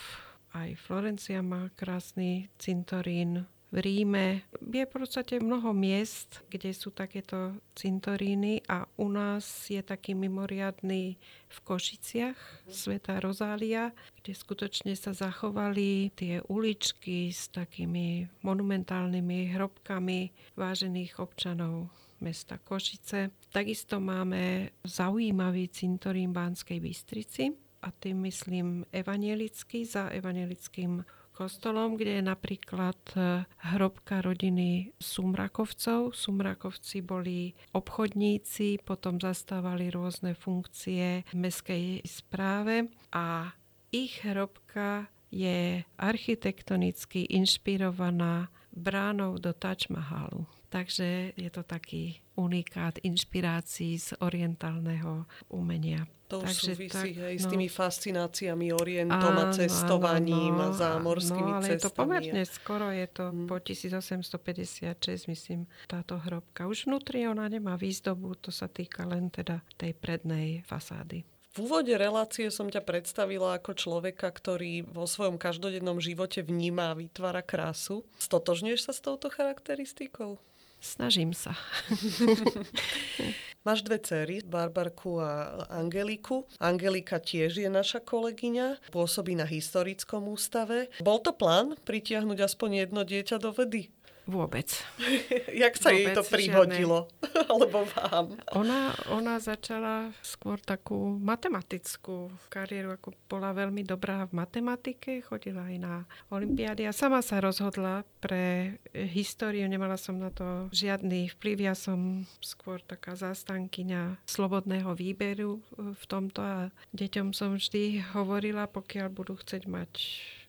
aj 0.54 0.78
Florencia 0.80 1.44
má 1.44 1.68
krásny 1.76 2.48
cintorín. 2.56 3.44
V 3.68 3.84
Ríme 3.84 4.48
je 4.64 4.80
v 4.80 4.88
podstate 4.88 5.44
mnoho 5.44 5.76
miest, 5.76 6.40
kde 6.48 6.72
sú 6.72 6.88
takéto 6.88 7.52
cintoríny 7.76 8.64
a 8.64 8.88
u 8.96 9.12
nás 9.12 9.44
je 9.68 9.84
taký 9.84 10.16
mimoriadný 10.16 11.20
v 11.52 11.58
Košiciach, 11.68 12.64
Sveta 12.64 13.20
Rozália, 13.20 13.92
kde 14.24 14.32
skutočne 14.32 14.96
sa 14.96 15.12
zachovali 15.12 16.16
tie 16.16 16.40
uličky 16.48 17.28
s 17.28 17.52
takými 17.52 18.24
monumentálnymi 18.40 19.52
hrobkami 19.52 20.32
vážených 20.56 21.20
občanov 21.20 21.92
mesta 22.24 22.56
Košice. 22.56 23.36
Takisto 23.52 24.00
máme 24.00 24.72
zaujímavý 24.80 25.68
cintorín 25.68 26.32
Banskej 26.32 26.80
Bystrici, 26.80 27.67
a 27.82 27.88
tým 27.90 28.26
myslím 28.26 28.86
evanielický 28.92 29.86
za 29.86 30.10
evanielickým 30.10 31.04
kostolom, 31.38 31.94
kde 31.94 32.18
je 32.18 32.24
napríklad 32.26 32.98
e, 33.14 33.46
hrobka 33.70 34.18
rodiny 34.18 34.90
Sumrakovcov. 34.98 36.10
Sumrakovci 36.10 36.98
boli 36.98 37.54
obchodníci, 37.70 38.82
potom 38.82 39.22
zastávali 39.22 39.94
rôzne 39.94 40.34
funkcie 40.34 41.22
v 41.30 41.34
meskej 41.38 42.02
správe 42.02 42.90
a 43.14 43.54
ich 43.94 44.26
hrobka 44.26 45.06
je 45.30 45.86
architektonicky 45.94 47.30
inšpirovaná 47.30 48.50
bránou 48.74 49.38
do 49.38 49.54
Taj 49.54 49.94
Mahalu. 49.94 50.57
Takže 50.68 51.32
je 51.32 51.50
to 51.50 51.64
taký 51.64 52.20
unikát 52.36 53.00
inšpirácií 53.00 53.96
z 53.96 54.20
orientálneho 54.20 55.24
umenia. 55.48 56.04
To 56.28 56.44
Takže 56.44 56.76
súvisí 56.76 57.16
tak, 57.16 57.24
aj 57.24 57.34
no. 57.34 57.40
s 57.40 57.44
tými 57.48 57.68
fascináciami 57.72 58.68
orientom 58.76 59.32
a 59.32 59.48
cestovaním 59.48 60.60
áno, 60.60 60.76
a 60.76 60.76
zámorskými 60.76 61.40
no, 61.40 61.56
ale 61.56 61.64
cestami. 61.64 61.72
je 61.72 61.80
to 61.80 61.90
pomerne 61.96 62.42
skoro, 62.44 62.86
je 62.92 63.06
to 63.08 63.24
Mm. 63.32 63.48
po 63.48 63.56
1856, 63.60 65.24
myslím, 65.24 65.64
táto 65.88 66.20
hrobka. 66.20 66.68
Už 66.68 66.84
vnútri 66.84 67.24
ona 67.24 67.48
nemá 67.48 67.80
výzdobu, 67.80 68.36
to 68.36 68.52
sa 68.52 68.68
týka 68.68 69.08
len 69.08 69.32
teda 69.32 69.64
tej 69.80 69.96
prednej 69.96 70.60
fasády. 70.68 71.24
V 71.56 71.64
úvode 71.64 71.96
relácie 71.96 72.52
som 72.52 72.68
ťa 72.68 72.84
predstavila 72.84 73.56
ako 73.56 73.72
človeka, 73.74 74.28
ktorý 74.28 74.84
vo 74.84 75.08
svojom 75.08 75.40
každodennom 75.40 75.96
živote 75.98 76.44
vníma 76.44 76.92
a 76.92 76.98
vytvára 76.98 77.40
krásu. 77.40 78.04
Stotožňuješ 78.20 78.80
sa 78.84 78.92
s 78.92 79.00
touto 79.00 79.32
charakteristikou? 79.32 80.38
Snažím 80.78 81.34
sa. 81.34 81.58
Máš 83.66 83.82
dve 83.84 83.98
cery, 83.98 84.40
Barbarku 84.46 85.18
a 85.18 85.66
Angeliku. 85.68 86.46
Angelika 86.62 87.18
tiež 87.18 87.58
je 87.58 87.68
naša 87.68 87.98
kolegyňa, 88.00 88.94
pôsobí 88.94 89.34
na 89.34 89.44
historickom 89.44 90.30
ústave. 90.30 90.88
Bol 91.02 91.18
to 91.20 91.34
plán 91.34 91.74
pritiahnuť 91.82 92.38
aspoň 92.48 92.86
jedno 92.86 93.02
dieťa 93.02 93.36
do 93.42 93.50
vedy? 93.52 93.90
Vôbec. 94.28 94.68
Jak 95.64 95.80
sa 95.80 95.88
jej 95.88 96.12
Vôbec 96.12 96.20
to 96.20 96.22
prihodilo? 96.28 97.08
Alebo 97.48 97.88
vám? 97.96 98.36
Ona, 98.52 98.92
ona 99.08 99.40
začala 99.40 100.12
skôr 100.20 100.60
takú 100.60 101.16
matematickú 101.16 102.28
kariéru, 102.52 102.92
ako 102.92 103.16
bola 103.24 103.56
veľmi 103.56 103.88
dobrá 103.88 104.28
v 104.28 104.36
matematike, 104.36 105.24
chodila 105.24 105.72
aj 105.72 105.76
na 105.80 105.94
olympiády 106.28 106.84
a 106.84 106.92
sama 106.92 107.24
sa 107.24 107.40
rozhodla 107.40 108.04
pre 108.20 108.76
históriu, 108.92 109.64
nemala 109.64 109.96
som 109.96 110.20
na 110.20 110.28
to 110.28 110.68
žiadny 110.76 111.32
vplyv, 111.32 111.72
ja 111.72 111.74
som 111.74 112.28
skôr 112.44 112.84
taká 112.84 113.16
zástankyňa 113.16 114.20
slobodného 114.28 114.92
výberu 114.92 115.64
v 115.72 116.04
tomto 116.04 116.44
a 116.44 116.68
deťom 116.92 117.32
som 117.32 117.56
vždy 117.56 118.04
hovorila, 118.12 118.68
pokiaľ 118.68 119.08
budú 119.08 119.40
chcieť 119.40 119.64
mať 119.64 119.92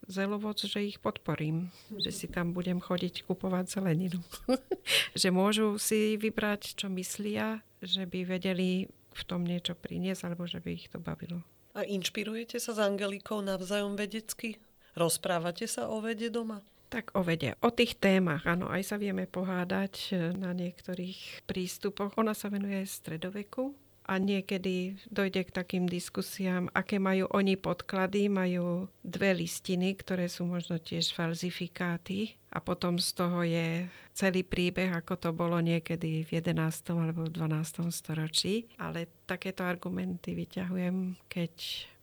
zelovoc, 0.10 0.58
že 0.58 0.82
ich 0.82 0.98
podporím, 0.98 1.70
že 1.94 2.10
si 2.10 2.26
tam 2.26 2.52
budem 2.52 2.82
chodiť 2.82 3.30
kupovať 3.30 3.80
zeleninu. 3.80 4.20
že 5.22 5.30
môžu 5.30 5.78
si 5.78 6.18
vybrať, 6.18 6.74
čo 6.74 6.90
myslia, 6.90 7.62
že 7.80 8.10
by 8.10 8.26
vedeli 8.26 8.90
v 8.90 9.22
tom 9.24 9.46
niečo 9.46 9.78
priniesť, 9.78 10.26
alebo 10.26 10.50
že 10.50 10.58
by 10.58 10.70
ich 10.74 10.90
to 10.90 10.98
bavilo. 10.98 11.46
A 11.78 11.86
inšpirujete 11.86 12.58
sa 12.58 12.74
s 12.74 12.82
Angelikou 12.82 13.46
navzájom 13.46 13.94
vedecky? 13.94 14.58
Rozprávate 14.98 15.70
sa 15.70 15.88
o 15.88 16.02
vede 16.02 16.34
doma? 16.34 16.66
Tak 16.90 17.14
o 17.14 17.22
vede. 17.22 17.54
O 17.62 17.70
tých 17.70 18.02
témach, 18.02 18.50
áno, 18.50 18.66
aj 18.66 18.82
sa 18.82 18.98
vieme 18.98 19.30
pohádať 19.30 19.94
e, 20.10 20.34
na 20.34 20.58
niektorých 20.58 21.46
prístupoch. 21.46 22.18
Ona 22.18 22.34
sa 22.34 22.50
venuje 22.50 22.82
stredoveku 22.82 23.78
a 24.10 24.18
niekedy 24.18 24.98
dojde 25.14 25.46
k 25.46 25.54
takým 25.54 25.86
diskusiám, 25.86 26.74
aké 26.74 26.98
majú 26.98 27.30
oni 27.30 27.54
podklady. 27.54 28.26
Majú 28.26 28.90
dve 29.06 29.38
listiny, 29.38 29.94
ktoré 29.94 30.26
sú 30.26 30.50
možno 30.50 30.82
tiež 30.82 31.14
falzifikáty 31.14 32.39
a 32.50 32.58
potom 32.58 32.98
z 32.98 33.10
toho 33.14 33.46
je 33.46 33.86
celý 34.18 34.42
príbeh, 34.42 34.90
ako 34.92 35.16
to 35.16 35.30
bolo 35.32 35.62
niekedy 35.62 36.26
v 36.26 36.30
11. 36.42 36.60
alebo 36.98 37.30
v 37.30 37.34
12. 37.34 37.94
storočí. 37.94 38.68
Ale 38.82 39.08
takéto 39.30 39.64
argumenty 39.64 40.34
vyťahujem, 40.34 41.16
keď 41.30 41.54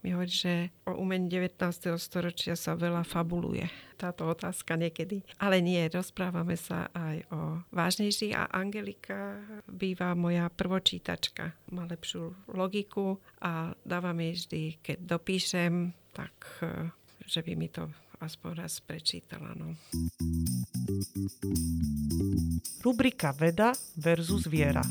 mi 0.06 0.14
hovorí, 0.14 0.30
že 0.30 0.70
o 0.86 1.02
umení 1.02 1.26
19. 1.26 1.98
storočia 1.98 2.54
sa 2.54 2.78
veľa 2.78 3.02
fabuluje. 3.02 3.66
Táto 3.98 4.30
otázka 4.30 4.78
niekedy. 4.78 5.26
Ale 5.42 5.58
nie, 5.58 5.82
rozprávame 5.90 6.54
sa 6.54 6.86
aj 6.94 7.26
o 7.34 7.40
vážnejší 7.74 8.30
a 8.30 8.46
Angelika 8.46 9.42
býva 9.66 10.14
moja 10.14 10.46
prvočítačka. 10.46 11.58
Má 11.74 11.90
lepšiu 11.90 12.30
logiku 12.54 13.18
a 13.42 13.74
dáva 13.82 14.14
mi 14.14 14.30
vždy, 14.30 14.78
keď 14.78 14.98
dopíšem, 15.02 15.90
tak 16.14 16.38
eh, 16.62 16.94
že 17.26 17.42
by 17.42 17.52
mi 17.58 17.66
to 17.66 17.90
aspoň 18.20 18.50
raz 18.64 18.80
prečítala. 18.80 19.52
No. 19.56 19.76
Rubrika 22.82 23.34
Veda 23.34 23.74
versus 23.98 24.46
viera. 24.46 24.84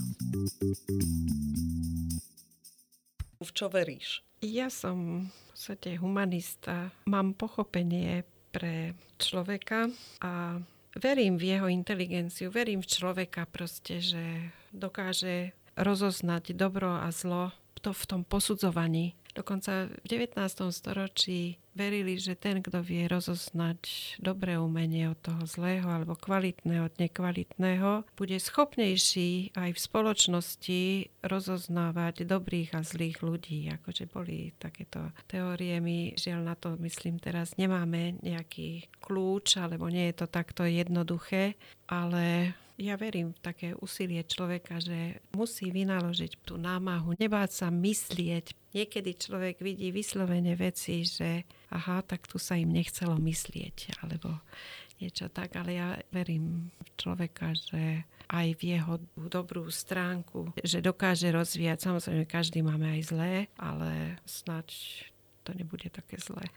V 3.40 3.50
čo 3.54 3.70
veríš? 3.70 4.26
Ja 4.42 4.68
som 4.74 5.30
v 5.30 5.44
podstate 5.54 5.98
humanista. 6.02 6.92
Mám 7.08 7.38
pochopenie 7.38 8.26
pre 8.52 8.96
človeka 9.20 9.92
a 10.24 10.60
verím 10.96 11.36
v 11.36 11.56
jeho 11.56 11.68
inteligenciu, 11.68 12.52
verím 12.52 12.80
v 12.80 12.92
človeka 12.92 13.48
proste, 13.48 14.00
že 14.00 14.52
dokáže 14.72 15.52
rozoznať 15.76 16.56
dobro 16.56 17.00
a 17.00 17.12
zlo 17.12 17.52
to 17.84 17.92
v 17.92 18.04
tom 18.08 18.22
posudzovaní. 18.24 19.14
Dokonca 19.36 19.92
v 19.92 20.08
19. 20.08 20.40
storočí 20.72 21.60
verili, 21.76 22.16
že 22.16 22.40
ten, 22.40 22.64
kto 22.64 22.80
vie 22.80 23.04
rozoznať 23.12 24.16
dobré 24.24 24.56
umenie 24.56 25.12
od 25.12 25.20
toho 25.20 25.44
zlého 25.44 25.84
alebo 25.92 26.16
kvalitného 26.16 26.88
od 26.88 26.96
nekvalitného, 26.96 28.08
bude 28.16 28.40
schopnejší 28.40 29.52
aj 29.60 29.76
v 29.76 29.84
spoločnosti 29.84 30.82
rozoznávať 31.20 32.24
dobrých 32.24 32.80
a 32.80 32.82
zlých 32.88 33.20
ľudí. 33.20 33.68
Akože 33.76 34.08
boli 34.08 34.56
takéto 34.56 35.12
teórie. 35.28 35.84
My 35.84 36.16
žiaľ 36.16 36.42
na 36.48 36.56
to, 36.56 36.80
myslím, 36.80 37.20
teraz 37.20 37.60
nemáme 37.60 38.16
nejaký 38.24 38.88
kľúč, 39.04 39.60
alebo 39.60 39.92
nie 39.92 40.16
je 40.16 40.24
to 40.24 40.28
takto 40.32 40.64
jednoduché, 40.64 41.60
ale 41.92 42.56
ja 42.76 43.00
verím 43.00 43.32
v 43.32 43.40
také 43.40 43.70
úsilie 43.80 44.20
človeka, 44.28 44.84
že 44.84 45.24
musí 45.32 45.72
vynaložiť 45.72 46.44
tú 46.44 46.60
námahu, 46.60 47.16
nebáť 47.16 47.52
sa 47.66 47.68
myslieť. 47.72 48.52
Niekedy 48.76 49.16
človek 49.16 49.64
vidí 49.64 49.96
vyslovene 49.96 50.60
veci, 50.60 51.08
že 51.08 51.48
aha, 51.72 52.04
tak 52.04 52.28
tu 52.28 52.36
sa 52.36 52.60
im 52.60 52.72
nechcelo 52.76 53.16
myslieť, 53.16 54.04
alebo 54.04 54.44
niečo 55.00 55.32
tak, 55.32 55.56
ale 55.56 55.72
ja 55.76 55.90
verím 56.12 56.72
v 56.84 56.90
človeka, 57.00 57.56
že 57.56 58.04
aj 58.32 58.48
v 58.60 58.62
jeho 58.76 59.00
dobrú 59.16 59.68
stránku, 59.72 60.56
že 60.64 60.84
dokáže 60.84 61.32
rozvíjať. 61.32 61.88
Samozrejme, 61.88 62.24
každý 62.28 62.60
máme 62.66 63.00
aj 63.00 63.02
zlé, 63.12 63.34
ale 63.60 64.20
snaď 64.26 64.72
to 65.46 65.54
nebude 65.54 65.86
také 65.94 66.18
zlé. 66.18 66.50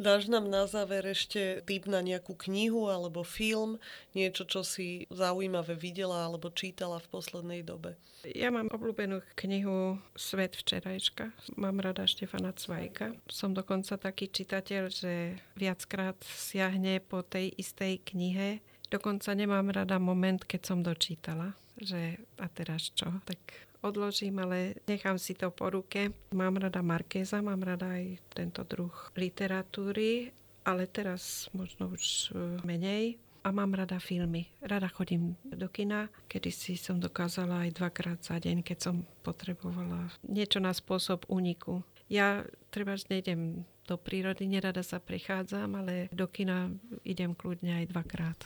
Dáš 0.00 0.32
nám 0.32 0.48
na 0.48 0.64
záver 0.64 1.04
ešte 1.04 1.60
tip 1.68 1.84
na 1.84 2.00
nejakú 2.00 2.32
knihu 2.48 2.88
alebo 2.88 3.20
film, 3.20 3.76
niečo, 4.16 4.48
čo 4.48 4.64
si 4.64 5.04
zaujímavé 5.12 5.76
videla 5.76 6.24
alebo 6.24 6.48
čítala 6.48 6.96
v 6.96 7.10
poslednej 7.12 7.60
dobe? 7.60 8.00
Ja 8.24 8.52
mám 8.52 8.68
obľúbenú 8.68 9.24
knihu 9.36 9.96
Svet 10.12 10.52
včerajška. 10.52 11.32
Mám 11.56 11.80
rada 11.80 12.04
Štefana 12.04 12.52
Cvajka. 12.52 13.16
Som 13.28 13.56
dokonca 13.56 13.96
taký 13.96 14.28
čitateľ, 14.28 14.82
že 14.92 15.40
viackrát 15.56 16.16
siahne 16.24 17.00
po 17.00 17.24
tej 17.24 17.52
istej 17.56 18.04
knihe. 18.04 18.60
Dokonca 18.92 19.32
nemám 19.32 19.72
rada 19.72 19.96
moment, 19.96 20.42
keď 20.44 20.60
som 20.66 20.84
dočítala, 20.84 21.56
že 21.80 22.20
a 22.36 22.46
teraz 22.52 22.92
čo? 22.92 23.08
Tak 23.24 23.69
odložím, 23.82 24.38
ale 24.38 24.74
nechám 24.88 25.18
si 25.18 25.34
to 25.34 25.50
po 25.50 25.70
ruke. 25.70 26.12
Mám 26.32 26.56
rada 26.56 26.82
Markéza, 26.82 27.40
mám 27.42 27.62
rada 27.62 27.96
aj 27.96 28.20
tento 28.32 28.64
druh 28.64 28.92
literatúry, 29.16 30.32
ale 30.64 30.86
teraz 30.86 31.48
možno 31.56 31.88
už 31.92 32.30
e, 32.30 32.60
menej. 32.66 33.18
A 33.40 33.56
mám 33.56 33.72
rada 33.72 33.96
filmy. 33.96 34.52
Rada 34.60 34.88
chodím 34.92 35.32
do 35.44 35.68
kina. 35.72 36.12
Kedy 36.28 36.50
si 36.52 36.76
som 36.76 37.00
dokázala 37.00 37.64
aj 37.64 37.80
dvakrát 37.80 38.20
za 38.20 38.36
deň, 38.36 38.60
keď 38.60 38.78
som 38.78 39.08
potrebovala 39.24 40.12
niečo 40.28 40.60
na 40.60 40.76
spôsob 40.76 41.24
úniku. 41.24 41.80
Ja 42.12 42.44
treba, 42.68 43.00
nejdem 43.08 43.64
do 43.90 43.98
prírody, 43.98 44.46
nerada 44.46 44.86
sa 44.86 45.02
prechádzam, 45.02 45.74
ale 45.74 46.06
do 46.14 46.30
kina 46.30 46.70
idem 47.02 47.34
kľudne 47.34 47.82
aj 47.82 47.90
dvakrát. 47.90 48.38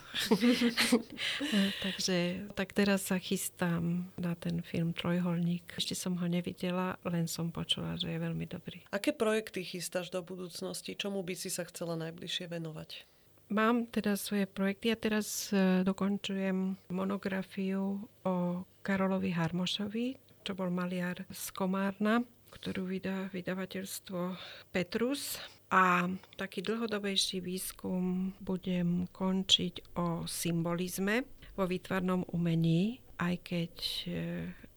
Takže 1.84 2.48
tak 2.56 2.72
teraz 2.72 3.12
sa 3.12 3.20
chystám 3.20 4.08
na 4.16 4.32
ten 4.32 4.64
film 4.64 4.96
Trojholník. 4.96 5.76
Ešte 5.76 5.92
som 5.92 6.16
ho 6.16 6.24
nevidela, 6.24 6.96
len 7.04 7.28
som 7.28 7.52
počula, 7.52 8.00
že 8.00 8.08
je 8.08 8.16
veľmi 8.16 8.48
dobrý. 8.48 8.80
Aké 8.88 9.12
projekty 9.12 9.60
chystáš 9.60 10.08
do 10.08 10.24
budúcnosti? 10.24 10.96
Čomu 10.96 11.20
by 11.20 11.36
si 11.36 11.52
sa 11.52 11.68
chcela 11.68 11.92
najbližšie 12.00 12.48
venovať? 12.48 13.04
Mám 13.52 13.92
teda 13.92 14.16
svoje 14.16 14.48
projekty. 14.48 14.88
Ja 14.88 14.96
teraz 14.96 15.52
e, 15.52 15.84
dokončujem 15.84 16.80
monografiu 16.88 18.08
o 18.24 18.64
Karolovi 18.80 19.36
Harmošovi, 19.36 20.16
čo 20.40 20.56
bol 20.56 20.72
maliar 20.72 21.28
z 21.28 21.44
Komárna, 21.52 22.24
ktorú 22.54 22.86
vydá 22.86 23.26
vydavateľstvo 23.34 24.38
Petrus. 24.70 25.42
A 25.74 26.06
taký 26.38 26.62
dlhodobejší 26.62 27.42
výskum 27.42 28.30
budem 28.38 29.10
končiť 29.10 29.98
o 29.98 30.22
symbolizme 30.22 31.26
vo 31.58 31.66
výtvarnom 31.66 32.22
umení, 32.30 33.02
aj 33.18 33.34
keď 33.42 33.74
e, 34.06 34.10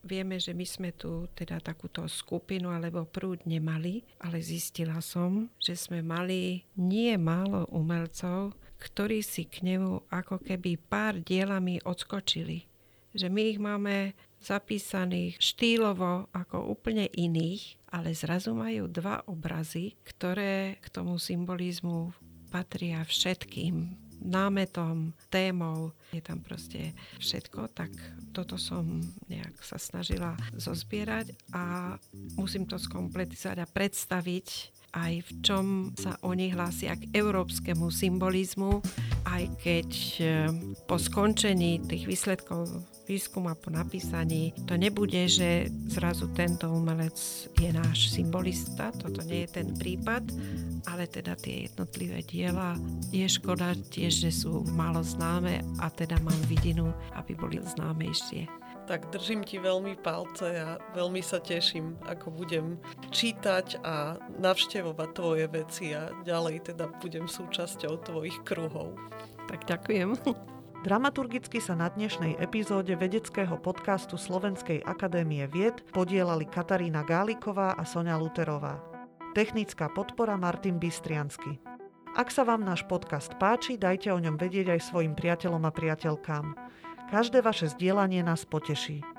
vieme, 0.01 0.41
že 0.41 0.57
my 0.57 0.65
sme 0.65 0.89
tu 0.97 1.29
teda 1.37 1.61
takúto 1.61 2.05
skupinu 2.09 2.73
alebo 2.73 3.05
prúd 3.05 3.45
nemali, 3.45 4.01
ale 4.21 4.41
zistila 4.41 4.97
som, 5.03 5.51
že 5.61 5.77
sme 5.77 6.01
mali 6.01 6.65
nie 6.77 7.13
málo 7.17 7.69
umelcov, 7.69 8.57
ktorí 8.77 9.25
si 9.25 9.49
k 9.49 9.65
nemu 9.65 10.07
ako 10.09 10.41
keby 10.41 10.77
pár 10.77 11.17
dielami 11.21 11.81
odskočili. 11.81 12.76
Že 13.17 13.27
my 13.27 13.41
ich 13.51 13.59
máme 13.59 14.13
zapísaných 14.37 15.41
štýlovo 15.41 16.29
ako 16.29 16.69
úplne 16.69 17.09
iných, 17.09 17.81
ale 17.89 18.13
zrazu 18.13 18.53
majú 18.53 18.85
dva 18.85 19.25
obrazy, 19.25 19.97
ktoré 20.05 20.77
k 20.77 20.87
tomu 20.93 21.17
symbolizmu 21.17 22.13
patria 22.53 23.03
všetkým 23.03 24.07
námetom, 24.17 25.13
témou, 25.29 25.93
je 26.09 26.21
tam 26.21 26.41
proste 26.41 26.93
všetko, 27.21 27.69
tak 27.69 27.93
toto 28.33 28.57
som 28.57 29.01
nejak 29.29 29.53
sa 29.61 29.77
snažila 29.77 30.33
zozbierať 30.57 31.37
a 31.53 31.95
musím 32.33 32.65
to 32.65 32.81
skompletizovať 32.81 33.57
a 33.61 33.69
predstaviť 33.69 34.76
aj 34.97 35.13
v 35.21 35.31
čom 35.45 35.65
sa 35.93 36.17
oni 36.25 36.49
hlásia 36.49 36.97
k 36.97 37.13
európskemu 37.13 37.93
symbolizmu, 37.93 38.81
aj 39.29 39.43
keď 39.61 39.89
eh, 40.19 40.29
po 40.89 40.97
skončení 40.97 41.85
tých 41.85 42.09
výsledkov 42.09 42.65
výskuma 43.07 43.55
po 43.55 43.71
napísaní 43.71 44.51
to 44.67 44.75
nebude, 44.75 45.31
že 45.31 45.71
zrazu 45.87 46.27
tento 46.35 46.67
umelec 46.67 47.15
je 47.55 47.69
náš 47.71 48.11
symbolista, 48.11 48.91
toto 48.91 49.23
nie 49.23 49.47
je 49.47 49.63
ten 49.63 49.71
prípad, 49.79 50.27
ale 50.91 51.07
teda 51.07 51.39
tie 51.39 51.71
jednotlivé 51.71 52.19
diela 52.27 52.75
je 53.09 53.23
škoda 53.23 53.71
tiež, 53.93 54.27
že 54.27 54.31
sú 54.35 54.67
málo 54.75 54.99
známe 54.99 55.63
a 55.79 55.87
teda 55.87 56.19
mám 56.19 56.41
vidinu, 56.51 56.91
aby 57.15 57.31
boli 57.31 57.63
známejšie. 57.63 58.66
Tak 58.87 59.11
držím 59.11 59.43
ti 59.43 59.59
veľmi 59.59 59.99
palce 59.99 60.47
a 60.63 60.79
veľmi 60.95 61.19
sa 61.19 61.43
teším, 61.43 61.99
ako 62.07 62.31
budem 62.31 62.79
čítať 63.11 63.83
a 63.83 64.15
navštevovať 64.39 65.09
tvoje 65.11 65.45
veci 65.51 65.91
a 65.91 66.07
ďalej 66.23 66.71
teda 66.71 66.87
budem 67.03 67.27
súčasťou 67.27 67.99
tvojich 68.07 68.39
kruhov. 68.47 68.95
Tak 69.51 69.67
ďakujem. 69.67 70.15
Dramaturgicky 70.87 71.59
sa 71.59 71.75
na 71.75 71.91
dnešnej 71.91 72.39
epizóde 72.39 72.95
vedeckého 72.95 73.59
podcastu 73.59 74.15
Slovenskej 74.15 74.79
akadémie 74.87 75.43
vied 75.51 75.83
podielali 75.91 76.47
Katarína 76.47 77.03
Gáliková 77.03 77.75
a 77.75 77.83
Sonia 77.83 78.15
Luterová. 78.15 78.79
Technická 79.35 79.91
podpora 79.91 80.39
Martin 80.39 80.79
Bystriansky. 80.79 81.59
Ak 82.15 82.31
sa 82.31 82.47
vám 82.47 82.63
náš 82.63 82.87
podcast 82.87 83.35
páči, 83.35 83.75
dajte 83.75 84.15
o 84.15 84.17
ňom 84.17 84.39
vedieť 84.39 84.79
aj 84.79 84.87
svojim 84.87 85.11
priateľom 85.11 85.67
a 85.67 85.75
priateľkám. 85.75 86.55
Každé 87.07 87.39
vaše 87.39 87.71
zdieľanie 87.71 88.19
nás 88.19 88.43
poteší. 88.43 89.16